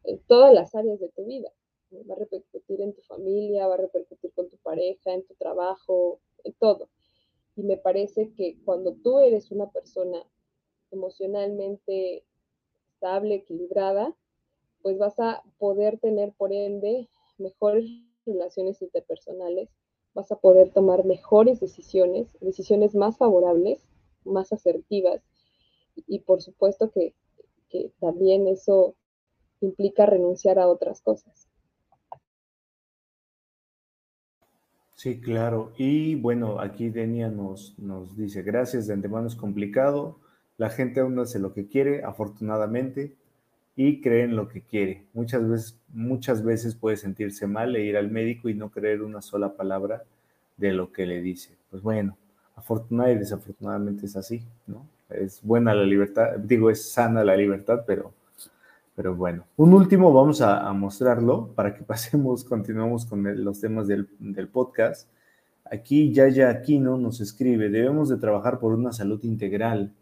en 0.05 0.19
todas 0.27 0.55
las 0.55 0.75
áreas 0.75 1.01
de 1.01 1.09
tu 1.09 1.25
vida. 1.25 1.53
Va 1.93 2.15
a 2.15 2.19
repercutir 2.19 2.81
en 2.81 2.93
tu 2.93 3.03
familia, 3.03 3.67
va 3.67 3.75
a 3.75 3.79
repercutir 3.79 4.33
con 4.33 4.49
tu 4.49 4.57
pareja, 4.59 5.15
en 5.15 5.25
tu 5.25 5.35
trabajo, 5.35 6.21
en 6.45 6.53
todo. 6.55 6.89
Y 7.57 7.63
me 7.63 7.77
parece 7.77 8.33
que 8.35 8.57
cuando 8.65 8.93
tú 8.93 9.19
eres 9.21 9.51
una 9.51 9.71
persona 9.71 10.23
emocionalmente 10.91 12.25
estable, 12.93 13.37
equilibrada, 13.37 14.15
pues 14.83 14.99
vas 14.99 15.19
a 15.19 15.43
poder 15.59 15.99
tener, 15.99 16.33
por 16.33 16.53
ende, 16.53 17.09
mejores 17.39 17.85
relaciones 18.27 18.81
interpersonales, 18.83 19.71
vas 20.19 20.33
a 20.33 20.37
poder 20.37 20.71
tomar 20.71 21.05
mejores 21.05 21.61
decisiones, 21.61 22.37
decisiones 22.41 22.97
más 22.97 23.17
favorables, 23.19 23.87
más 24.25 24.53
asertivas 24.53 25.23
y 25.95 26.19
por 26.21 26.43
supuesto 26.43 26.91
que, 26.91 27.15
también 28.01 28.49
eso 28.49 28.97
implica 29.61 30.07
renunciar 30.07 30.59
a 30.59 30.67
otras 30.67 31.03
cosas. 31.03 31.49
Sí, 34.97 35.21
claro. 35.21 35.73
Y 35.77 36.15
bueno, 36.15 36.61
aquí 36.61 36.89
Denia 36.89 37.29
nos, 37.29 37.79
nos 37.79 38.17
dice, 38.17 38.43
gracias, 38.43 38.87
de 38.87 38.95
antemano 38.95 39.29
es 39.29 39.37
complicado, 39.37 40.19
la 40.57 40.71
gente 40.71 41.01
aún 41.01 41.19
hace 41.19 41.39
lo 41.39 41.53
que 41.53 41.69
quiere, 41.69 42.03
afortunadamente, 42.03 43.18
y 43.81 44.01
cree 44.01 44.25
en 44.25 44.35
lo 44.35 44.49
que 44.49 44.61
quiere. 44.61 45.05
Muchas 45.15 45.49
veces, 45.49 45.79
muchas 45.91 46.43
veces 46.43 46.75
puede 46.75 46.97
sentirse 46.97 47.47
mal 47.47 47.77
e 47.77 47.85
ir 47.85 47.97
al 47.97 48.11
médico 48.11 48.49
y 48.49 48.55
no 48.55 48.71
creer 48.71 49.03
una 49.03 49.23
sola 49.23 49.55
palabra 49.55 50.03
de 50.57 50.73
lo 50.73 50.93
que 50.93 51.07
le 51.07 51.23
dice. 51.23 51.57
Pues 51.71 51.81
bueno, 51.81 52.17
afortunadamente 52.57 53.19
y 53.19 53.21
desafortunadamente 53.21 54.07
es 54.07 54.17
así, 54.17 54.43
¿no? 54.67 54.85
Es 55.09 55.41
buena 55.45 55.77
la 55.77 55.85
libertad, 55.85 56.39
digo, 56.39 56.71
es 56.71 56.91
sana 56.91 57.23
la 57.23 57.37
libertad, 57.37 57.85
pero, 57.87 58.13
pero 58.97 59.15
bueno. 59.15 59.45
Un 59.57 59.73
último, 59.73 60.13
vamos 60.13 60.41
a, 60.41 60.73
mostrarlo 60.73 61.53
para 61.55 61.73
que 61.73 61.83
pasemos, 61.85 62.43
continuemos 62.43 63.07
con 63.07 63.45
los 63.45 63.61
temas 63.61 63.87
del, 63.87 64.09
del 64.19 64.49
podcast. 64.49 65.09
Aquí 65.71 66.13
Yaya 66.13 66.51
Aquino 66.51 66.99
nos 66.99 67.21
escribe, 67.21 67.69
debemos 67.69 68.09
de 68.09 68.17
trabajar 68.17 68.59
por 68.59 68.75
una 68.75 68.93
salud 68.93 69.23
integral 69.23 69.93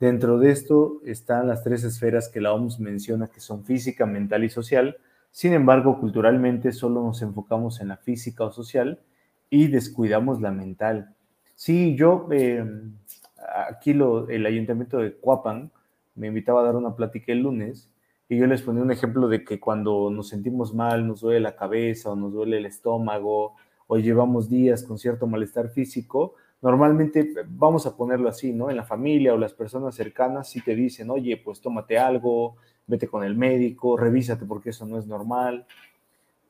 Dentro 0.00 0.38
de 0.38 0.50
esto 0.50 1.00
están 1.04 1.46
las 1.48 1.62
tres 1.62 1.84
esferas 1.84 2.28
que 2.28 2.40
la 2.40 2.52
OMS 2.52 2.80
menciona 2.80 3.28
que 3.28 3.40
son 3.40 3.64
física, 3.64 4.06
mental 4.06 4.44
y 4.44 4.50
social. 4.50 4.96
Sin 5.30 5.52
embargo, 5.52 6.00
culturalmente 6.00 6.72
solo 6.72 7.02
nos 7.02 7.22
enfocamos 7.22 7.80
en 7.80 7.88
la 7.88 7.96
física 7.96 8.44
o 8.44 8.52
social 8.52 9.00
y 9.50 9.68
descuidamos 9.68 10.40
la 10.40 10.50
mental. 10.50 11.14
Sí, 11.54 11.94
yo, 11.96 12.28
em, 12.32 12.96
aquí 13.68 13.92
el 13.92 14.46
ayuntamiento 14.46 14.98
de 14.98 15.14
Cuapan 15.14 15.70
me 16.16 16.26
invitaba 16.28 16.60
a 16.60 16.64
dar 16.64 16.76
una 16.76 16.96
plática 16.96 17.32
el 17.32 17.40
lunes 17.40 17.90
y 18.28 18.36
yo 18.38 18.46
les 18.46 18.62
ponía 18.62 18.82
un 18.82 18.90
ejemplo 18.90 19.28
de 19.28 19.44
que 19.44 19.60
cuando 19.60 20.10
nos 20.10 20.28
sentimos 20.28 20.74
mal, 20.74 21.06
nos 21.06 21.20
duele 21.20 21.40
la 21.40 21.56
cabeza 21.56 22.10
o 22.10 22.16
nos 22.16 22.32
duele 22.32 22.58
el 22.58 22.66
estómago 22.66 23.54
o 23.86 23.98
llevamos 23.98 24.48
días 24.48 24.82
con 24.82 24.98
cierto 24.98 25.26
malestar 25.26 25.68
físico, 25.68 26.34
normalmente 26.64 27.34
vamos 27.46 27.84
a 27.84 27.94
ponerlo 27.94 28.26
así, 28.26 28.54
¿no? 28.54 28.70
En 28.70 28.76
la 28.76 28.84
familia 28.84 29.34
o 29.34 29.36
las 29.36 29.52
personas 29.52 29.94
cercanas 29.94 30.48
sí 30.48 30.62
te 30.62 30.74
dicen, 30.74 31.10
oye, 31.10 31.36
pues 31.36 31.60
tómate 31.60 31.98
algo, 31.98 32.56
vete 32.86 33.06
con 33.06 33.22
el 33.22 33.36
médico, 33.36 33.98
revísate 33.98 34.46
porque 34.46 34.70
eso 34.70 34.86
no 34.86 34.98
es 34.98 35.06
normal. 35.06 35.66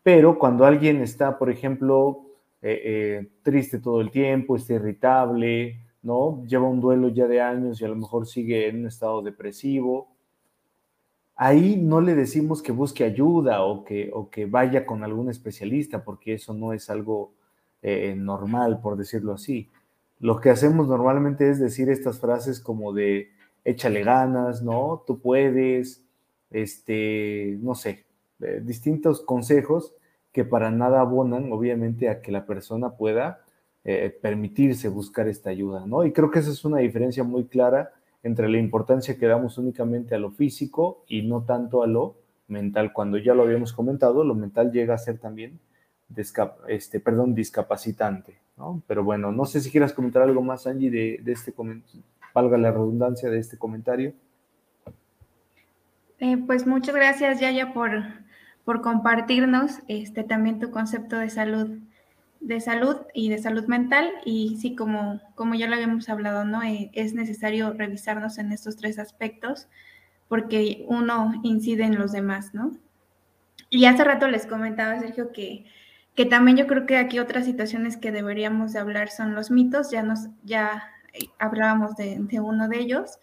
Pero 0.04 0.38
cuando 0.38 0.66
alguien 0.66 1.02
está, 1.02 1.36
por 1.36 1.50
ejemplo, 1.50 2.26
eh, 2.62 2.80
eh, 2.84 3.28
triste 3.42 3.80
todo 3.80 4.00
el 4.00 4.12
tiempo, 4.12 4.54
está 4.54 4.74
irritable, 4.74 5.80
¿no? 6.02 6.44
Lleva 6.46 6.68
un 6.68 6.80
duelo 6.80 7.08
ya 7.08 7.26
de 7.26 7.40
años 7.40 7.80
y 7.80 7.84
a 7.84 7.88
lo 7.88 7.96
mejor 7.96 8.28
sigue 8.28 8.68
en 8.68 8.82
un 8.82 8.86
estado 8.86 9.20
depresivo. 9.20 10.14
Ahí 11.34 11.74
no 11.74 12.00
le 12.00 12.14
decimos 12.14 12.62
que 12.62 12.70
busque 12.70 13.02
ayuda 13.02 13.64
o 13.64 13.84
que, 13.84 14.12
o 14.14 14.30
que 14.30 14.46
vaya 14.46 14.86
con 14.86 15.02
algún 15.02 15.28
especialista, 15.28 16.04
porque 16.04 16.34
eso 16.34 16.54
no 16.54 16.72
es 16.72 16.88
algo 16.88 17.32
eh, 17.82 18.14
normal, 18.16 18.80
por 18.80 18.96
decirlo 18.96 19.32
así 19.32 19.68
lo 20.24 20.40
que 20.40 20.48
hacemos 20.48 20.88
normalmente 20.88 21.50
es 21.50 21.60
decir 21.60 21.90
estas 21.90 22.18
frases 22.18 22.58
como 22.58 22.94
de 22.94 23.28
échale 23.62 24.02
ganas, 24.02 24.62
¿no? 24.62 25.04
Tú 25.06 25.20
puedes, 25.20 26.02
este, 26.50 27.58
no 27.60 27.74
sé, 27.74 28.06
eh, 28.40 28.62
distintos 28.64 29.20
consejos 29.20 29.94
que 30.32 30.46
para 30.46 30.70
nada 30.70 31.02
abonan, 31.02 31.52
obviamente, 31.52 32.08
a 32.08 32.22
que 32.22 32.32
la 32.32 32.46
persona 32.46 32.96
pueda 32.96 33.44
eh, 33.84 34.18
permitirse 34.22 34.88
buscar 34.88 35.28
esta 35.28 35.50
ayuda, 35.50 35.84
¿no? 35.84 36.06
Y 36.06 36.12
creo 36.12 36.30
que 36.30 36.38
esa 36.38 36.52
es 36.52 36.64
una 36.64 36.78
diferencia 36.78 37.22
muy 37.22 37.44
clara 37.44 37.92
entre 38.22 38.48
la 38.48 38.56
importancia 38.56 39.18
que 39.18 39.26
damos 39.26 39.58
únicamente 39.58 40.14
a 40.14 40.18
lo 40.18 40.30
físico 40.30 41.04
y 41.06 41.20
no 41.20 41.42
tanto 41.42 41.82
a 41.82 41.86
lo 41.86 42.16
mental. 42.48 42.94
Cuando 42.94 43.18
ya 43.18 43.34
lo 43.34 43.42
habíamos 43.42 43.74
comentado, 43.74 44.24
lo 44.24 44.34
mental 44.34 44.72
llega 44.72 44.94
a 44.94 44.98
ser 44.98 45.18
también 45.18 45.60
este, 46.66 46.98
perdón, 47.00 47.34
discapacitante, 47.34 48.38
Pero 48.86 49.02
bueno, 49.02 49.32
no 49.32 49.44
sé 49.46 49.60
si 49.60 49.70
quieras 49.70 49.92
comentar 49.92 50.22
algo 50.22 50.42
más, 50.42 50.66
Angie, 50.66 50.90
de, 50.90 51.20
de 51.22 51.32
este 51.32 51.52
comentario, 51.52 52.02
valga 52.32 52.56
la 52.56 52.70
redundancia 52.70 53.28
de 53.28 53.38
este 53.38 53.58
comentario. 53.58 54.14
Eh, 56.20 56.36
pues 56.46 56.66
muchas 56.66 56.94
gracias, 56.94 57.40
Yaya, 57.40 57.72
por, 57.72 58.02
por 58.64 58.80
compartirnos 58.80 59.80
este, 59.88 60.22
también 60.22 60.60
tu 60.60 60.70
concepto 60.70 61.16
de 61.16 61.30
salud 61.30 61.78
de 62.44 62.60
salud 62.60 62.98
y 63.14 63.30
de 63.30 63.38
salud 63.38 63.64
mental 63.68 64.10
y 64.26 64.58
sí, 64.60 64.76
como, 64.76 65.18
como 65.34 65.54
ya 65.54 65.66
lo 65.66 65.76
habíamos 65.76 66.10
hablado, 66.10 66.44
¿no? 66.44 66.62
Eh, 66.62 66.90
es 66.92 67.14
necesario 67.14 67.72
revisarnos 67.72 68.36
en 68.36 68.52
estos 68.52 68.76
tres 68.76 68.98
aspectos 68.98 69.66
porque 70.28 70.84
uno 70.88 71.40
incide 71.42 71.84
en 71.84 71.98
los 71.98 72.12
demás, 72.12 72.52
¿no? 72.52 72.72
Y 73.70 73.86
hace 73.86 74.04
rato 74.04 74.28
les 74.28 74.46
comentaba, 74.46 75.00
Sergio, 75.00 75.32
que, 75.32 75.64
que 76.14 76.26
también 76.26 76.56
yo 76.56 76.66
creo 76.66 76.86
que 76.86 76.96
aquí 76.96 77.18
otras 77.18 77.44
situaciones 77.44 77.96
que 77.96 78.12
deberíamos 78.12 78.72
de 78.72 78.78
hablar 78.78 79.10
son 79.10 79.34
los 79.34 79.50
mitos, 79.50 79.90
ya 79.90 80.02
nos, 80.02 80.28
ya 80.44 80.90
hablábamos 81.38 81.96
de, 81.96 82.20
uno 82.40 82.68
de 82.68 82.78
ellos, 82.78 83.18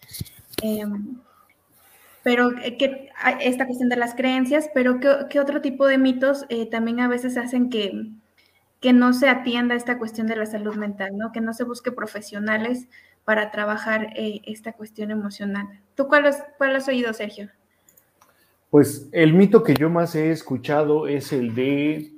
em, 0.62 1.16
pero 2.22 2.50
que, 2.54 3.10
esta 3.40 3.66
cuestión 3.66 3.88
de 3.88 3.96
las 3.96 4.14
creencias, 4.14 4.70
pero 4.74 5.00
¿qué, 5.00 5.40
otro 5.40 5.60
tipo 5.60 5.86
de 5.86 5.98
mitos 5.98 6.44
eh, 6.48 6.66
también 6.66 7.00
a 7.00 7.08
veces 7.08 7.36
hacen 7.36 7.70
que, 7.70 8.10
que 8.80 8.92
no 8.92 9.12
se 9.12 9.28
atienda 9.28 9.74
esta 9.74 9.98
cuestión 9.98 10.26
de 10.26 10.36
la 10.36 10.46
salud 10.46 10.76
mental, 10.76 11.16
¿no? 11.16 11.32
Que 11.32 11.40
no 11.40 11.52
se 11.54 11.64
busque 11.64 11.92
profesionales 11.92 12.88
para 13.24 13.50
trabajar 13.50 14.12
eh, 14.16 14.40
esta 14.44 14.72
cuestión 14.72 15.10
emocional. 15.10 15.66
¿Tú 15.94 16.08
cuál 16.08 16.26
has, 16.26 16.44
cuál 16.58 16.76
has 16.76 16.88
oído, 16.88 17.12
Sergio? 17.12 17.48
Pues 18.70 19.08
el 19.12 19.34
mito 19.34 19.62
que 19.62 19.74
yo 19.74 19.90
más 19.90 20.14
he 20.14 20.30
escuchado 20.30 21.06
es 21.06 21.32
el 21.32 21.54
de 21.54 22.12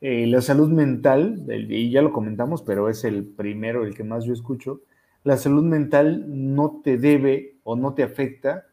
eh, 0.00 0.26
la 0.26 0.42
salud 0.42 0.70
mental, 0.70 1.44
y 1.48 1.90
ya 1.90 2.02
lo 2.02 2.12
comentamos, 2.12 2.62
pero 2.62 2.88
es 2.88 3.04
el 3.04 3.24
primero, 3.24 3.84
el 3.84 3.94
que 3.94 4.04
más 4.04 4.24
yo 4.24 4.32
escucho. 4.32 4.80
La 5.24 5.36
salud 5.36 5.64
mental 5.64 6.24
no 6.28 6.80
te 6.84 6.98
debe 6.98 7.56
o 7.64 7.76
no 7.76 7.94
te 7.94 8.02
afecta 8.02 8.66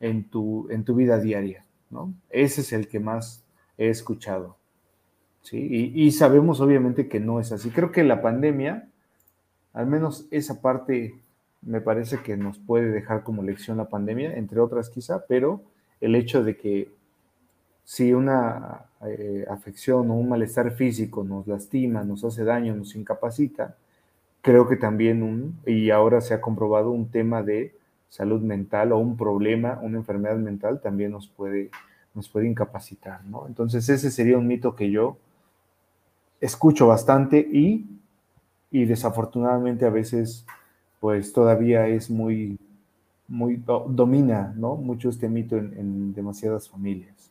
en 0.00 0.28
tu, 0.28 0.68
en 0.70 0.84
tu 0.84 0.94
vida 0.94 1.18
diaria, 1.18 1.64
¿no? 1.90 2.12
Ese 2.30 2.60
es 2.60 2.72
el 2.72 2.88
que 2.88 3.00
más 3.00 3.44
he 3.78 3.88
escuchado. 3.88 4.56
Y, 5.52 6.10
sabemos 6.10 6.60
obviamente 6.60 7.08
que 7.08 7.20
no 7.20 7.38
es 7.38 7.52
así. 7.52 7.70
Creo 7.70 7.92
que 7.92 8.02
la 8.02 8.20
pandemia, 8.20 8.88
al 9.72 9.86
menos 9.86 10.26
esa 10.30 10.60
parte, 10.60 11.20
me 11.62 11.80
parece 11.80 12.18
que 12.18 12.36
nos 12.36 12.58
puede 12.58 12.90
dejar 12.90 13.22
como 13.22 13.42
lección 13.42 13.76
la 13.76 13.88
pandemia, 13.88 14.34
entre 14.36 14.60
otras 14.60 14.90
quizá, 14.90 15.24
pero 15.26 15.62
el 16.00 16.14
hecho 16.14 16.42
de 16.42 16.56
que 16.56 16.90
si 17.86 18.12
una 18.12 18.86
eh, 19.06 19.46
afección 19.48 20.10
o 20.10 20.14
un 20.14 20.28
malestar 20.28 20.72
físico 20.72 21.22
nos 21.22 21.46
lastima, 21.46 22.02
nos 22.02 22.24
hace 22.24 22.42
daño, 22.42 22.74
nos 22.74 22.96
incapacita, 22.96 23.76
creo 24.42 24.68
que 24.68 24.76
también 24.76 25.22
un, 25.22 25.60
y 25.64 25.90
ahora 25.90 26.20
se 26.20 26.34
ha 26.34 26.40
comprobado 26.40 26.90
un 26.90 27.08
tema 27.10 27.44
de 27.44 27.76
salud 28.08 28.42
mental 28.42 28.90
o 28.90 28.98
un 28.98 29.16
problema, 29.16 29.78
una 29.80 29.98
enfermedad 29.98 30.36
mental 30.36 30.80
también 30.80 31.12
nos 31.12 31.28
puede, 31.28 31.70
nos 32.12 32.28
puede 32.28 32.48
incapacitar, 32.48 33.24
¿no? 33.24 33.46
Entonces 33.46 33.88
ese 33.88 34.10
sería 34.10 34.36
un 34.36 34.48
mito 34.48 34.74
que 34.74 34.90
yo 34.90 35.16
escucho 36.40 36.88
bastante 36.88 37.38
y, 37.38 37.86
y 38.72 38.84
desafortunadamente 38.84 39.86
a 39.86 39.90
veces 39.90 40.44
pues 40.98 41.32
todavía 41.32 41.86
es 41.86 42.10
muy, 42.10 42.58
muy, 43.28 43.62
domina, 43.88 44.52
¿no? 44.56 44.74
Mucho 44.74 45.08
este 45.08 45.28
mito 45.28 45.56
en, 45.56 46.12
demasiadas 46.12 46.68
familias. 46.68 47.30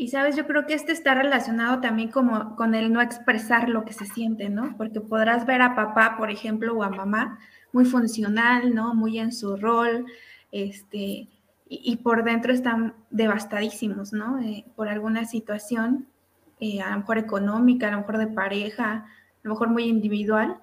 Y 0.00 0.08
sabes, 0.08 0.34
yo 0.34 0.46
creo 0.46 0.64
que 0.64 0.72
este 0.72 0.92
está 0.92 1.12
relacionado 1.14 1.82
también 1.82 2.10
como 2.10 2.56
con 2.56 2.74
el 2.74 2.90
no 2.90 3.02
expresar 3.02 3.68
lo 3.68 3.84
que 3.84 3.92
se 3.92 4.06
siente, 4.06 4.48
¿no? 4.48 4.74
Porque 4.78 4.98
podrás 4.98 5.44
ver 5.44 5.60
a 5.60 5.74
papá, 5.74 6.16
por 6.16 6.30
ejemplo, 6.30 6.74
o 6.74 6.82
a 6.82 6.88
mamá 6.88 7.38
muy 7.70 7.84
funcional, 7.84 8.74
¿no? 8.74 8.94
Muy 8.94 9.18
en 9.18 9.30
su 9.30 9.58
rol, 9.58 10.06
este, 10.52 11.28
y, 11.68 11.96
por 12.02 12.24
dentro 12.24 12.50
están 12.50 12.94
devastadísimos, 13.10 14.14
¿no? 14.14 14.38
Eh, 14.40 14.64
por 14.74 14.88
alguna 14.88 15.26
situación 15.26 16.06
eh, 16.60 16.80
a 16.80 16.92
lo 16.92 17.00
mejor 17.00 17.18
económica, 17.18 17.88
a 17.88 17.90
lo 17.90 17.98
mejor 17.98 18.16
de 18.16 18.28
pareja, 18.28 18.90
a 18.94 19.06
lo 19.42 19.50
mejor 19.50 19.68
muy 19.68 19.82
individual, 19.84 20.56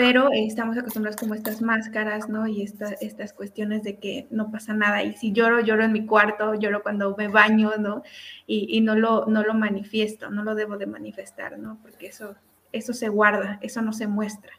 pero 0.00 0.30
estamos 0.32 0.78
acostumbrados 0.78 1.20
como 1.20 1.34
estas 1.34 1.60
máscaras, 1.60 2.26
¿no? 2.26 2.46
Y 2.46 2.62
estas 2.62 3.34
cuestiones 3.34 3.82
de 3.82 3.98
que 3.98 4.26
no 4.30 4.50
pasa 4.50 4.72
nada. 4.72 5.02
Y 5.02 5.12
si 5.12 5.32
lloro, 5.32 5.60
lloro 5.60 5.84
en 5.84 5.92
mi 5.92 6.06
cuarto, 6.06 6.54
lloro 6.54 6.82
cuando 6.82 7.14
me 7.18 7.28
baño, 7.28 7.72
¿no? 7.78 8.02
Y, 8.46 8.80
no, 8.80 8.94
lo, 8.94 9.26
no 9.26 9.42
lo 9.42 9.52
manifiesto, 9.52 10.30
no 10.30 10.42
lo 10.42 10.54
debo 10.54 10.78
de 10.78 10.86
manifestar, 10.86 11.58
¿no? 11.58 11.78
Porque 11.82 12.06
eso, 12.06 12.34
eso 12.72 12.94
se 12.94 13.10
guarda, 13.10 13.58
eso 13.60 13.82
no 13.82 13.92
se 13.92 14.06
muestra. 14.06 14.52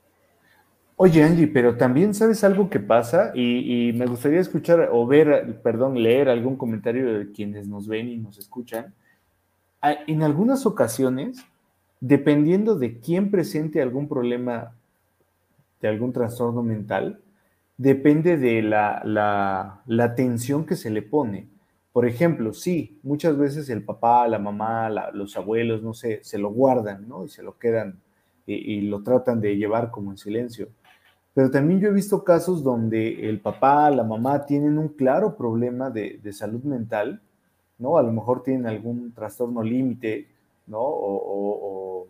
Oye, 0.96 1.24
Angie, 1.24 1.48
pero 1.48 1.76
también 1.76 2.14
sabes 2.14 2.44
algo 2.44 2.70
que 2.70 2.80
pasa 2.80 3.32
y, 3.34 3.88
y, 3.90 3.94
me 3.94 4.06
gustaría 4.06 4.42
escuchar 4.42 4.90
o 4.92 5.08
ver, 5.08 5.60
perdón, 5.64 6.04
leer 6.04 6.30
algún 6.30 6.56
comentario 6.56 7.18
de 7.18 7.32
quienes 7.32 7.68
nos 7.68 7.88
ven 7.88 8.10
y 8.10 8.18
nos 8.18 8.38
escuchan. 8.38 8.94
Ah, 9.82 9.96
en 10.06 10.22
algunas 10.22 10.68
ocasiones, 10.68 11.44
dependiendo 12.00 12.76
de 12.76 13.00
quién 13.00 13.32
presente 13.32 13.82
algún 13.82 14.08
problema 14.08 14.76
de 15.82 15.88
algún 15.88 16.14
trastorno 16.14 16.64
mental, 16.64 17.22
depende 17.78 18.38
de 18.38 18.62
la, 18.62 19.02
la, 19.06 20.04
atención 20.04 20.66
que 20.66 20.76
se 20.76 20.90
le 20.90 21.02
pone. 21.02 21.48
Por 21.92 22.06
ejemplo, 22.06 22.54
sí, 22.54 23.00
muchas 23.04 23.38
veces 23.38 23.70
el 23.70 23.84
papá, 23.84 24.28
la 24.28 24.40
mamá, 24.40 24.90
los 25.14 25.36
abuelos, 25.36 25.82
no 25.82 25.94
sé, 25.94 26.20
se 26.24 26.38
lo 26.38 26.52
guardan, 26.52 27.08
¿no? 27.10 27.26
Y 27.26 27.30
se 27.30 27.44
lo 27.44 27.58
quedan 27.58 28.00
y, 28.46 28.82
lo 28.82 29.04
tratan 29.04 29.42
de 29.42 29.58
llevar 29.58 29.92
como 29.92 30.12
en 30.12 30.18
silencio. 30.18 30.70
Pero 31.34 31.50
también 31.50 31.80
yo 31.80 31.90
he 31.90 31.94
visto 31.94 32.24
casos 32.24 32.64
donde 32.64 33.30
el 33.30 33.40
papá, 33.40 33.90
la 33.90 34.04
mamá 34.04 34.46
tienen 34.46 34.78
un 34.78 34.90
claro 34.90 35.36
problema 35.36 35.90
de, 35.90 36.20
de 36.22 36.34
salud 36.34 36.64
mental 36.64 37.22
¿no? 37.82 37.98
A 37.98 38.04
lo 38.04 38.12
mejor 38.14 38.44
tienen 38.44 38.68
algún 38.68 39.12
trastorno 39.12 39.64
límite, 39.64 40.28
¿no? 40.68 42.06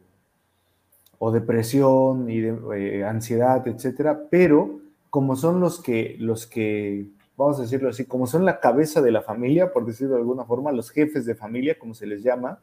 Depresión 1.30 2.30
y 2.30 2.39
de, 2.39 2.57
eh, 2.76 3.03
ansiedad, 3.03 3.67
etcétera, 3.67 4.24
pero 4.32 4.80
como 5.11 5.36
son 5.36 5.59
los 5.59 5.80
que, 5.80 6.15
los 6.19 6.47
que, 6.47 7.09
vamos 7.38 7.59
a 7.59 7.63
decirlo 7.63 7.89
así, 7.89 8.05
como 8.05 8.26
son 8.26 8.45
la 8.45 8.59
cabeza 8.59 9.01
de 9.01 9.11
la 9.11 9.22
familia, 9.22 9.72
por 9.72 9.86
decirlo 9.86 10.15
de 10.15 10.22
alguna 10.22 10.45
forma, 10.45 10.72
los 10.72 10.89
jefes 10.89 11.26
de 11.26 11.36
familia, 11.36 11.78
como 11.78 11.93
se 11.93 12.07
les 12.07 12.24
llama, 12.24 12.59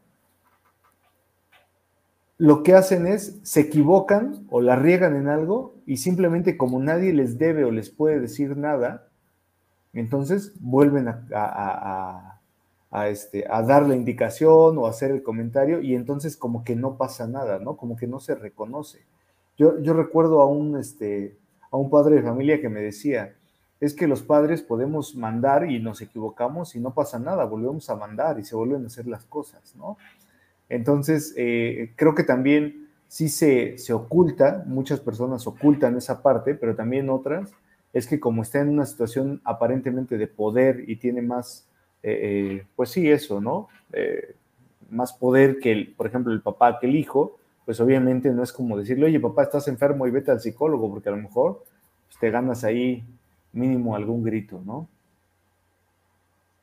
lo 2.39 2.63
que 2.63 2.75
hacen 2.75 3.07
es, 3.07 3.39
se 3.43 3.61
equivocan 3.61 4.47
o 4.49 4.61
la 4.61 4.77
riegan 4.77 5.15
en 5.17 5.29
algo 5.29 5.75
y 5.87 5.99
simplemente 5.99 6.57
como 6.57 6.81
nadie 6.81 7.13
les 7.13 7.37
debe 7.37 7.65
o 7.65 7.71
les 7.71 7.91
puede 7.91 8.21
decir 8.21 8.57
nada, 8.57 9.09
entonces 9.93 10.53
vuelven 10.61 11.09
a, 11.09 12.38
este, 12.91 13.45
a 13.51 13.63
dar 13.63 13.87
la 13.87 13.95
indicación 13.95 14.79
o 14.79 14.87
hacer 14.87 15.11
el 15.11 15.23
comentario 15.23 15.81
y 15.81 15.95
entonces 15.95 16.37
como 16.37 16.65
que 16.65 16.75
no 16.75 16.97
pasa 16.97 17.27
nada, 17.27 17.59
¿no? 17.59 17.77
Como 17.77 17.97
que 17.97 18.07
no 18.07 18.19
se 18.21 18.35
reconoce. 18.35 19.05
Yo, 19.57 19.79
yo 19.81 19.93
recuerdo 19.93 20.41
a 20.41 20.47
un, 20.47 20.77
este, 20.77 21.37
a 21.71 21.77
un 21.77 21.91
padre 21.91 22.17
de 22.17 22.23
familia 22.23 22.61
que 22.61 22.69
me 22.69 22.81
decía, 22.81 23.35
es 23.81 23.95
que 23.95 24.09
los 24.09 24.23
padres 24.23 24.63
podemos 24.63 25.15
mandar 25.15 25.71
y 25.71 25.79
nos 25.81 26.01
equivocamos 26.01 26.75
y 26.75 26.81
no 26.81 26.95
pasa 26.95 27.19
nada, 27.19 27.45
volvemos 27.45 27.91
a 27.91 27.97
mandar 27.97 28.39
y 28.39 28.45
se 28.45 28.57
vuelven 28.57 28.85
a 28.85 28.87
hacer 28.87 29.07
las 29.07 29.25
cosas, 29.25 29.77
¿no? 29.77 29.97
Entonces, 30.69 31.35
eh, 31.37 31.93
creo 31.97 32.15
que 32.15 32.25
también 32.25 32.89
sí 33.07 33.29
se, 33.29 33.79
se 33.79 33.93
oculta, 33.93 34.65
muchas 34.67 35.01
personas 35.01 35.47
ocultan 35.47 35.97
esa 35.97 36.23
parte, 36.23 36.55
pero 36.55 36.75
también 36.75 37.09
otras, 37.09 37.53
es 37.93 38.07
que 38.07 38.21
como 38.21 38.43
está 38.43 38.61
en 38.61 38.69
una 38.69 38.85
situación 38.85 39.41
aparentemente 39.45 40.19
de 40.19 40.27
poder 40.27 40.85
y 40.89 40.97
tiene 40.97 41.23
más 41.23 41.68
eh, 42.03 42.21
eh, 42.61 42.67
pues 42.77 42.91
sí, 42.91 43.11
eso, 43.11 43.41
¿no? 43.41 43.69
Eh, 43.93 44.35
más 44.91 45.13
poder 45.13 45.59
que, 45.59 45.73
el, 45.73 45.89
por 45.89 46.07
ejemplo, 46.07 46.33
el 46.33 46.41
papá 46.41 46.79
que 46.79 46.87
el 46.87 46.97
hijo, 46.97 47.39
pues 47.65 47.81
obviamente 47.81 48.31
no 48.31 48.43
es 48.43 48.53
como 48.53 48.79
decirle, 48.79 49.07
oye, 49.07 49.21
papá, 49.21 49.43
estás 49.43 49.69
enfermo 49.69 50.07
y 50.07 50.11
vete 50.11 50.31
al 50.31 50.41
psicólogo, 50.41 50.91
porque 50.91 51.09
a 51.09 51.13
lo 51.13 51.19
mejor 51.19 51.65
pues, 52.07 52.19
te 52.19 52.31
ganas 52.31 52.65
ahí 52.65 53.05
mínimo 53.53 53.95
algún 53.95 54.23
grito, 54.23 54.63
¿no? 54.65 54.89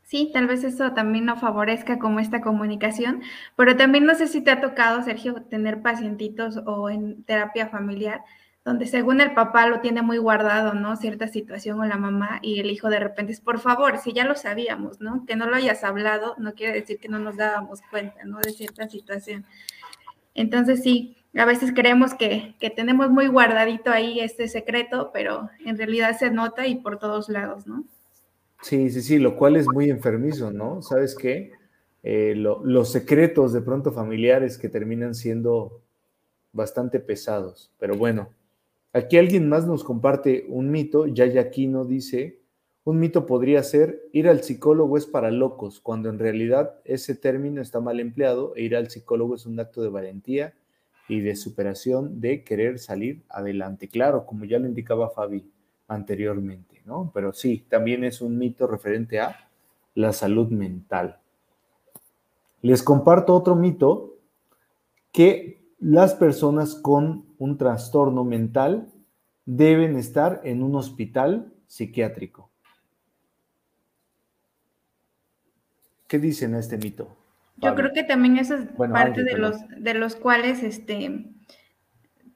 Sí, 0.03 0.29
tal 0.31 0.47
vez 0.47 0.63
eso 0.63 0.93
también 0.93 1.25
no 1.25 1.35
favorezca 1.35 1.97
como 1.97 2.19
esta 2.19 2.39
comunicación, 2.39 3.23
pero 3.55 3.75
también 3.75 4.05
no 4.05 4.13
sé 4.13 4.27
si 4.27 4.41
te 4.41 4.51
ha 4.51 4.61
tocado, 4.61 5.01
Sergio, 5.01 5.41
tener 5.49 5.81
pacientitos 5.81 6.57
o 6.65 6.89
en 6.89 7.23
terapia 7.23 7.67
familiar 7.67 8.21
donde 8.65 8.87
según 8.87 9.21
el 9.21 9.35
papá 9.35 9.67
lo 9.67 9.79
tiene 9.79 10.01
muy 10.01 10.17
guardado, 10.17 10.73
¿no? 10.73 10.95
Cierta 10.97 11.27
situación 11.27 11.79
o 11.79 11.85
la 11.85 11.97
mamá 11.97 12.39
y 12.41 12.59
el 12.59 12.71
hijo 12.71 12.89
de 12.89 12.99
repente 12.99 13.31
es, 13.31 13.39
por 13.39 13.59
favor, 13.59 13.99
si 13.99 14.11
ya 14.11 14.25
lo 14.25 14.35
sabíamos, 14.35 14.99
¿no? 14.99 15.23
Que 15.27 15.35
no 15.35 15.45
lo 15.47 15.55
hayas 15.55 15.83
hablado 15.83 16.33
no 16.39 16.55
quiere 16.55 16.73
decir 16.73 16.97
que 16.97 17.07
no 17.07 17.19
nos 17.19 17.37
dábamos 17.37 17.81
cuenta, 17.91 18.25
¿no? 18.25 18.39
De 18.39 18.51
cierta 18.51 18.89
situación. 18.89 19.45
Entonces 20.33 20.81
sí, 20.81 21.15
a 21.35 21.45
veces 21.45 21.73
creemos 21.75 22.15
que, 22.15 22.55
que 22.59 22.71
tenemos 22.71 23.11
muy 23.11 23.27
guardadito 23.27 23.91
ahí 23.91 24.19
este 24.19 24.47
secreto, 24.47 25.11
pero 25.13 25.51
en 25.63 25.77
realidad 25.77 26.17
se 26.17 26.31
nota 26.31 26.65
y 26.65 26.75
por 26.75 26.97
todos 26.97 27.29
lados, 27.29 27.67
¿no? 27.67 27.83
Sí, 28.61 28.89
sí, 28.89 29.03
sí, 29.03 29.19
lo 29.19 29.37
cual 29.37 29.57
es 29.57 29.67
muy 29.71 29.91
enfermizo, 29.91 30.49
¿no? 30.49 30.81
¿Sabes 30.81 31.15
qué? 31.15 31.51
Eh, 32.01 32.33
los 32.35 32.91
secretos 32.91 33.53
de 33.53 33.61
pronto 33.61 33.91
familiares 33.91 34.57
que 34.57 34.69
terminan 34.69 35.13
siendo 35.13 35.83
bastante 36.51 36.99
pesados, 36.99 37.71
pero 37.77 37.95
bueno, 37.95 38.29
Aquí 38.95 39.17
alguien 39.17 39.49
más 39.49 39.67
nos 39.67 39.83
comparte 39.83 40.45
un 40.47 40.71
mito, 40.71 41.05
Yaya 41.05 41.51
Kino 41.51 41.83
dice, 41.83 42.39
un 42.85 42.97
mito 42.97 43.25
podría 43.25 43.61
ser 43.61 44.01
ir 44.13 44.29
al 44.29 44.41
psicólogo 44.41 44.95
es 44.95 45.05
para 45.05 45.31
locos, 45.31 45.81
cuando 45.81 46.07
en 46.07 46.17
realidad 46.17 46.79
ese 46.85 47.13
término 47.13 47.61
está 47.61 47.81
mal 47.81 47.99
empleado 47.99 48.55
e 48.55 48.61
ir 48.61 48.73
al 48.73 48.89
psicólogo 48.89 49.35
es 49.35 49.45
un 49.45 49.59
acto 49.59 49.81
de 49.81 49.89
valentía 49.89 50.53
y 51.09 51.19
de 51.19 51.35
superación 51.35 52.21
de 52.21 52.45
querer 52.45 52.79
salir 52.79 53.25
adelante. 53.27 53.89
Claro, 53.89 54.25
como 54.25 54.45
ya 54.45 54.59
lo 54.59 54.65
indicaba 54.65 55.09
Fabi 55.09 55.45
anteriormente, 55.89 56.81
¿no? 56.85 57.11
Pero 57.13 57.33
sí, 57.33 57.65
también 57.67 58.05
es 58.05 58.21
un 58.21 58.37
mito 58.37 58.65
referente 58.65 59.19
a 59.19 59.49
la 59.93 60.13
salud 60.13 60.47
mental. 60.51 61.19
Les 62.61 62.81
comparto 62.81 63.35
otro 63.35 63.57
mito 63.57 64.19
que 65.11 65.65
las 65.79 66.13
personas 66.13 66.75
con 66.75 67.24
un 67.37 67.57
trastorno 67.57 68.23
mental 68.23 68.87
deben 69.45 69.95
estar 69.95 70.41
en 70.43 70.63
un 70.63 70.75
hospital 70.75 71.51
psiquiátrico. 71.67 72.49
¿Qué 76.07 76.19
dicen 76.19 76.55
a 76.55 76.59
este 76.59 76.77
mito? 76.77 77.15
Yo 77.57 77.73
creo 77.73 77.93
que 77.93 78.03
también 78.03 78.37
eso 78.37 78.55
es 78.55 78.67
parte 78.91 79.23
de 79.23 79.37
los, 79.37 79.55
de 79.77 79.93
los 79.93 80.15
cuales, 80.15 80.61
este, 80.61 81.25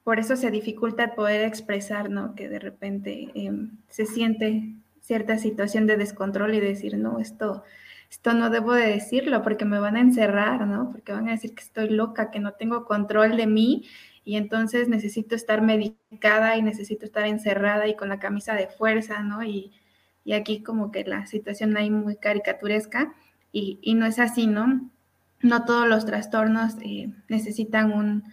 por 0.03 0.17
eso 0.19 0.35
se 0.35 0.49
dificulta 0.49 1.13
poder 1.13 1.45
expresar, 1.45 2.09
¿no? 2.09 2.35
Que 2.35 2.47
de 2.47 2.59
repente 2.59 3.29
em, 3.35 3.77
se 3.89 4.05
siente 4.05 4.75
cierta 5.01 5.37
situación 5.37 5.87
de 5.87 5.97
descontrol 5.97 6.55
y 6.55 6.59
decir, 6.59 6.97
no, 6.97 7.19
esto, 7.19 7.63
esto 8.09 8.33
no 8.33 8.49
debo 8.49 8.73
de 8.73 8.87
decirlo 8.87 9.43
porque 9.43 9.65
me 9.65 9.79
van 9.79 9.97
a 9.97 10.01
encerrar, 10.01 10.65
¿no? 10.65 10.91
Porque 10.91 11.11
van 11.11 11.27
a 11.27 11.31
decir 11.31 11.53
que 11.53 11.63
estoy 11.63 11.89
loca, 11.89 12.31
que 12.31 12.39
no 12.39 12.53
tengo 12.53 12.85
control 12.85 13.35
de 13.35 13.47
mí 13.47 13.85
y 14.29 14.37
entonces 14.37 14.89
necesito 14.89 15.35
estar 15.35 15.61
medicada 15.61 16.55
y 16.57 16.61
necesito 16.61 17.05
estar 17.05 17.25
encerrada 17.25 17.87
y 17.87 17.95
con 17.95 18.09
la 18.09 18.19
camisa 18.19 18.53
de 18.53 18.67
fuerza, 18.67 19.23
¿no? 19.23 19.43
Y, 19.43 19.71
y 20.23 20.33
aquí 20.33 20.61
como 20.61 20.91
que 20.91 21.03
la 21.03 21.25
situación 21.25 21.75
ahí 21.77 21.89
muy 21.89 22.15
caricaturesca 22.17 23.13
y, 23.51 23.79
y 23.81 23.95
no 23.95 24.05
es 24.05 24.19
así, 24.19 24.45
¿no? 24.45 24.91
no 25.41 25.65
todos 25.65 25.87
los 25.87 26.05
trastornos 26.05 26.75
eh, 26.81 27.13
necesitan 27.27 27.91
un, 27.91 28.23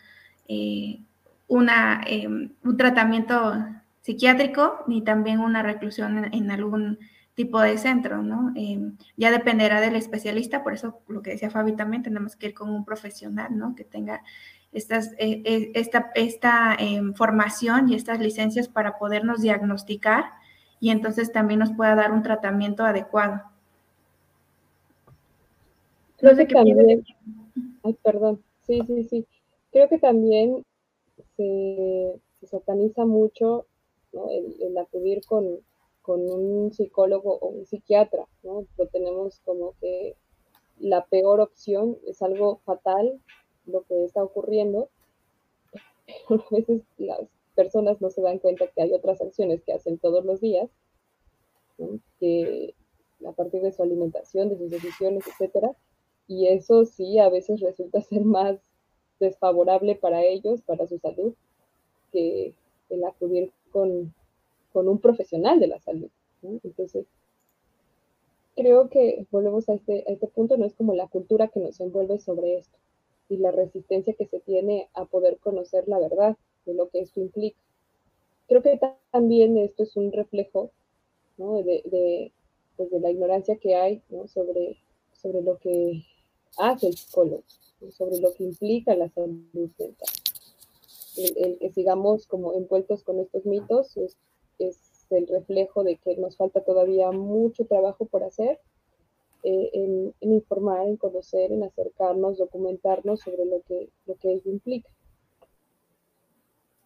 eh, 0.48 1.00
una, 1.48 2.02
em, 2.06 2.52
un 2.64 2.76
tratamiento 2.76 3.54
psiquiátrico 4.02 4.84
ni 4.86 5.02
también 5.02 5.40
una 5.40 5.62
reclusión 5.62 6.28
en, 6.32 6.50
algún 6.50 6.98
tipo 7.34 7.60
de 7.60 7.76
centro, 7.78 8.22
¿no? 8.22 8.52
Em, 8.56 8.96
ya 9.16 9.30
dependerá 9.30 9.80
del 9.80 9.96
especialista, 9.96 10.62
por 10.62 10.72
eso 10.72 11.00
lo 11.08 11.22
que 11.22 11.30
decía 11.30 11.50
Fabi 11.50 11.76
también, 11.76 12.02
tenemos 12.02 12.36
que 12.36 12.48
ir 12.48 12.54
con 12.54 12.70
un 12.70 12.84
profesional, 12.84 13.56
¿no? 13.56 13.74
Que 13.74 13.84
tenga 13.84 14.22
estas, 14.76 15.12
eh, 15.18 15.72
esta, 15.74 16.10
esta 16.14 16.76
em, 16.78 17.14
formación 17.14 17.88
y 17.88 17.94
estas 17.94 18.20
licencias 18.20 18.68
para 18.68 18.98
podernos 18.98 19.40
diagnosticar 19.40 20.26
y 20.80 20.90
entonces 20.90 21.32
también 21.32 21.60
nos 21.60 21.72
pueda 21.72 21.94
dar 21.94 22.12
un 22.12 22.22
tratamiento 22.22 22.84
adecuado. 22.84 23.42
Creo 26.18 26.36
que 26.36 26.46
también, 26.46 27.04
ay, 27.82 27.96
perdón, 28.02 28.42
sí, 28.66 28.80
sí, 28.86 29.04
sí. 29.04 29.26
Creo 29.72 29.88
que 29.88 29.98
también 29.98 30.64
se, 31.36 32.20
sataniza 32.46 33.04
mucho 33.04 33.66
el, 34.12 34.76
acudir 34.78 35.22
con, 35.26 35.46
un 36.06 36.72
psicólogo 36.72 37.38
o 37.38 37.48
un 37.48 37.66
psiquiatra, 37.66 38.26
¿no? 38.42 38.66
Lo 38.76 38.86
tenemos 38.86 39.40
como 39.44 39.74
que 39.80 40.16
la 40.78 41.04
peor 41.06 41.40
opción, 41.40 41.96
es 42.06 42.22
algo 42.22 42.60
fatal 42.64 43.20
lo 43.66 43.82
que 43.82 44.04
está 44.04 44.22
ocurriendo, 44.22 44.88
pero 46.28 46.44
a 46.50 46.54
veces 46.54 46.82
las 46.98 47.20
personas 47.54 48.00
no 48.00 48.10
se 48.10 48.22
dan 48.22 48.38
cuenta 48.38 48.66
que 48.68 48.82
hay 48.82 48.92
otras 48.92 49.20
acciones 49.20 49.62
que 49.62 49.72
hacen 49.72 49.98
todos 49.98 50.24
los 50.24 50.40
días, 50.40 50.70
que 52.20 52.74
a 53.26 53.32
partir 53.32 53.62
de 53.62 53.72
su 53.72 53.82
alimentación, 53.82 54.48
de 54.48 54.58
sus 54.58 54.70
decisiones, 54.70 55.24
etcétera, 55.26 55.74
y 56.28 56.48
eso 56.48 56.84
sí 56.84 57.18
a 57.18 57.28
veces 57.28 57.60
resulta 57.60 58.00
ser 58.02 58.24
más 58.24 58.58
desfavorable 59.18 59.96
para 59.96 60.22
ellos, 60.22 60.62
para 60.62 60.86
su 60.86 60.98
salud, 60.98 61.34
que 62.12 62.54
el 62.90 63.04
acudir 63.04 63.52
con, 63.70 64.14
un 64.72 64.98
profesional 64.98 65.58
de 65.58 65.68
la 65.68 65.80
salud. 65.80 66.10
Entonces, 66.42 67.06
creo 68.54 68.90
que 68.90 69.26
volvemos 69.30 69.70
a 69.70 69.74
este, 69.74 70.04
a 70.06 70.12
este 70.12 70.26
punto, 70.26 70.58
no 70.58 70.66
es 70.66 70.74
como 70.74 70.94
la 70.94 71.08
cultura 71.08 71.48
que 71.48 71.60
nos 71.60 71.80
envuelve 71.80 72.18
sobre 72.18 72.58
esto 72.58 72.76
y 73.28 73.38
la 73.38 73.50
resistencia 73.50 74.14
que 74.14 74.26
se 74.26 74.40
tiene 74.40 74.88
a 74.94 75.04
poder 75.04 75.38
conocer 75.38 75.88
la 75.88 75.98
verdad 75.98 76.36
de 76.64 76.74
lo 76.74 76.88
que 76.88 77.00
esto 77.00 77.20
implica. 77.20 77.58
Creo 78.48 78.62
que 78.62 78.78
también 79.10 79.58
esto 79.58 79.82
es 79.82 79.96
un 79.96 80.12
reflejo 80.12 80.70
¿no? 81.36 81.62
de, 81.62 82.32
pues 82.76 82.90
de, 82.90 83.00
la 83.00 83.10
ignorancia 83.10 83.56
que 83.56 83.74
hay 83.74 84.02
sobre, 84.32 84.78
sobre 85.12 85.42
lo 85.42 85.58
que 85.58 86.04
hace 86.56 86.88
el 86.88 86.96
psicólogo, 86.96 87.42
sobre 87.90 88.18
lo 88.20 88.32
que 88.32 88.44
implica 88.44 88.94
la 88.94 89.08
salud 89.10 89.42
mental. 89.52 89.94
El, 91.16 91.58
que 91.58 91.72
sigamos 91.72 92.26
como 92.26 92.52
envueltos 92.54 93.02
con 93.02 93.18
estos 93.20 93.46
mitos 93.46 93.96
es, 93.96 94.16
el 95.08 95.28
reflejo 95.28 95.84
de 95.84 95.98
que 95.98 96.16
nos 96.16 96.36
falta 96.36 96.64
todavía 96.64 97.12
mucho 97.12 97.64
trabajo 97.64 98.06
por 98.06 98.24
hacer 98.24 98.58
eh, 99.48 99.70
en, 99.74 100.32
informar, 100.32 100.88
en 100.88 100.96
conocer, 100.96 101.52
en 101.52 101.62
acercarnos, 101.62 102.36
documentarnos 102.36 103.20
sobre 103.20 103.44
lo 103.44 103.62
que, 103.62 103.90
lo 104.06 104.16
que 104.16 104.32
ello 104.32 104.50
implica. 104.50 104.90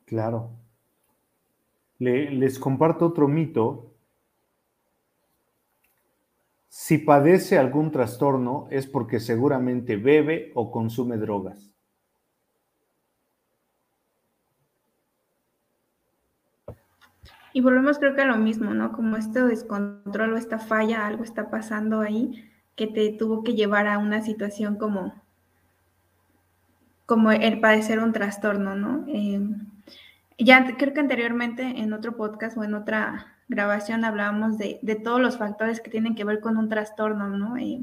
Claro. 0.05 0.51
les 1.99 2.59
comparto 2.59 3.07
otro 3.07 3.29
mito 3.29 3.95
si 6.69 6.99
padece 6.99 7.57
algún 7.57 7.91
trastorno 7.91 8.69
es 8.71 8.87
porque 8.87 9.21
seguramente 9.21 9.97
bebe 9.97 10.53
o 10.55 10.71
consume 10.71 11.17
drogas. 11.17 11.70
Y 17.53 17.61
volvemos 17.61 17.99
creo 17.99 18.15
que 18.15 18.23
a 18.23 18.27
lo 18.27 18.37
mismo, 18.37 18.75
¿no? 18.75 18.93
Como 18.93 19.17
este 19.17 19.43
descontrol 19.43 20.35
o 20.35 20.37
esta 20.37 20.59
falla, 20.59 21.07
algo 21.07 21.25
está 21.25 21.51
pasando 21.51 22.01
ahí 22.01 22.51
que 22.77 22.87
te 22.87 23.11
tuvo 23.13 23.43
que 23.43 23.55
llevar 23.55 23.87
a 23.87 23.99
una 23.99 24.23
situación 24.23 24.77
como, 24.77 25.15
como 27.07 27.33
el 27.33 27.61
padecer 27.61 27.99
un 27.99 28.13
trastorno, 28.13 28.75
¿no? 28.77 29.05
Eh, 29.09 29.41
ya 30.39 30.77
creo 30.77 30.95
que 30.95 31.01
anteriormente 31.01 31.63
en 31.63 31.93
otro 31.93 32.17
podcast 32.17 32.57
o 32.57 32.65
en 32.65 32.75
otra 32.75 33.37
grabación 33.49 34.05
hablábamos 34.05 34.57
de, 34.57 34.79
todos 35.03 35.21
los 35.21 35.37
factores 35.37 35.81
que 35.81 35.91
tienen 35.91 36.15
que 36.15 36.25
ver 36.25 36.41
con 36.41 36.57
un 36.57 36.69
trastorno, 36.69 37.29
¿no? 37.29 37.57
Eh, 37.57 37.81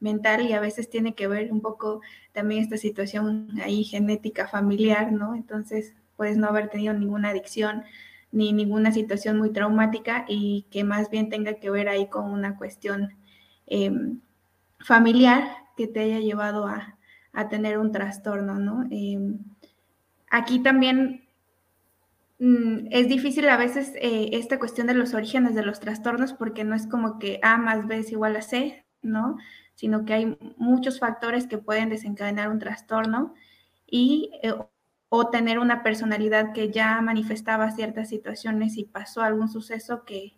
mental 0.00 0.42
y 0.42 0.52
a 0.52 0.60
veces 0.60 0.90
tiene 0.90 1.14
que 1.14 1.28
ver 1.28 1.52
un 1.52 1.60
poco 1.60 2.00
también 2.32 2.62
esta 2.62 2.76
situación 2.76 3.48
ahí 3.62 3.84
genética 3.84 4.48
familiar, 4.48 5.12
¿no? 5.12 5.34
Entonces, 5.36 5.94
puedes 6.16 6.36
no 6.36 6.48
haber 6.48 6.68
tenido 6.68 6.92
ninguna 6.94 7.28
adicción 7.28 7.84
ni 8.32 8.52
ninguna 8.52 8.92
situación 8.92 9.38
muy 9.38 9.50
traumática 9.50 10.24
y 10.28 10.66
que 10.70 10.84
más 10.84 11.10
bien 11.10 11.28
tenga 11.28 11.54
que 11.54 11.70
ver 11.70 11.88
ahí 11.88 12.08
con 12.08 12.30
una 12.32 12.56
cuestión 12.56 13.10
em, 13.66 14.20
familiar 14.80 15.44
que 15.76 15.86
te 15.86 16.00
haya 16.00 16.18
llevado 16.20 16.66
a, 16.66 16.98
tener 17.48 17.78
un 17.78 17.92
trastorno, 17.92 18.58
¿no? 18.58 18.86
Em, 18.90 19.38
aquí 20.30 20.58
también 20.60 21.22
Mm, 22.44 22.88
es 22.90 23.08
difícil 23.08 23.48
a 23.48 23.56
veces 23.56 23.92
eh, 24.00 24.30
esta 24.32 24.58
cuestión 24.58 24.88
de 24.88 24.94
los 24.94 25.14
orígenes 25.14 25.54
de 25.54 25.62
los 25.62 25.78
trastornos 25.78 26.32
porque 26.32 26.64
no 26.64 26.74
es 26.74 26.88
como 26.88 27.20
que 27.20 27.38
A 27.40 27.56
más 27.56 27.86
B 27.86 27.98
es 27.98 28.10
igual 28.10 28.34
a 28.34 28.42
C, 28.42 28.84
¿no? 29.00 29.36
Sino 29.76 30.04
que 30.04 30.14
hay 30.14 30.38
muchos 30.56 30.98
factores 30.98 31.46
que 31.46 31.58
pueden 31.58 31.88
desencadenar 31.88 32.50
un 32.50 32.58
trastorno 32.58 33.32
y 33.86 34.32
eh, 34.42 34.54
o 35.14 35.28
tener 35.28 35.58
una 35.58 35.82
personalidad 35.82 36.54
que 36.54 36.70
ya 36.70 36.98
manifestaba 37.02 37.70
ciertas 37.70 38.08
situaciones 38.08 38.78
y 38.78 38.84
pasó 38.84 39.20
algún 39.20 39.50
suceso 39.50 40.04
que, 40.06 40.32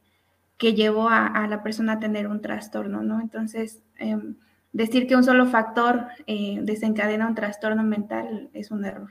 que 0.56 0.74
llevó 0.74 1.08
a, 1.08 1.46
la 1.46 1.62
persona 1.62 1.92
a 1.92 2.00
tener 2.00 2.26
un 2.26 2.40
trastorno, 2.40 3.00
¿no? 3.00 3.20
Entonces, 3.20 3.84
em, 4.00 4.34
decir 4.72 5.06
que 5.06 5.14
un 5.14 5.22
solo 5.22 5.46
factor 5.46 6.08
eh, 6.26 6.58
desencadena 6.60 7.28
un 7.28 7.36
trastorno 7.36 7.84
mental 7.84 8.50
es 8.52 8.72
un 8.72 8.84
error. 8.84 9.10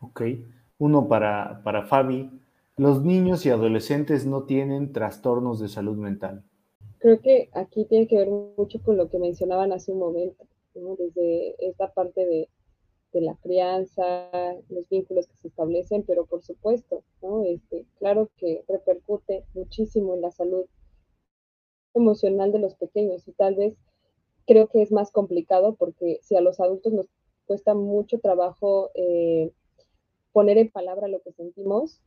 Ok. 0.00 0.22
Uno 0.78 1.08
para, 1.08 1.60
para 1.64 1.82
Fabi. 1.82 2.30
Los 2.76 3.02
niños 3.02 3.44
y 3.46 3.50
adolescentes 3.50 4.26
no 4.26 4.44
tienen 4.44 4.92
trastornos 4.92 5.58
de 5.58 5.66
salud 5.66 5.96
mental. 5.96 6.44
Creo 7.00 7.20
que 7.20 7.50
aquí 7.54 7.84
tiene 7.86 8.06
que 8.06 8.16
ver 8.16 8.28
mucho 8.28 8.80
con 8.80 8.96
lo 8.96 9.10
que 9.10 9.18
mencionaban 9.18 9.72
hace 9.72 9.90
un 9.90 9.98
momento, 9.98 10.46
desde 10.72 11.56
esta 11.66 11.92
parte 11.92 12.24
de, 12.24 12.48
la 13.14 13.34
crianza, 13.36 14.30
los 14.68 14.88
vínculos 14.88 15.26
que 15.26 15.36
se 15.36 15.48
establecen, 15.48 16.04
pero 16.04 16.26
por 16.26 16.42
supuesto, 16.42 17.02
¿no? 17.22 17.44
Este, 17.44 17.86
claro 17.98 18.30
que 18.36 18.64
repercute 18.68 19.44
muchísimo 19.54 20.14
en 20.14 20.20
la 20.20 20.30
salud 20.30 20.66
emocional 21.94 22.52
de 22.52 22.60
los 22.60 22.74
pequeños 22.74 23.26
y 23.26 23.32
tal 23.32 23.56
vez 23.56 23.74
creo 24.46 24.68
que 24.68 24.82
es 24.82 24.92
más 24.92 25.10
complicado 25.10 25.74
porque 25.74 26.20
si 26.22 26.36
a 26.36 26.40
los 26.40 26.60
adultos 26.60 26.92
nos 26.92 27.06
cuesta 27.46 27.74
mucho 27.74 28.20
trabajo 28.20 28.90
eh, 28.94 29.50
poner 30.32 30.58
en 30.58 30.70
palabra 30.70 31.08
lo 31.08 31.20
que 31.20 31.32
sentimos, 31.32 32.00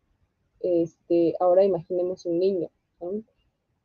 este, 0.62 1.36
ahora 1.40 1.66
imaginemos 1.66 2.26
un 2.26 2.40
niño, 2.40 2.70
¿no? 3.02 3.24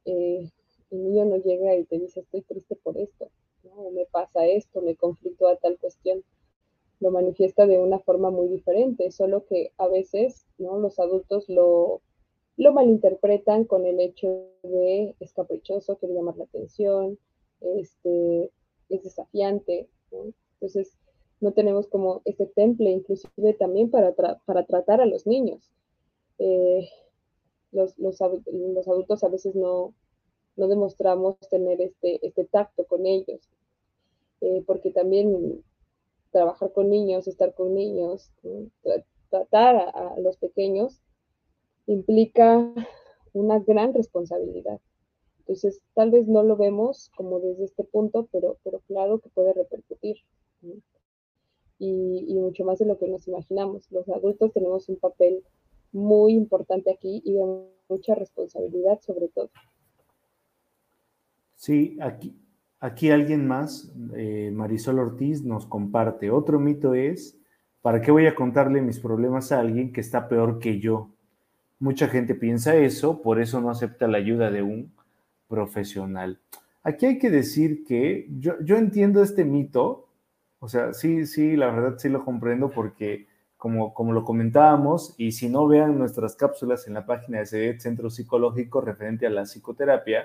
Eh, 0.05 0.49
el 0.91 1.05
niño 1.05 1.25
no 1.25 1.37
llega 1.37 1.75
y 1.75 1.85
te 1.85 1.99
dice, 1.99 2.21
estoy 2.21 2.43
triste 2.43 2.77
por 2.77 2.97
esto, 2.97 3.31
¿no? 3.65 3.91
me 3.91 4.07
pasa 4.07 4.47
esto, 4.47 4.81
me 4.81 4.97
conflicto 4.97 5.49
a 5.49 5.57
tal 5.57 5.79
cuestión. 5.79 6.23
Lo 7.01 7.11
manifiesta 7.11 7.67
de 7.67 7.79
una 7.79 7.99
forma 8.01 8.31
muy 8.31 8.49
diferente, 8.49 9.11
solo 9.11 9.45
que 9.47 9.73
a 9.79 9.87
veces 9.89 10.47
¿no? 10.59 10.79
los 10.79 10.99
adultos 10.99 11.49
lo, 11.49 12.03
malinterpretan 12.57 13.65
con 13.65 13.87
el 13.87 14.01
hecho 14.01 14.47
de 14.63 15.15
es 15.21 15.33
caprichoso, 15.33 15.97
quiere 15.99 16.15
llamar 16.15 16.37
la 16.37 16.45
atención, 16.45 17.19
este, 17.61 18.51
es 18.89 19.03
desafiante. 19.05 19.89
Entonces, 20.55 20.99
no 21.41 21.53
tenemos 21.53 21.87
como 21.87 22.23
ese 22.25 22.47
temple, 22.47 22.91
inclusive 22.91 23.55
también 23.55 23.91
para, 23.91 24.13
tratar 24.67 25.01
a 25.01 25.07
los 25.07 25.27
niños. 25.27 25.71
Eh, 26.39 26.89
los, 27.71 27.95
adultos 28.21 29.23
a 29.23 29.29
veces 29.29 29.55
no, 29.55 29.95
no 30.57 30.69
demostramos 30.69 31.39
tener 31.51 31.81
este, 31.81 32.27
este 32.27 32.45
tacto 32.45 32.85
con 32.87 33.07
ellos, 33.07 33.49
eh, 34.41 34.63
porque 34.67 34.91
también 34.91 35.63
trabajar 36.31 36.73
con 36.73 36.91
niños, 36.91 37.27
estar 37.27 37.55
con 37.55 37.75
niños, 37.75 38.31
tratar 39.31 39.77
a, 39.77 40.19
los 40.21 40.37
pequeños 40.37 41.01
implica 41.87 42.73
una 43.33 43.59
gran 43.61 43.95
responsabilidad. 43.95 44.81
Entonces, 45.41 45.81
tal 45.95 46.11
vez 46.11 46.27
no 46.27 46.43
lo 46.43 46.57
vemos 46.57 47.11
como 47.17 47.41
desde 47.41 47.65
este 47.65 47.85
punto, 47.85 48.29
pero, 48.31 48.59
pero 48.63 48.81
claro 48.81 49.21
que 49.21 49.31
puede 49.31 49.53
repercutir. 49.55 50.19
Y, 51.81 52.27
y, 52.29 52.35
mucho 52.35 52.65
más 52.65 52.81
de 52.81 52.87
lo 52.87 52.99
que 52.99 53.07
nos 53.07 53.29
imaginamos. 53.29 53.91
Los 53.93 54.09
adultos 54.09 54.53
tenemos 54.53 54.89
un 54.89 54.97
papel 54.97 55.45
muy 55.93 56.33
importante 56.33 56.91
aquí 56.91 57.23
y 57.25 57.35
de 57.35 57.45
mucha 57.89 58.15
responsabilidad 58.17 59.01
sobre 59.01 59.29
todo. 59.29 59.51
Sí, 61.55 61.97
aquí, 62.01 62.37
aquí 62.81 63.11
alguien 63.11 63.47
más, 63.47 63.93
eh, 64.15 64.51
Marisol 64.53 64.99
Ortiz, 64.99 65.43
nos 65.43 65.67
comparte. 65.67 66.31
Otro 66.31 66.61
mito 66.61 66.95
es, 66.95 67.39
¿para 67.83 68.01
qué 68.01 68.11
voy 68.11 68.27
a 68.27 68.35
contarle 68.35 68.83
mis 68.83 69.01
problemas 69.01 69.53
a 69.53 69.61
alguien 69.61 69.93
que 69.93 70.01
está 70.01 70.29
peor 70.29 70.59
que 70.59 70.81
yo? 70.81 71.11
Mucha 71.79 72.09
gente 72.09 72.35
piensa 72.35 72.77
eso, 72.77 73.23
por 73.23 73.41
eso 73.41 73.61
no 73.61 73.71
acepta 73.71 74.09
la 74.09 74.19
ayuda 74.19 74.51
de 74.51 74.63
un 74.63 74.93
profesional. 75.49 76.41
Aquí 76.83 77.07
hay 77.07 77.19
que 77.19 77.31
decir 77.31 77.85
que 77.85 78.27
yo, 78.39 78.55
yo 78.63 78.77
entiendo 78.77 79.23
este 79.23 79.45
mito, 79.45 80.09
o 80.59 80.69
sea, 80.69 80.93
sí, 80.93 81.27
sí, 81.27 81.57
la 81.57 81.71
verdad 81.71 81.99
sí 81.99 82.09
lo 82.09 82.25
comprendo 82.25 82.71
porque 82.71 83.27
como, 83.57 83.93
como 83.93 84.13
lo 84.13 84.25
comentábamos, 84.25 85.15
y 85.19 85.33
si 85.33 85.49
no 85.49 85.67
vean 85.67 85.99
nuestras 85.99 86.37
cápsulas 86.37 86.87
en 86.87 86.95
la 86.95 87.07
página 87.07 87.41
de 87.41 87.47
CEDET, 87.47 87.81
Centro 87.81 88.09
Psicológico, 88.09 88.81
referente 88.81 89.27
a 89.27 89.31
la 89.31 89.43
psicoterapia, 89.43 90.23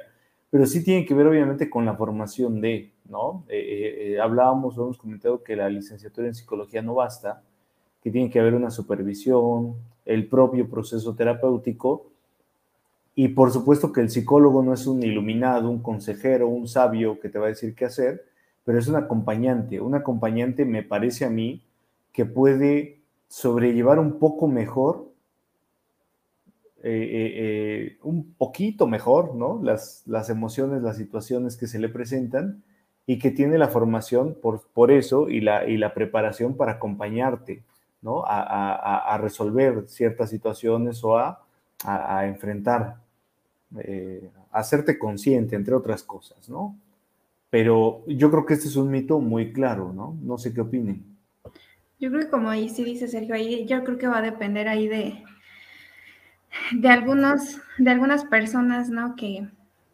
pero 0.54 0.68
sí 0.68 0.84
tiene 0.84 1.04
que 1.04 1.16
ver 1.16 1.26
obviamente 1.26 1.68
con 1.68 1.84
la 1.84 1.96
formación 1.96 2.62
de, 2.62 2.92
¿no? 3.10 3.44
Eh, 3.50 3.58
eh, 3.58 4.14
eh, 4.14 4.20
hablábamos, 4.22 4.78
hemos 4.78 5.00
comentado 5.00 5.44
que 5.44 5.56
la 5.56 5.68
licenciatura 5.68 6.28
en 6.28 6.36
psicología 6.36 6.84
no 6.84 6.94
basta, 6.94 7.42
que 8.04 8.12
tiene 8.12 8.30
que 8.30 8.40
haber 8.40 8.54
una 8.54 8.70
supervisión, 8.70 9.74
el 10.06 10.28
propio 10.28 10.70
proceso 10.70 11.16
terapéutico, 11.16 12.06
y 13.16 13.30
por 13.30 13.50
supuesto 13.50 13.92
que 13.92 14.02
el 14.02 14.12
psicólogo 14.12 14.62
no 14.62 14.76
es 14.76 14.86
un 14.86 15.02
iluminado, 15.02 15.72
un 15.72 15.82
consejero, 15.82 16.48
un 16.48 16.68
sabio 16.68 17.20
que 17.20 17.30
te 17.30 17.40
va 17.40 17.48
a 17.48 17.50
decir 17.50 17.74
qué 17.74 17.86
hacer, 17.86 18.24
pero 18.64 18.78
es 18.78 18.88
un 18.88 18.96
acompañante. 18.96 19.82
Un 19.82 19.96
acompañante 19.96 20.66
me 20.66 20.84
parece 20.84 21.26
a 21.26 21.32
mí 21.32 21.64
que 22.12 22.26
puede 22.26 23.00
sobrellevar 23.28 23.98
un 23.98 24.20
poco 24.20 24.48
mejor, 24.48 25.13
eh, 26.86 26.90
eh, 26.90 27.34
eh, 27.36 27.98
un 28.04 28.34
poquito 28.34 28.88
mejor, 28.88 29.36
¿no? 29.36 29.62
Las, 29.64 30.04
las 30.06 30.30
emociones, 30.30 30.84
las 30.84 30.98
situaciones 30.98 31.56
que 31.56 31.66
se 31.66 31.80
le 31.80 31.88
presentan 31.88 32.62
y 33.06 33.20
que 33.20 33.32
tiene 33.32 33.58
la 33.58 33.70
formación 33.70 34.36
por, 34.42 34.68
por 34.74 34.92
eso 34.92 35.30
y 35.30 35.40
la, 35.40 35.66
y 35.66 35.78
la 35.78 35.94
preparación 35.94 36.58
para 36.58 36.74
acompañarte, 36.74 37.64
¿no? 38.02 38.26
A, 38.28 39.18
resolver 39.22 39.86
ciertas 39.88 40.30
situaciones 40.30 41.02
o 41.06 41.18
a, 41.18 41.46
enfrentar, 42.28 42.98
a 44.52 44.60
hacerte 44.60 45.00
consciente, 45.00 45.56
entre 45.56 45.76
otras 45.76 46.04
cosas, 46.04 46.50
¿no? 46.50 46.76
Pero 47.50 48.04
yo 48.08 48.30
creo 48.30 48.46
que 48.46 48.56
este 48.56 48.68
es 48.68 48.76
un 48.76 48.92
mito 48.92 49.20
muy 49.20 49.54
claro, 49.54 49.94
¿no? 49.94 50.18
No 50.22 50.38
sé 50.38 50.54
qué 50.54 50.60
opinen. 50.60 51.06
Yo 51.98 52.10
creo 52.10 52.24
que 52.24 52.30
como 52.30 52.50
ahí 52.50 52.68
sí 52.68 52.84
dice 52.84 53.08
Sergio, 53.08 53.36
ahí 53.36 53.66
yo 53.66 53.86
creo 53.86 53.98
que 53.98 54.08
va 54.08 54.18
a 54.18 54.22
depender 54.22 54.68
ahí 54.68 54.90
de, 54.90 55.24
de 56.72 56.90
algunos, 56.90 57.60
de 57.78 57.92
algunas 57.92 58.26
personas, 58.26 58.90
¿no? 58.90 59.16
Que, 59.16 59.48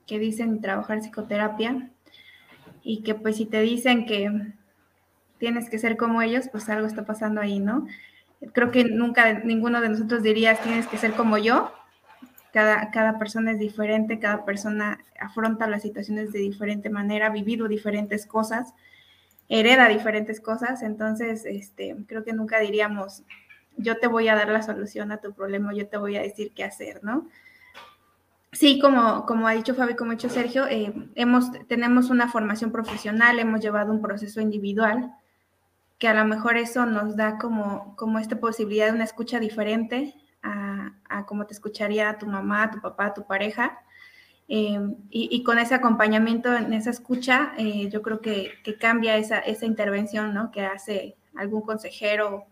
que 0.05 0.19
dicen 0.19 0.61
trabajar 0.61 0.99
psicoterapia 0.99 1.89
y 2.83 3.03
que 3.03 3.15
pues 3.15 3.37
si 3.37 3.45
te 3.45 3.61
dicen 3.61 4.05
que 4.05 4.53
tienes 5.37 5.69
que 5.69 5.79
ser 5.79 5.97
como 5.97 6.21
ellos, 6.21 6.49
pues 6.51 6.69
algo 6.69 6.87
está 6.87 7.05
pasando 7.05 7.41
ahí, 7.41 7.59
¿no? 7.59 7.87
Creo 8.53 8.71
que 8.71 8.85
nunca 8.85 9.39
ninguno 9.39 9.81
de 9.81 9.89
nosotros 9.89 10.23
dirías 10.23 10.61
tienes 10.61 10.87
que 10.87 10.97
ser 10.97 11.13
como 11.13 11.37
yo. 11.37 11.71
Cada, 12.51 12.89
cada 12.89 13.19
persona 13.19 13.51
es 13.51 13.59
diferente, 13.59 14.17
cada 14.17 14.43
persona 14.43 14.99
afronta 15.19 15.67
las 15.67 15.83
situaciones 15.83 16.31
de 16.31 16.39
diferente 16.39 16.89
manera, 16.89 17.27
ha 17.27 17.29
vivido 17.29 17.67
diferentes 17.67 18.25
cosas 18.25 18.73
hereda 19.49 19.89
diferentes 19.89 20.39
cosas, 20.39 20.83
entonces 20.83 21.43
este, 21.45 21.95
creo 22.07 22.23
que 22.23 22.33
nunca 22.33 22.59
diríamos, 22.59 23.23
yo 23.79 23.97
te 23.97 24.07
voy 24.07 24.27
a 24.27 24.35
dar 24.35 24.49
la 24.49 24.61
solución 24.61 25.11
a 25.11 25.17
tu 25.17 25.33
problema, 25.33 25.73
yo 25.73 25.87
te 25.87 25.97
voy 25.97 26.15
a 26.15 26.21
decir 26.21 26.53
qué 26.53 26.63
hacer, 26.63 27.03
¿no? 27.03 27.27
Sí, 28.51 28.79
como, 28.79 29.25
como 29.25 29.47
ha 29.47 29.51
dicho 29.51 29.75
Fabi, 29.75 29.95
como 29.95 30.11
ha 30.11 30.15
dicho 30.15 30.29
Sergio, 30.29 30.65
eh, 30.67 30.93
hemos, 31.15 31.51
tenemos 31.67 32.09
una 32.09 32.29
formación 32.29 32.71
profesional, 32.71 33.39
hemos 33.39 33.61
llevado 33.61 33.91
un 33.91 34.01
proceso 34.01 34.41
individual, 34.41 35.13
que 35.97 36.07
a 36.07 36.13
lo 36.13 36.25
mejor 36.25 36.57
eso 36.57 36.85
nos 36.85 37.15
da 37.15 37.37
como, 37.37 37.95
como 37.95 38.19
esta 38.19 38.39
posibilidad 38.39 38.87
de 38.87 38.93
una 38.93 39.03
escucha 39.03 39.39
diferente 39.39 40.15
a, 40.41 40.93
a 41.09 41.25
cómo 41.25 41.45
te 41.45 41.53
escucharía 41.53 42.17
tu 42.17 42.25
mamá, 42.25 42.71
tu 42.71 42.81
papá, 42.81 43.13
tu 43.13 43.25
pareja, 43.27 43.79
Em, 44.51 44.95
y, 45.11 45.43
con 45.43 45.59
ese 45.59 45.75
acompañamiento, 45.75 46.51
en 46.55 46.73
esa 46.73 46.89
escucha, 46.89 47.53
eh, 47.59 47.87
yo 47.89 48.01
creo 48.01 48.19
que, 48.19 48.51
cambia 48.79 49.15
esa, 49.15 49.37
esa, 49.37 49.67
intervención 49.67 50.33
¿no? 50.33 50.49
que 50.49 50.61
hace 50.61 51.15
algún 51.35 51.61
consejero, 51.61 52.47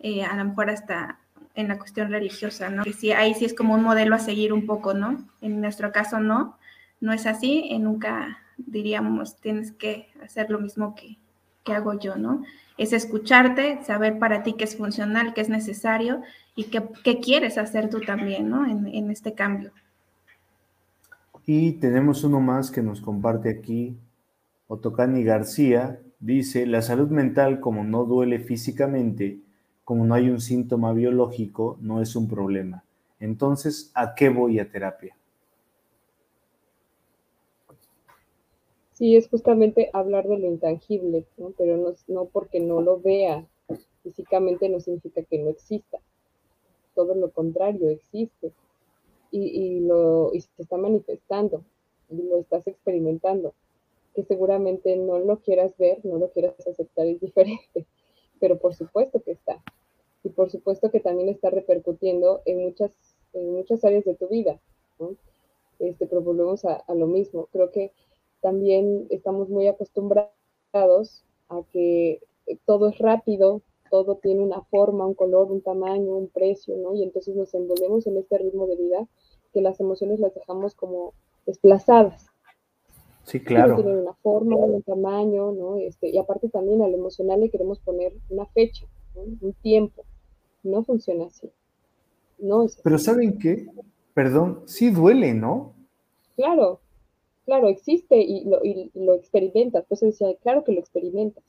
eh, 0.00 0.24
a 0.24 0.36
lo 0.36 0.44
mejor 0.44 0.70
hasta 0.70 1.18
en 1.54 1.68
la 1.68 1.78
cuestión 1.78 2.10
religiosa, 2.10 2.68
¿no? 2.68 2.82
Que 2.84 2.92
sí, 2.92 3.12
ahí 3.12 3.34
sí 3.34 3.44
es 3.44 3.54
como 3.54 3.74
un 3.74 3.82
modelo 3.82 4.16
a 4.16 4.18
seguir 4.18 4.52
un 4.52 4.66
poco, 4.66 4.92
¿no? 4.94 5.24
En 5.40 5.60
nuestro 5.60 5.92
caso 5.92 6.20
no, 6.20 6.58
no 7.00 7.12
es 7.12 7.26
así, 7.26 7.66
y 7.70 7.78
nunca 7.78 8.38
diríamos 8.56 9.36
tienes 9.36 9.72
que 9.72 10.08
hacer 10.22 10.50
lo 10.50 10.58
mismo 10.58 10.94
que, 10.94 11.18
que 11.64 11.72
hago 11.72 11.98
yo, 11.98 12.16
¿no? 12.16 12.42
Es 12.76 12.92
escucharte, 12.92 13.82
saber 13.84 14.18
para 14.18 14.42
ti 14.42 14.54
qué 14.54 14.64
es 14.64 14.76
funcional, 14.76 15.32
qué 15.32 15.40
es 15.42 15.48
necesario 15.48 16.22
y 16.56 16.64
qué, 16.64 16.82
qué 17.04 17.20
quieres 17.20 17.56
hacer 17.56 17.88
tú 17.88 18.00
también, 18.00 18.48
¿no? 18.48 18.66
En, 18.66 18.88
en 18.88 19.10
este 19.10 19.34
cambio. 19.34 19.70
Y 21.46 21.72
tenemos 21.72 22.24
uno 22.24 22.40
más 22.40 22.70
que 22.70 22.82
nos 22.82 23.00
comparte 23.00 23.50
aquí, 23.50 23.96
Otocani 24.66 25.22
García, 25.22 26.00
dice, 26.18 26.66
la 26.66 26.80
salud 26.82 27.10
mental 27.10 27.60
como 27.60 27.84
no 27.84 28.04
duele 28.04 28.38
físicamente, 28.38 29.38
como 29.84 30.04
no 30.04 30.14
hay 30.14 30.30
un 30.30 30.40
síntoma 30.40 30.92
biológico, 30.92 31.78
no 31.80 32.00
es 32.00 32.16
un 32.16 32.28
problema. 32.28 32.84
Entonces, 33.20 33.90
¿a 33.94 34.14
qué 34.14 34.28
voy 34.28 34.58
a 34.58 34.70
terapia? 34.70 35.16
Sí, 38.92 39.16
es 39.16 39.28
justamente 39.28 39.90
hablar 39.92 40.26
de 40.28 40.38
lo 40.38 40.46
intangible, 40.46 41.26
pero 41.58 41.94
no, 42.06 42.24
porque 42.26 42.60
no 42.60 42.80
lo 42.80 43.00
vea 43.00 43.46
físicamente 44.04 44.68
no 44.68 44.78
significa 44.80 45.22
que 45.22 45.38
no 45.38 45.50
exista. 45.50 45.98
Todo 46.94 47.14
lo 47.14 47.30
contrario, 47.30 47.88
existe 47.90 48.52
y, 49.32 49.80
lo, 49.80 50.32
y 50.32 50.42
se 50.42 50.62
está 50.62 50.76
manifestando, 50.76 51.64
y 52.08 52.22
lo 52.22 52.38
estás 52.38 52.68
experimentando. 52.68 53.52
Que 54.14 54.22
seguramente 54.22 54.96
no 54.96 55.18
lo 55.18 55.40
quieras 55.40 55.76
ver, 55.76 56.04
no 56.04 56.18
lo 56.18 56.30
quieras 56.30 56.54
aceptar, 56.68 57.06
es 57.06 57.20
diferente, 57.20 57.84
pero 58.40 58.58
por 58.58 58.74
supuesto 58.74 59.22
que 59.22 59.32
está. 59.32 59.62
Y 60.22 60.30
por 60.30 60.50
supuesto 60.50 60.90
que 60.90 61.00
también 61.00 61.28
está 61.28 61.50
repercutiendo 61.50 62.40
en 62.46 62.62
muchas, 62.62 62.92
en 63.32 63.52
muchas 63.52 63.84
áreas 63.84 64.04
de 64.04 64.14
tu 64.14 64.28
vida. 64.28 64.58
Este, 65.78 66.06
pero 66.06 66.22
volvemos 66.22 66.64
a, 66.64 66.74
a 66.74 66.94
lo 66.94 67.06
mismo. 67.06 67.48
Creo 67.52 67.70
que 67.70 67.92
también 68.40 69.06
estamos 69.10 69.48
muy 69.48 69.68
acostumbrados 69.68 71.24
a 71.48 71.62
que 71.72 72.20
todo 72.64 72.88
es 72.88 72.98
rápido, 72.98 73.62
todo 73.90 74.16
tiene 74.16 74.42
una 74.42 74.62
forma, 74.62 75.06
un 75.06 75.14
color, 75.14 75.52
un 75.52 75.60
tamaño, 75.60 76.16
un 76.16 76.28
precio, 76.28 76.76
¿no? 76.76 76.94
Y 76.94 77.02
entonces 77.02 77.36
nos 77.36 77.54
envolvemos 77.54 78.06
en 78.06 78.16
este 78.16 78.38
ritmo 78.38 78.66
de 78.66 78.76
vida 78.76 79.08
que 79.52 79.60
las 79.60 79.78
emociones 79.80 80.20
las 80.20 80.34
dejamos 80.34 80.74
como 80.74 81.14
desplazadas. 81.46 82.33
Sí, 83.24 83.40
claro. 83.40 83.76
Tienen 83.76 83.98
una 83.98 84.14
forma, 84.14 84.56
un 84.56 84.82
tamaño, 84.82 85.52
¿no? 85.52 85.76
Este, 85.76 86.10
y 86.10 86.18
aparte 86.18 86.48
también 86.48 86.82
al 86.82 86.94
emocional 86.94 87.40
le 87.40 87.50
queremos 87.50 87.78
poner 87.80 88.12
una 88.28 88.46
fecha, 88.46 88.86
un 89.14 89.54
tiempo. 89.62 90.04
No 90.62 90.82
funciona 90.84 91.26
así. 91.26 91.50
No 92.38 92.64
es 92.64 92.78
Pero 92.82 92.98
¿saben 92.98 93.38
qué? 93.38 93.66
Perdón, 94.12 94.62
sí 94.66 94.90
duele, 94.90 95.34
¿no? 95.34 95.74
Claro, 96.36 96.80
claro, 97.44 97.68
existe 97.68 98.20
y 98.20 98.44
lo, 98.44 98.64
y 98.64 98.90
lo 98.94 99.14
experimentas. 99.14 99.84
Pues 99.88 100.00
decía, 100.00 100.34
claro 100.42 100.64
que 100.64 100.72
lo 100.72 100.80
experimentas. 100.80 101.44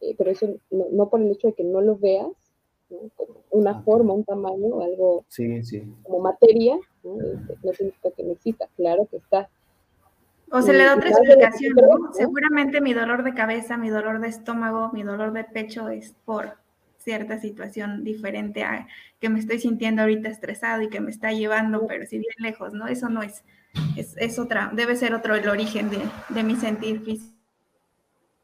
eh, 0.00 0.14
pero 0.16 0.30
eso 0.30 0.48
no, 0.70 1.08
por 1.08 1.20
el 1.20 1.30
hecho 1.30 1.48
de 1.48 1.54
que 1.54 1.64
no 1.64 1.80
lo 1.80 1.96
veas, 1.96 2.28
una 3.50 3.82
forma, 3.82 4.12
un 4.12 4.24
tamaño, 4.24 4.80
algo 4.82 5.24
como 6.02 6.20
materia, 6.20 6.78
¿no? 7.02 7.20
Este, 7.20 7.56
no 7.62 7.72
significa 7.72 8.10
que 8.10 8.22
no 8.22 8.32
exista, 8.32 8.68
claro 8.76 9.06
que 9.10 9.16
está. 9.16 9.48
O 10.50 10.60
se 10.60 10.72
le 10.72 10.84
da 10.84 10.96
otra 10.96 11.08
explicación, 11.08 11.74
¿no? 11.76 12.12
Seguramente 12.12 12.80
mi 12.80 12.92
dolor 12.92 13.22
de 13.22 13.32
cabeza, 13.32 13.76
mi 13.76 13.88
dolor 13.88 14.20
de 14.20 14.28
estómago, 14.28 14.90
mi 14.92 15.02
dolor 15.02 15.32
de 15.32 15.44
pecho 15.44 15.88
es 15.88 16.14
por 16.24 16.56
cierta 17.02 17.38
situación 17.38 18.04
diferente 18.04 18.62
a 18.64 18.86
que 19.20 19.28
me 19.28 19.38
estoy 19.38 19.58
sintiendo 19.58 20.02
ahorita 20.02 20.28
estresado 20.28 20.82
y 20.82 20.88
que 20.88 21.00
me 21.00 21.10
está 21.10 21.32
llevando, 21.32 21.86
pero 21.86 22.06
si 22.06 22.18
bien 22.18 22.34
lejos, 22.38 22.72
¿no? 22.74 22.86
Eso 22.86 23.08
no 23.08 23.22
es, 23.22 23.44
es, 23.96 24.38
otra, 24.38 24.70
debe 24.74 24.96
ser 24.96 25.14
otro 25.14 25.34
el 25.34 25.48
origen 25.48 25.90
de, 25.90 26.42
mi 26.42 26.56
sentir 26.56 27.00
físico. 27.00 27.32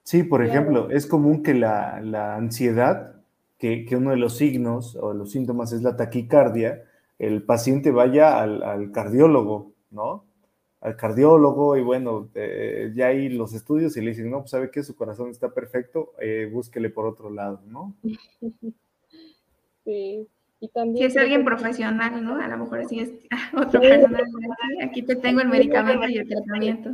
Sí, 0.02 0.22
por 0.22 0.44
ejemplo, 0.44 0.88
es 0.90 1.06
común 1.06 1.42
que 1.42 1.54
la, 1.54 2.34
ansiedad, 2.36 3.16
que, 3.58 3.86
uno 3.92 4.10
de 4.10 4.16
los 4.16 4.38
signos 4.38 4.96
o 4.96 5.12
los 5.12 5.32
síntomas 5.32 5.72
es 5.72 5.82
la 5.82 5.96
taquicardia, 5.96 6.84
el 7.18 7.42
paciente 7.42 7.90
vaya 7.90 8.40
al, 8.40 8.62
al 8.62 8.92
cardiólogo, 8.92 9.72
¿no? 9.90 10.27
Al 10.80 10.96
cardiólogo 10.96 11.76
y 11.76 11.82
bueno, 11.82 12.28
eh, 12.34 12.92
ya 12.94 13.08
hay 13.08 13.28
los 13.28 13.52
estudios 13.52 13.96
y 13.96 14.00
le 14.00 14.10
dicen, 14.10 14.30
no, 14.30 14.40
pues 14.40 14.50
sabe 14.50 14.70
que 14.70 14.82
su 14.82 14.94
corazón 14.94 15.30
está 15.30 15.52
perfecto, 15.52 16.12
eh, 16.20 16.48
búsquele 16.50 16.90
por 16.90 17.06
otro 17.06 17.30
lado, 17.30 17.60
¿no? 17.66 17.94
Sí, 19.84 20.28
y 20.60 20.68
también... 20.68 21.10
Si 21.10 21.16
es 21.16 21.22
alguien 21.22 21.46
profesional, 21.46 22.22
¿no? 22.22 22.38
A 22.38 22.46
lo 22.46 22.58
mejor 22.58 22.84
sí 22.86 23.00
es 23.00 23.10
otro 23.56 23.80
personal. 23.80 24.22
Aquí 24.82 25.00
te 25.00 25.16
tengo 25.16 25.40
el 25.40 25.48
medicamento 25.48 26.06
y 26.08 26.18
el 26.18 26.28
tratamiento. 26.28 26.90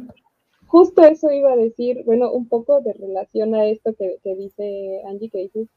Justo 0.68 1.02
eso 1.02 1.28
iba 1.32 1.52
a 1.52 1.56
decir, 1.56 2.04
bueno, 2.04 2.30
un 2.30 2.48
poco 2.48 2.80
de 2.82 2.92
relación 2.92 3.52
a 3.56 3.66
esto 3.66 3.96
que, 3.98 4.20
dice 4.36 5.02
Angie, 5.08 5.28
que 5.28 5.38
dices, 5.38 5.68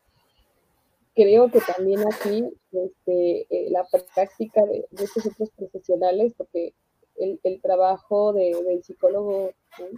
creo 1.15 1.49
que 1.49 1.59
también 1.75 2.01
aquí 2.01 2.43
este, 2.71 3.47
eh, 3.49 3.71
la 3.71 3.83
práctica 4.13 4.63
de, 4.65 4.85
de 4.91 5.03
estos 5.03 5.25
otros 5.25 5.49
profesionales, 5.57 6.35
porque 6.37 6.75
el, 7.17 7.61
trabajo 7.61 8.33
del 8.33 8.83
psicólogo 8.83 9.51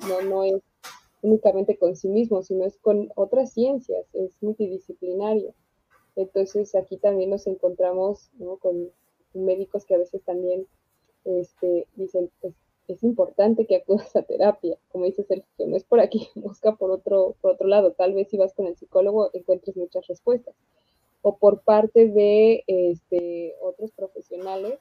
no, 0.07 0.21
no 0.21 0.43
es 0.43 0.61
únicamente 1.21 1.77
con 1.77 1.95
sí 1.95 2.07
mismo, 2.07 2.43
sino 2.43 2.65
es 2.65 2.77
con 2.77 3.11
otras 3.15 3.53
ciencias, 3.53 4.05
es 4.13 4.41
multidisciplinario. 4.41 5.53
Entonces 6.15 6.75
aquí 6.75 6.97
también 6.97 7.29
nos 7.29 7.47
encontramos 7.47 8.29
con 8.59 8.91
médicos 9.33 9.85
que 9.85 9.95
a 9.95 9.99
veces 9.99 10.23
también 10.23 10.67
este, 11.25 11.87
dicen, 11.95 12.31
es, 12.41 12.55
es, 12.87 13.03
importante 13.03 13.65
que 13.65 13.77
acudas 13.77 14.15
a 14.15 14.23
terapia, 14.23 14.77
como 14.89 15.05
dices, 15.05 15.27
que 15.27 15.67
no 15.67 15.75
es 15.75 15.83
por 15.83 15.99
aquí, 15.99 16.29
busca 16.35 16.75
por 16.75 16.91
otro, 16.91 17.35
por 17.41 17.51
otro 17.51 17.67
lado, 17.67 17.93
tal 17.93 18.13
vez 18.13 18.29
si 18.29 18.37
vas 18.37 18.53
con 18.53 18.67
el 18.67 18.77
psicólogo 18.77 19.29
encuentres 19.33 19.77
muchas 19.77 20.07
respuestas. 20.07 20.55
O 21.21 21.37
por 21.37 21.63
parte 21.63 22.07
de 22.07 22.63
este, 22.67 23.53
otros 23.61 23.91
profesionales 23.91 24.79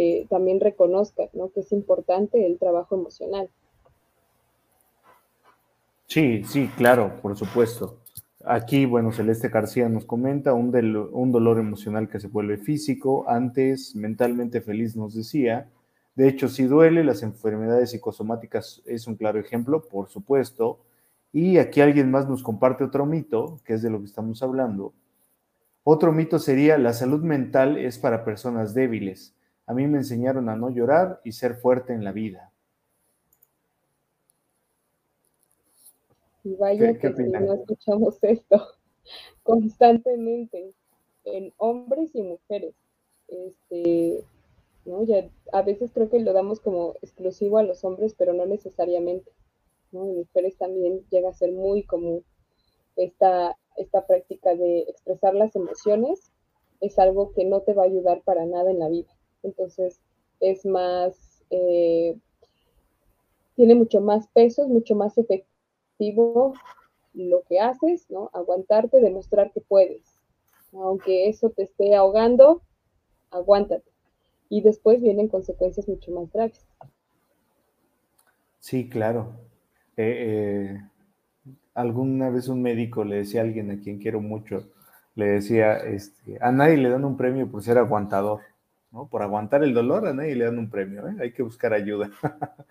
eh, 0.00 0.28
también 0.30 0.60
reconozca 0.60 1.24
¿no? 1.32 1.50
que 1.50 1.58
es 1.58 1.72
importante 1.72 2.46
el 2.46 2.56
trabajo 2.56 2.94
emocional. 2.94 3.50
Sí, 6.06 6.44
sí, 6.44 6.70
claro, 6.76 7.20
por 7.20 7.36
supuesto. 7.36 7.98
Aquí, 8.44 8.86
bueno, 8.86 9.10
Celeste 9.10 9.48
García 9.48 9.88
nos 9.88 10.04
comenta 10.04 10.52
un, 10.52 10.72
un 11.12 11.32
dolor 11.32 11.58
emocional 11.58 12.08
que 12.08 12.20
se 12.20 12.28
vuelve 12.28 12.58
físico. 12.58 13.28
Antes, 13.28 13.96
mentalmente 13.96 14.60
feliz 14.60 14.94
nos 14.94 15.16
decía. 15.16 15.68
De 16.14 16.28
hecho, 16.28 16.48
si 16.48 16.62
duele, 16.62 17.02
las 17.02 17.24
enfermedades 17.24 17.90
psicosomáticas 17.90 18.82
es 18.86 19.08
un 19.08 19.16
claro 19.16 19.40
ejemplo, 19.40 19.82
por 19.82 20.08
supuesto. 20.08 20.78
Y 21.32 21.58
aquí 21.58 21.80
alguien 21.80 22.12
más 22.12 22.28
nos 22.28 22.44
comparte 22.44 22.84
otro 22.84 23.04
mito, 23.04 23.58
que 23.64 23.74
es 23.74 23.82
de 23.82 23.90
lo 23.90 23.98
que 23.98 24.06
estamos 24.06 24.44
hablando. 24.44 24.92
Otro 25.82 26.12
mito 26.12 26.38
sería, 26.38 26.78
la 26.78 26.92
salud 26.92 27.24
mental 27.24 27.76
es 27.76 27.98
para 27.98 28.24
personas 28.24 28.74
débiles. 28.74 29.34
A 29.68 29.74
mí 29.74 29.86
me 29.86 29.98
enseñaron 29.98 30.48
a 30.48 30.56
no 30.56 30.70
llorar 30.70 31.20
y 31.24 31.32
ser 31.32 31.56
fuerte 31.56 31.92
en 31.92 32.02
la 32.02 32.10
vida. 32.10 32.50
Y 36.42 36.54
vaya 36.54 36.98
que 36.98 37.12
si 37.12 37.24
no 37.24 37.52
escuchamos 37.52 38.18
esto 38.22 38.66
constantemente 39.42 40.72
en 41.24 41.52
hombres 41.58 42.14
y 42.14 42.22
mujeres. 42.22 42.74
Este, 43.28 44.24
¿no? 44.86 45.04
Ya, 45.04 45.28
a 45.52 45.60
veces 45.60 45.90
creo 45.92 46.08
que 46.08 46.20
lo 46.20 46.32
damos 46.32 46.60
como 46.60 46.94
exclusivo 47.02 47.58
a 47.58 47.62
los 47.62 47.84
hombres, 47.84 48.14
pero 48.16 48.32
no 48.32 48.46
necesariamente. 48.46 49.30
En 49.92 50.16
mujeres 50.16 50.56
también 50.56 51.04
llega 51.10 51.28
a 51.28 51.34
ser 51.34 51.52
muy 51.52 51.82
común 51.82 52.24
esta, 52.96 53.54
esta 53.76 54.06
práctica 54.06 54.54
de 54.54 54.78
expresar 54.88 55.34
las 55.34 55.54
emociones. 55.54 56.32
Es 56.80 56.98
algo 56.98 57.32
que 57.34 57.44
no 57.44 57.60
te 57.60 57.74
va 57.74 57.82
a 57.82 57.86
ayudar 57.86 58.22
para 58.22 58.46
nada 58.46 58.70
en 58.70 58.78
la 58.78 58.88
vida. 58.88 59.17
Entonces 59.48 60.00
es 60.40 60.64
más, 60.64 61.42
eh, 61.50 62.16
tiene 63.56 63.74
mucho 63.74 64.00
más 64.00 64.28
peso, 64.28 64.62
es 64.62 64.68
mucho 64.68 64.94
más 64.94 65.18
efectivo 65.18 66.54
lo 67.14 67.42
que 67.48 67.60
haces, 67.60 68.08
¿no? 68.10 68.30
Aguantarte, 68.32 69.00
demostrar 69.00 69.50
que 69.52 69.60
puedes. 69.60 70.02
Aunque 70.72 71.28
eso 71.28 71.50
te 71.50 71.62
esté 71.62 71.94
ahogando, 71.94 72.62
aguántate. 73.30 73.90
Y 74.48 74.60
después 74.60 75.00
vienen 75.00 75.28
consecuencias 75.28 75.88
mucho 75.88 76.12
más 76.12 76.30
graves. 76.32 76.64
Sí, 78.60 78.88
claro. 78.88 79.32
Eh, 79.96 80.76
eh, 80.76 80.80
alguna 81.74 82.30
vez 82.30 82.48
un 82.48 82.62
médico 82.62 83.04
le 83.04 83.16
decía 83.16 83.40
a 83.40 83.44
alguien 83.44 83.70
a 83.70 83.80
quien 83.80 83.98
quiero 83.98 84.20
mucho, 84.20 84.68
le 85.14 85.26
decía, 85.26 85.76
este, 85.78 86.38
a 86.40 86.52
nadie 86.52 86.76
le 86.76 86.90
dan 86.90 87.04
un 87.04 87.16
premio 87.16 87.50
por 87.50 87.62
ser 87.62 87.78
aguantador. 87.78 88.40
Por 88.90 89.22
aguantar 89.22 89.62
el 89.62 89.74
dolor 89.74 90.06
a 90.06 90.14
nadie 90.14 90.34
le 90.34 90.46
dan 90.46 90.58
un 90.58 90.70
premio, 90.70 91.06
¿eh? 91.08 91.16
hay 91.20 91.32
que 91.32 91.42
buscar 91.42 91.72
ayuda. 91.72 92.10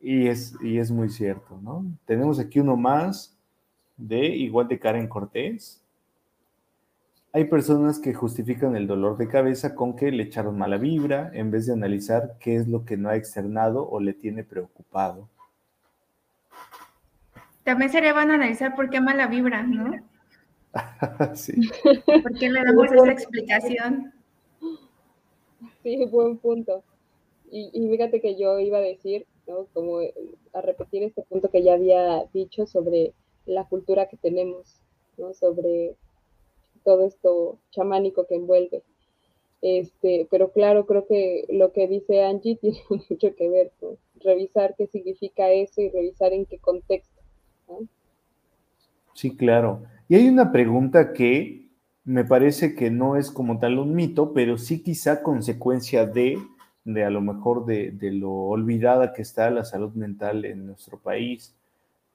y, 0.00 0.26
es, 0.26 0.54
y 0.62 0.78
es 0.78 0.90
muy 0.90 1.10
cierto, 1.10 1.58
¿no? 1.62 1.84
Tenemos 2.06 2.40
aquí 2.40 2.60
uno 2.60 2.76
más 2.76 3.36
de 3.96 4.26
igual 4.26 4.68
de 4.68 4.78
Karen 4.78 5.06
Cortés. 5.06 5.82
Hay 7.32 7.44
personas 7.44 7.98
que 7.98 8.14
justifican 8.14 8.74
el 8.74 8.86
dolor 8.86 9.16
de 9.16 9.28
cabeza 9.28 9.74
con 9.74 9.94
que 9.94 10.10
le 10.10 10.24
echaron 10.24 10.58
mala 10.58 10.78
vibra 10.78 11.30
en 11.34 11.50
vez 11.50 11.66
de 11.66 11.74
analizar 11.74 12.36
qué 12.40 12.56
es 12.56 12.66
lo 12.66 12.84
que 12.84 12.96
no 12.96 13.10
ha 13.10 13.16
externado 13.16 13.88
o 13.88 14.00
le 14.00 14.14
tiene 14.14 14.42
preocupado. 14.42 15.28
También 17.62 17.92
sería 17.92 18.14
bueno 18.14 18.32
analizar 18.32 18.74
por 18.74 18.90
qué 18.90 19.00
mala 19.00 19.26
vibra, 19.26 19.62
¿no? 19.62 19.92
sí. 21.34 21.70
¿Por 22.04 22.38
qué 22.38 22.50
le 22.50 22.64
damos 22.64 22.90
esa 22.90 23.12
explicación? 23.12 24.12
Sí, 25.82 26.04
buen 26.06 26.38
punto. 26.38 26.82
Y, 27.50 27.70
fíjate 27.72 28.20
que 28.20 28.36
yo 28.36 28.60
iba 28.60 28.78
a 28.78 28.82
decir, 28.82 29.26
¿no? 29.48 29.66
Como 29.72 30.00
eh, 30.00 30.14
a 30.52 30.60
repetir 30.60 31.02
este 31.02 31.22
punto 31.22 31.50
que 31.50 31.62
ya 31.62 31.74
había 31.74 32.24
dicho 32.32 32.66
sobre 32.66 33.12
la 33.44 33.64
cultura 33.64 34.08
que 34.08 34.16
tenemos, 34.16 34.80
¿no? 35.16 35.34
Sobre 35.34 35.96
todo 36.84 37.06
esto 37.06 37.58
chamánico 37.70 38.26
que 38.26 38.36
envuelve. 38.36 38.82
Este, 39.62 40.26
pero 40.30 40.52
claro, 40.52 40.86
creo 40.86 41.06
que 41.06 41.44
lo 41.50 41.72
que 41.72 41.88
dice 41.88 42.22
Angie 42.22 42.56
tiene 42.60 42.80
mucho 42.88 43.34
que 43.34 43.48
ver 43.48 43.72
con 43.80 43.98
revisar 44.20 44.74
qué 44.76 44.86
significa 44.86 45.50
eso 45.50 45.80
y 45.80 45.88
revisar 45.88 46.32
en 46.32 46.46
qué 46.46 46.58
contexto. 46.58 47.20
Sí, 49.14 49.36
claro. 49.36 49.82
Y 50.08 50.14
hay 50.14 50.28
una 50.28 50.50
pregunta 50.50 51.12
que 51.12 51.69
me 52.04 52.24
parece 52.24 52.74
que 52.74 52.90
no 52.90 53.16
es 53.16 53.30
como 53.30 53.58
tal 53.58 53.78
un 53.78 53.94
mito, 53.94 54.32
pero 54.32 54.58
sí 54.58 54.82
quizá 54.82 55.22
consecuencia 55.22 56.06
de, 56.06 56.38
de 56.84 57.04
a 57.04 57.10
lo 57.10 57.20
mejor 57.20 57.66
de, 57.66 57.90
de 57.90 58.12
lo 58.12 58.32
olvidada 58.32 59.12
que 59.12 59.22
está 59.22 59.50
la 59.50 59.64
salud 59.64 59.92
mental 59.92 60.44
en 60.44 60.66
nuestro 60.66 60.98
país. 60.98 61.54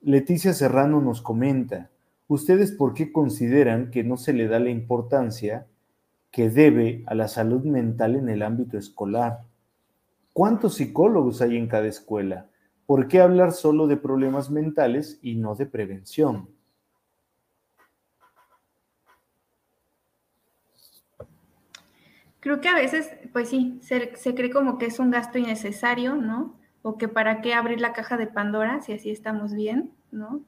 Leticia 0.01 0.53
Serrano 0.53 1.01
nos 1.01 1.21
comenta, 1.21 1.89
¿ustedes 2.27 2.71
por 2.71 2.93
qué 2.93 3.11
consideran 3.11 3.91
que 3.91 4.03
no 4.03 4.17
se 4.17 4.33
le 4.33 4.47
da 4.47 4.59
la 4.59 4.69
importancia 4.69 5.67
que 6.31 6.49
debe 6.49 7.03
a 7.07 7.15
la 7.15 7.27
salud 7.27 7.63
mental 7.63 8.15
en 8.15 8.29
el 8.29 8.41
ámbito 8.41 8.77
escolar? 8.77 9.43
¿Cuántos 10.33 10.75
psicólogos 10.75 11.41
hay 11.41 11.55
en 11.55 11.67
cada 11.67 11.87
escuela? 11.87 12.47
¿Por 12.85 13.07
qué 13.07 13.21
hablar 13.21 13.53
solo 13.53 13.87
de 13.87 13.97
problemas 13.97 14.51
mentales 14.51 15.17
y 15.21 15.35
no 15.35 15.55
de 15.55 15.65
prevención? 15.65 16.49
Creo 22.45 22.61
que 22.61 22.69
a 22.69 22.75
veces, 22.75 23.11
pues 23.33 23.49
sí, 23.49 23.79
se, 23.81 24.35
cree 24.35 24.51
como 24.51 24.77
que 24.77 24.85
es 24.85 24.99
un 24.99 25.09
gasto 25.09 25.39
innecesario, 25.39 26.13
¿no? 26.15 26.53
O 26.83 26.95
que 26.95 27.07
para 27.07 27.41
qué 27.41 27.55
abrir 27.55 27.81
la 27.81 27.91
caja 27.91 28.17
de 28.17 28.27
Pandora 28.27 28.83
si 28.83 28.93
así 28.93 29.09
estamos 29.09 29.55
bien, 29.55 29.91
¿no? 30.11 30.41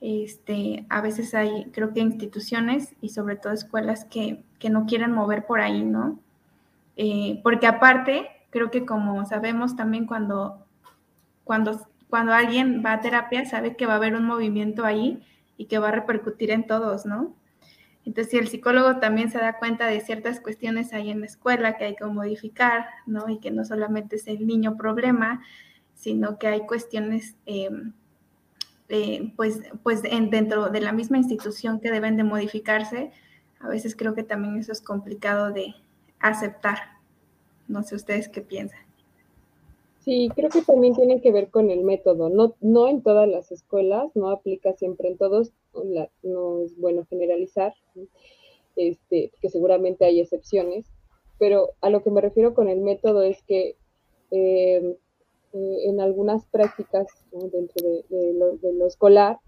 Este, 0.00 0.86
a 0.88 1.00
veces 1.00 1.32
hay, 1.36 1.66
creo 1.70 1.94
que 1.94 2.00
instituciones 2.00 2.96
y 3.00 3.10
sobre 3.10 3.36
todo 3.36 3.52
escuelas 3.52 4.04
que, 4.06 4.42
no 4.68 4.86
quieren 4.86 5.12
mover 5.12 5.46
por 5.46 5.60
ahí, 5.60 5.84
¿no? 5.84 6.18
Eh, 6.96 7.38
porque 7.44 7.68
aparte, 7.68 8.26
creo 8.50 8.72
que 8.72 8.84
como 8.84 9.24
sabemos 9.24 9.76
también 9.76 10.06
cuando, 10.06 10.66
cuando, 11.44 11.86
cuando 12.08 12.32
alguien 12.32 12.82
va 12.84 12.94
a 12.94 13.00
terapia, 13.02 13.44
sabe 13.44 13.76
que 13.76 13.86
va 13.86 13.92
a 13.92 13.98
haber 13.98 14.16
un 14.16 14.24
movimiento 14.24 14.84
ahí 14.84 15.22
y 15.56 15.66
que 15.66 15.78
va 15.78 15.90
a 15.90 15.92
repercutir 15.92 16.50
en 16.50 16.66
todos, 16.66 17.06
¿no? 17.06 17.36
Entonces, 18.04 18.30
si 18.30 18.38
el 18.38 18.48
psicólogo 18.48 18.98
también 18.98 19.30
se 19.30 19.38
da 19.38 19.58
cuenta 19.58 19.86
de 19.86 20.00
ciertas 20.00 20.40
cuestiones 20.40 20.92
ahí 20.92 21.10
en 21.10 21.20
la 21.20 21.26
escuela 21.26 21.76
que 21.76 21.84
hay 21.84 21.96
que 21.96 22.04
modificar, 22.06 22.86
¿no? 23.06 23.28
Y 23.28 23.38
que 23.38 23.50
no 23.50 23.64
solamente 23.64 24.16
es 24.16 24.26
el 24.26 24.46
niño 24.46 24.76
problema, 24.76 25.42
sino 25.94 26.38
que 26.38 26.46
hay 26.48 26.66
cuestiones, 26.66 27.36
em, 27.44 27.92
eh, 28.88 29.32
pues, 29.36 29.60
pues 29.82 30.02
dentro 30.02 30.70
de 30.70 30.80
la 30.80 30.92
misma 30.92 31.18
institución 31.18 31.78
que 31.80 31.90
deben 31.90 32.16
de 32.16 32.24
modificarse, 32.24 33.12
a 33.60 33.68
veces 33.68 33.94
creo 33.94 34.14
que 34.14 34.22
también 34.22 34.56
eso 34.56 34.72
es 34.72 34.80
complicado 34.80 35.52
de 35.52 35.74
aceptar. 36.18 36.78
No 37.68 37.82
sé 37.82 37.94
ustedes 37.94 38.28
qué 38.28 38.40
piensan. 38.40 38.80
Sí, 40.00 40.30
creo 40.34 40.48
que 40.48 40.62
también 40.62 40.94
tiene 40.94 41.20
que 41.20 41.30
ver 41.30 41.50
con 41.50 41.70
el 41.70 41.84
método. 41.84 42.30
No, 42.30 42.54
no 42.60 42.88
en 42.88 43.02
todas 43.02 43.28
las 43.28 43.52
escuelas, 43.52 44.10
no 44.14 44.30
aplica 44.30 44.72
siempre 44.72 45.08
en 45.08 45.18
todos, 45.18 45.52
no 46.22 46.60
es 46.60 46.76
bueno 46.76 47.06
generalizar, 47.08 47.74
este, 48.76 49.32
que 49.40 49.50
seguramente 49.50 50.04
hay 50.04 50.20
excepciones, 50.20 50.86
pero 51.38 51.70
a 51.80 51.90
lo 51.90 52.02
que 52.02 52.10
me 52.10 52.20
refiero 52.20 52.54
con 52.54 52.68
el 52.68 52.80
método 52.80 53.22
es 53.22 53.42
que 53.44 53.76
em, 54.30 54.94
eh, 55.52 55.88
en 55.88 56.00
algunas 56.00 56.46
prácticas 56.46 57.08
dentro 57.32 58.04
de, 58.08 58.34
lo, 58.72 58.86
escolar, 58.86 59.38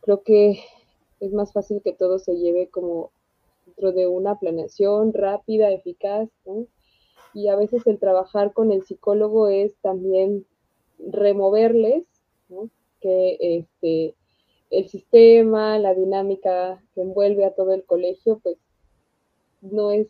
creo 0.00 0.22
que 0.22 0.60
es 1.20 1.32
más 1.32 1.52
fácil 1.52 1.82
que 1.82 1.92
todo 1.92 2.18
se 2.18 2.36
lleve 2.36 2.68
como 2.68 3.10
dentro 3.66 3.92
de 3.92 4.06
una 4.06 4.38
planeación 4.38 5.12
rápida, 5.12 5.70
eficaz, 5.70 6.28
y 7.34 7.48
a 7.48 7.56
veces 7.56 7.86
el 7.86 7.98
trabajar 7.98 8.52
con 8.54 8.72
el 8.72 8.84
psicólogo 8.84 9.48
es 9.48 9.74
también 9.82 10.46
removerles 10.98 12.04
que 13.00 13.36
este, 13.40 14.14
el 14.70 14.88
sistema, 14.88 15.78
la 15.78 15.94
dinámica 15.94 16.82
que 16.94 17.02
envuelve 17.02 17.44
a 17.44 17.54
todo 17.54 17.72
el 17.72 17.84
colegio, 17.84 18.40
pues 18.42 18.56
no 19.60 19.90
es 19.90 20.08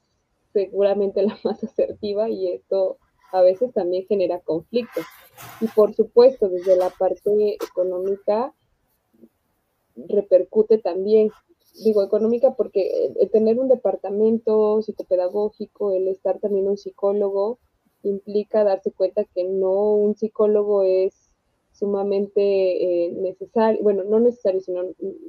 seguramente 0.53 1.23
la 1.27 1.39
más 1.45 1.63
asertiva 1.63 2.29
y 2.29 2.53
esto 2.53 2.99
a 3.33 3.43
veces 3.43 3.73
también 3.73 4.07
genera 4.07 4.41
conflictos. 4.41 5.05
Y 5.61 5.69
por 5.69 5.95
supuesto, 5.95 6.49
desde 6.49 6.77
la 6.77 6.91
parte 6.91 7.55
económica 7.55 8.55
repercute 9.97 10.79
también, 10.79 11.31
digo 11.85 12.03
económica 12.03 12.55
porque 12.55 13.13
el 13.19 13.31
tener 13.31 13.59
un 13.59 13.69
departamento 13.69 14.81
psicopedagógico, 14.83 15.93
el 15.93 16.09
estar 16.09 16.39
también 16.39 16.69
un 16.69 16.79
psicólogo, 16.79 17.59
implica 18.03 18.65
darse 18.65 18.93
cuenta 18.93 19.25
que 19.25 19.45
no 19.45 19.95
un 19.95 20.15
psicólogo 20.15 20.83
es 20.85 21.26
sumamente 21.79 22.41
eh, 23.05 23.13
necesario, 23.13 23.83
bueno, 23.83 24.05
no 24.05 24.21
necesario, 24.21 24.61
sino 24.61 24.83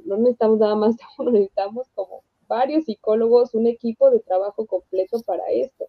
no 0.04 0.16
necesitamos 0.16 0.58
nada 0.58 0.74
más 0.74 0.96
necesitamos 1.32 1.88
como 1.94 2.22
varios 2.48 2.86
psicólogos, 2.86 3.54
un 3.54 3.66
equipo 3.66 4.10
de 4.10 4.20
trabajo 4.20 4.66
completo 4.66 5.20
para 5.22 5.50
esto. 5.50 5.86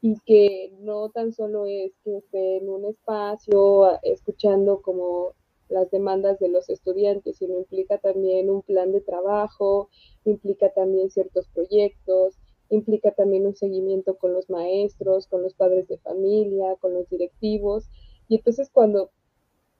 Y 0.00 0.18
que 0.26 0.74
no 0.80 1.10
tan 1.10 1.32
solo 1.32 1.66
es 1.66 1.92
que 2.02 2.16
esté 2.18 2.56
en 2.56 2.68
un 2.68 2.86
espacio 2.86 4.00
escuchando 4.02 4.82
como 4.82 5.34
las 5.68 5.90
demandas 5.90 6.38
de 6.40 6.48
los 6.48 6.68
estudiantes, 6.68 7.36
sino 7.36 7.56
implica 7.56 7.98
también 7.98 8.50
un 8.50 8.62
plan 8.62 8.92
de 8.92 9.00
trabajo, 9.00 9.88
implica 10.24 10.70
también 10.70 11.10
ciertos 11.10 11.46
proyectos, 11.48 12.36
implica 12.68 13.12
también 13.12 13.46
un 13.46 13.54
seguimiento 13.54 14.16
con 14.16 14.32
los 14.32 14.50
maestros, 14.50 15.26
con 15.26 15.42
los 15.42 15.54
padres 15.54 15.88
de 15.88 15.98
familia, 15.98 16.76
con 16.80 16.94
los 16.94 17.08
directivos. 17.08 17.88
Y 18.28 18.36
entonces 18.36 18.70
cuando 18.72 19.10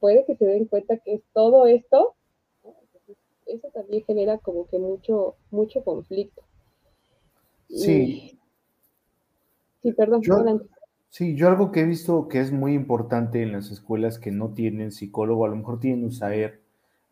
puede 0.03 0.25
que 0.27 0.35
se 0.35 0.45
den 0.45 0.65
cuenta 0.65 0.97
que 0.97 1.15
es 1.15 1.23
todo 1.33 1.69
esto, 1.69 2.17
eso 3.47 3.69
también 3.73 4.03
genera 4.05 4.37
como 4.39 4.67
que 4.67 4.77
mucho, 4.77 5.37
mucho 5.53 5.85
conflicto. 5.85 6.43
Sí. 7.69 8.37
sí, 9.81 9.93
perdón. 9.93 10.21
sí, 11.09 11.37
yo 11.37 11.47
algo 11.47 11.71
que 11.71 11.83
he 11.83 11.85
visto 11.85 12.27
que 12.27 12.41
es 12.41 12.51
muy 12.51 12.75
importante 12.75 13.45
en 13.45 13.53
las 13.53 13.71
escuelas 13.71 14.19
que 14.19 14.33
no 14.33 14.49
tienen 14.55 14.91
psicólogo, 14.91 15.45
a 15.45 15.49
lo 15.49 15.55
mejor 15.55 15.79
tienen 15.79 16.05
USAER, 16.05 16.61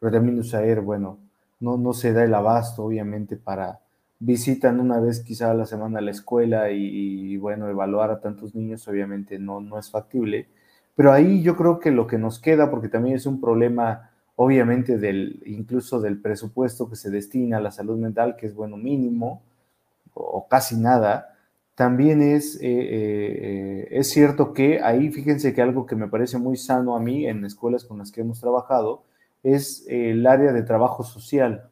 pero 0.01 0.11
también 0.11 0.41
USAER, 0.41 0.81
bueno, 0.81 1.19
no, 1.61 1.77
no 1.77 1.93
se 1.93 2.13
da 2.13 2.25
el 2.25 2.35
abasto, 2.35 2.83
obviamente, 2.83 3.37
para 3.37 3.83
visitan 4.19 4.81
una 4.81 4.99
vez 4.99 5.21
quizá 5.21 5.53
a 5.53 5.55
la 5.55 5.65
semana 5.65 6.01
la 6.01 6.11
escuela 6.11 6.73
y, 6.73 7.35
y, 7.35 7.37
bueno, 7.37 7.69
evaluar 7.69 8.11
a 8.11 8.21
tantos 8.21 8.53
niños, 8.57 8.89
obviamente 8.89 9.39
no, 9.39 9.61
no 9.61 9.79
es 9.79 9.93
factible 9.93 10.49
pero 11.01 11.15
ahí 11.15 11.41
yo 11.41 11.57
creo 11.57 11.81
que 11.81 11.91
lo 11.91 12.07
que 12.07 12.19
nos 12.19 12.39
queda, 12.39 12.71
porque 12.71 12.91
también 12.91 13.17
es 13.17 13.25
un 13.25 13.41
problema, 13.41 14.11
obviamente, 14.37 14.99
del, 14.99 15.43
incluso 15.47 15.99
del 15.99 16.21
presupuesto 16.21 16.91
que 16.91 16.97
se 16.97 17.09
destina 17.09 17.57
a 17.57 17.61
la 17.63 17.71
salud 17.71 17.97
mental, 17.97 18.37
que 18.37 18.45
es 18.45 18.55
bueno 18.55 18.77
mínimo 18.77 19.41
o 20.13 20.47
casi 20.47 20.77
nada, 20.77 21.39
también 21.75 22.21
es, 22.21 22.57
eh, 22.57 22.59
eh, 22.63 23.89
es 23.93 24.11
cierto 24.11 24.53
que 24.53 24.83
ahí 24.83 25.11
fíjense 25.11 25.55
que 25.55 25.63
algo 25.63 25.87
que 25.87 25.97
me 25.97 26.07
parece 26.07 26.37
muy 26.37 26.59
sano 26.59 26.95
a 26.95 27.01
mí 27.01 27.27
en 27.27 27.47
escuelas 27.47 27.87
con 27.87 27.97
las 27.97 28.13
que 28.13 28.21
hemos 28.21 28.39
trabajado 28.39 29.03
es 29.43 29.87
el 29.89 30.27
área 30.27 30.53
de 30.53 30.65
trabajo 30.65 31.03
social, 31.03 31.71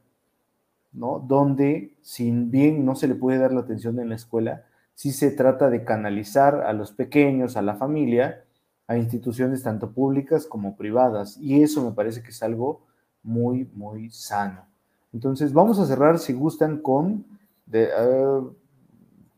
¿no? 0.91 1.19
Donde, 1.19 1.93
sin 2.01 2.51
bien 2.51 2.83
no 2.87 2.95
se 2.95 3.09
le 3.09 3.15
puede 3.15 3.37
dar 3.37 3.53
la 3.53 3.61
atención 3.61 4.01
en 4.01 4.09
la 4.09 4.15
escuela, 4.15 4.65
sí 4.95 5.13
se 5.13 5.31
trata 5.31 5.69
de 5.69 5.85
canalizar 5.85 6.63
a 6.63 6.73
los 6.73 6.93
pequeños, 6.93 7.59
a 7.59 7.61
la 7.61 7.75
familia, 7.75 8.47
a 8.89 8.97
instituciones 8.97 9.63
tanto 9.63 9.93
públicas 9.93 10.47
como 10.47 10.75
privadas. 10.75 11.37
Y 11.37 11.63
eso 11.63 11.85
me 11.85 11.93
parece 11.95 12.23
que 12.23 12.31
es 12.31 12.43
algo 12.43 12.87
muy, 13.23 13.71
muy 13.75 14.11
sano. 14.11 14.67
Entonces, 15.13 15.53
vamos 15.53 15.79
a 15.79 15.87
cerrar, 15.87 16.19
si 16.19 16.33
gustan, 16.33 16.81
con, 16.81 17.27
de, 17.67 17.91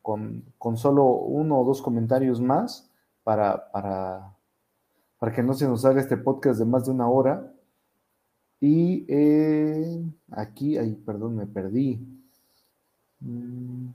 con, 0.03 0.45
con, 0.57 0.77
solo 0.77 1.05
uno 1.05 1.61
o 1.61 1.65
dos 1.65 1.83
comentarios 1.83 2.41
más 2.41 2.91
para, 3.25 3.71
para, 3.73 4.37
para, 5.19 5.33
que 5.33 5.43
no 5.43 5.53
se 5.55 5.67
nos 5.67 5.85
haga 5.85 6.01
este 6.01 6.17
podcast 6.17 6.59
de 6.61 6.65
más 6.65 6.87
de 6.87 6.93
una 6.93 7.09
hora. 7.09 7.53
Y 8.61 9.05
eh, 9.09 10.01
aquí, 10.31 10.79
ay, 10.79 10.95
perdón, 10.95 11.37
me 11.37 11.47
perdí. 11.47 11.99
Mm, 13.19 13.89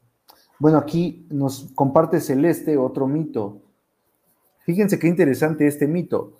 bueno, 0.59 0.77
aquí 0.77 1.25
nos 1.29 1.71
comparte 1.75 2.19
Celeste 2.19 2.77
otro 2.77 3.07
mito. 3.07 3.61
Fíjense 4.65 4.97
qué 4.97 5.07
interesante 5.07 5.67
este 5.67 5.85
mito. 5.85 6.39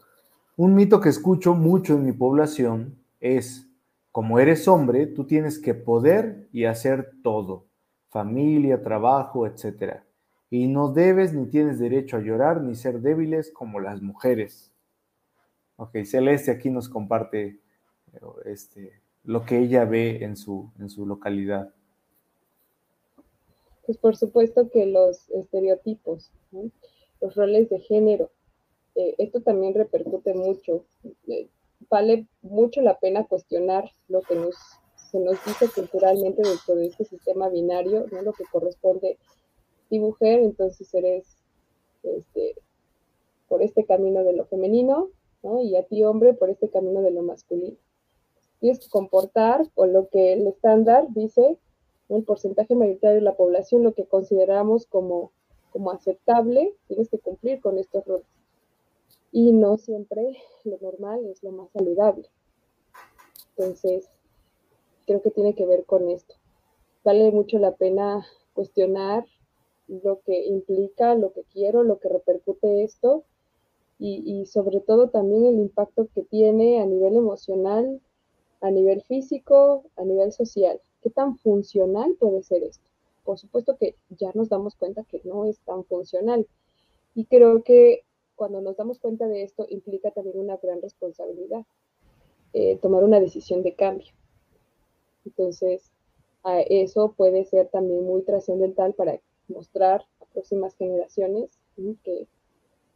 Un 0.58 0.74
mito 0.74 1.00
que 1.00 1.10
escucho 1.10 1.54
mucho 1.54 1.94
en 1.94 2.06
mi 2.06 2.12
población 2.12 2.98
es, 3.20 3.68
como 4.12 4.40
eres 4.40 4.68
hombre, 4.68 5.06
tú 5.06 5.26
tienes 5.26 5.60
que 5.60 5.76
poder 5.76 6.48
y 6.52 6.66
hacer 6.66 7.12
todo, 7.22 7.68
familia, 8.10 8.82
trabajo, 8.82 9.46
etc. 9.46 9.98
Y 10.50 10.68
no 10.68 10.92
debes 10.92 11.34
ni 11.34 11.46
tienes 11.46 11.78
derecho 11.78 12.18
a 12.18 12.22
llorar 12.22 12.62
ni 12.62 12.74
ser 12.74 13.02
débiles 13.02 13.52
como 13.52 13.80
las 13.80 14.02
mujeres. 14.02 14.72
Ok, 15.76 15.98
Celeste 16.04 16.50
aquí 16.50 16.72
nos 16.72 16.90
comparte 16.90 17.60
este, 18.46 19.02
lo 19.24 19.46
que 19.46 19.60
ella 19.60 19.86
ve 19.86 20.24
en 20.24 20.36
su, 20.36 20.72
en 20.80 20.90
su 20.90 21.06
localidad. 21.06 21.72
Pues 23.86 24.00
por 24.00 24.16
supuesto 24.18 24.68
que 24.72 24.88
los 24.88 25.30
estereotipos, 25.30 26.32
los 27.22 27.36
roles 27.36 27.70
de 27.70 27.80
género. 27.80 28.32
Eh, 28.96 29.16
esto 29.18 29.42
también 29.42 29.74
repercute 29.74 30.34
mucho. 30.34 30.86
Eh, 31.28 31.50
vale 31.90 32.28
mucho 32.42 32.82
la 32.82 33.00
pena 33.00 33.26
cuestionar 33.26 33.92
lo 34.08 34.22
que 34.22 34.36
nos, 34.36 34.56
se 34.96 35.20
nos 35.20 35.44
dice 35.46 35.68
culturalmente 35.74 36.42
dentro 36.42 36.76
de 36.76 36.88
este 36.88 37.06
sistema 37.06 37.50
binario, 37.50 38.06
¿no? 38.12 38.22
lo 38.22 38.34
que 38.34 38.46
corresponde. 38.52 39.18
Si 39.90 40.00
mujer, 40.00 40.40
entonces 40.40 40.92
eres 40.94 41.38
este, 42.04 42.56
por 43.48 43.62
este 43.62 43.86
camino 43.86 44.24
de 44.24 44.34
lo 44.34 44.46
femenino, 44.46 45.10
¿no? 45.44 45.62
y 45.62 45.76
a 45.76 45.84
ti 45.84 46.04
hombre 46.04 46.34
por 46.34 46.50
este 46.50 46.70
camino 46.70 47.02
de 47.02 47.12
lo 47.12 47.22
masculino. 47.22 47.78
Tienes 48.60 48.80
que 48.80 48.90
comportar 48.90 49.70
con 49.74 49.94
lo 49.94 50.08
que 50.10 50.34
el 50.34 50.48
estándar 50.48 51.06
dice, 51.10 51.58
el 52.10 52.24
porcentaje 52.24 52.76
mayoritario 52.76 53.16
de 53.16 53.22
la 53.22 53.36
población, 53.36 53.84
lo 53.84 53.94
que 53.94 54.06
consideramos 54.06 54.86
como 54.86 55.32
como 55.76 55.92
aceptable, 55.92 56.74
tienes 56.88 57.10
que 57.10 57.20
cumplir 57.20 57.60
con 57.60 57.78
estos 57.78 58.06
roles. 58.06 58.26
Y 59.34 59.52
no 59.52 59.76
siempre 59.76 60.38
lo 60.64 60.78
normal 60.80 61.26
es 61.26 61.44
lo 61.44 61.52
más 61.52 61.70
saludable. 61.72 62.30
Entonces, 63.58 64.10
creo 65.06 65.22
que 65.22 65.32
tiene 65.32 65.54
que 65.54 65.66
ver 65.66 65.84
con 65.84 66.08
esto. 66.08 66.34
Vale 67.04 67.30
mucho 67.34 67.60
la 67.60 67.74
pena 67.74 68.26
cuestionar 68.54 69.26
lo 69.90 70.22
que 70.22 70.46
implica, 70.46 71.14
lo 71.14 71.34
que 71.34 71.44
quiero, 71.52 71.84
lo 71.84 72.00
que 72.00 72.08
repercute 72.08 72.86
esto 72.86 73.26
y, 74.00 74.46
sobre 74.46 74.80
todo 74.80 75.10
también 75.10 75.46
el 75.46 75.60
impacto 75.60 76.08
que 76.16 76.22
tiene 76.22 76.82
a 76.82 76.86
nivel 76.86 77.18
emocional, 77.18 78.00
a 78.62 78.72
nivel 78.72 79.02
físico, 79.02 79.84
a 79.98 80.06
nivel 80.06 80.32
social. 80.32 80.80
¿Qué 81.02 81.10
tan 81.10 81.38
funcional 81.38 82.16
puede 82.18 82.44
ser 82.44 82.64
esto? 82.64 82.85
Por 83.26 83.40
supuesto 83.40 83.76
que 83.78 83.96
ya 84.10 84.32
nos 84.34 84.50
damos 84.50 84.76
cuenta 84.76 85.04
que 85.04 85.20
no 85.26 85.46
es 85.46 85.60
tan 85.62 85.84
funcional. 85.86 86.48
Y 87.16 87.26
creo 87.26 87.64
que 87.64 88.04
cuando 88.36 88.62
nos 88.62 88.78
damos 88.78 89.00
cuenta 89.00 89.28
de 89.28 89.44
esto 89.44 89.66
implica 89.70 90.12
también 90.12 90.40
una 90.40 90.58
gran 90.58 90.82
responsabilidad, 90.82 91.66
eh, 92.54 92.78
tomar 92.78 93.04
una 93.04 93.20
decisión 93.20 93.64
de 93.64 93.76
cambio. 93.76 94.14
Entonces, 95.26 95.92
eso 96.70 97.14
puede 97.18 97.44
ser 97.46 97.70
también 97.70 98.06
muy 98.06 98.22
trascendental 98.22 98.94
para 98.94 99.20
mostrar 99.48 100.06
a 100.22 100.26
próximas 100.26 100.76
generaciones 100.76 101.60
que 102.04 102.28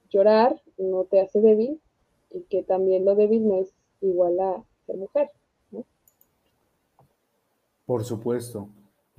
llorar 0.10 0.62
no 0.78 1.06
te 1.06 1.20
hace 1.20 1.42
débil 1.42 1.82
y 2.30 2.42
que 2.44 2.64
también 2.64 3.06
lo 3.06 3.16
débil 3.16 3.48
no 3.48 3.56
es 3.56 3.74
igual 4.02 4.40
a 4.40 4.64
ser 4.86 4.98
mujer. 4.98 5.32
Por 7.86 8.04
supuesto. 8.04 8.70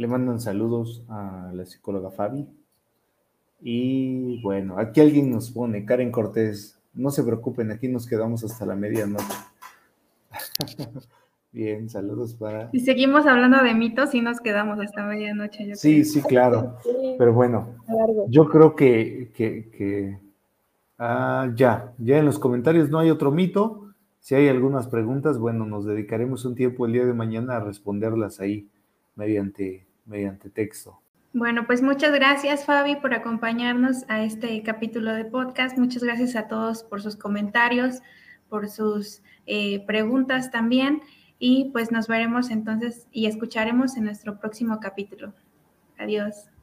Le 0.01 0.07
mandan 0.07 0.40
saludos 0.40 1.05
a 1.11 1.53
la 1.53 1.66
psicóloga 1.66 2.11
Fabi. 2.11 2.48
Y 3.61 4.40
bueno, 4.40 4.78
aquí 4.78 4.98
alguien 4.98 5.30
nos 5.30 5.51
pone, 5.51 5.84
Karen 5.84 6.11
Cortés, 6.11 6.80
no 6.94 7.11
se 7.11 7.22
preocupen, 7.22 7.70
aquí 7.70 7.86
nos 7.86 8.07
quedamos 8.07 8.42
hasta 8.42 8.64
la 8.64 8.76
medianoche. 8.76 9.26
Bien, 11.53 11.90
saludos 11.90 12.32
para... 12.32 12.70
Y 12.72 12.80
seguimos 12.80 13.26
hablando 13.26 13.62
de 13.62 13.74
mitos 13.74 14.14
y 14.14 14.22
nos 14.22 14.40
quedamos 14.40 14.80
hasta 14.80 15.05
medianoche. 15.05 15.76
sí, 15.76 16.03
sí, 16.07 16.22
claro. 16.22 16.78
Pero 17.18 17.34
bueno, 17.34 17.74
yo 18.28 18.48
creo 18.48 18.74
que, 18.74 19.30
que, 19.34 20.18
ah, 20.98 21.53
ya, 21.55 21.92
ya 21.98 22.16
en 22.16 22.24
los 22.24 22.38
comentarios 22.38 22.88
no 22.88 23.01
hay 23.01 23.11
otro 23.11 23.32
mito. 23.32 23.92
Si 24.20 24.34
hay 24.34 24.48
algunas 24.48 24.88
preguntas, 24.88 25.38
bueno, 25.38 25.66
nos 25.66 25.84
dedicaremos 25.84 26.46
un 26.46 26.55
tiempo 26.55 26.86
el 26.86 26.94
día 26.94 27.05
de 27.05 27.12
mañana 27.12 27.59
a 27.59 27.61
responderlas 27.61 28.40
ahí 28.40 28.66
mediante, 29.14 29.89
mediante 30.05 30.51
texto. 30.51 31.01
Bueno, 31.32 31.64
pues 31.66 31.80
muchas 31.80 32.12
gracias 32.12 32.64
Fabi 32.64 32.96
por 32.96 33.14
acompañarnos 33.14 34.05
a 34.09 34.24
este 34.24 34.61
capítulo 34.64 35.14
de 35.14 35.24
podcast. 35.24 35.78
Muchas 35.78 36.03
gracias 36.03 36.34
a 36.34 36.48
todos 36.48 36.82
por 36.82 37.03
sus 37.03 37.14
comentarios, 37.14 38.01
por 38.48 38.68
sus 38.68 39.22
eh, 39.46 39.84
preguntas 39.86 40.51
también. 40.51 41.03
Y 41.38 41.70
pues 41.72 41.92
nos 41.92 42.09
veremos 42.09 42.51
entonces 42.51 43.07
y 43.12 43.26
escucharemos 43.26 43.96
en 43.96 44.05
nuestro 44.05 44.40
próximo 44.40 44.80
capítulo. 44.80 45.32
Adiós. 45.98 46.51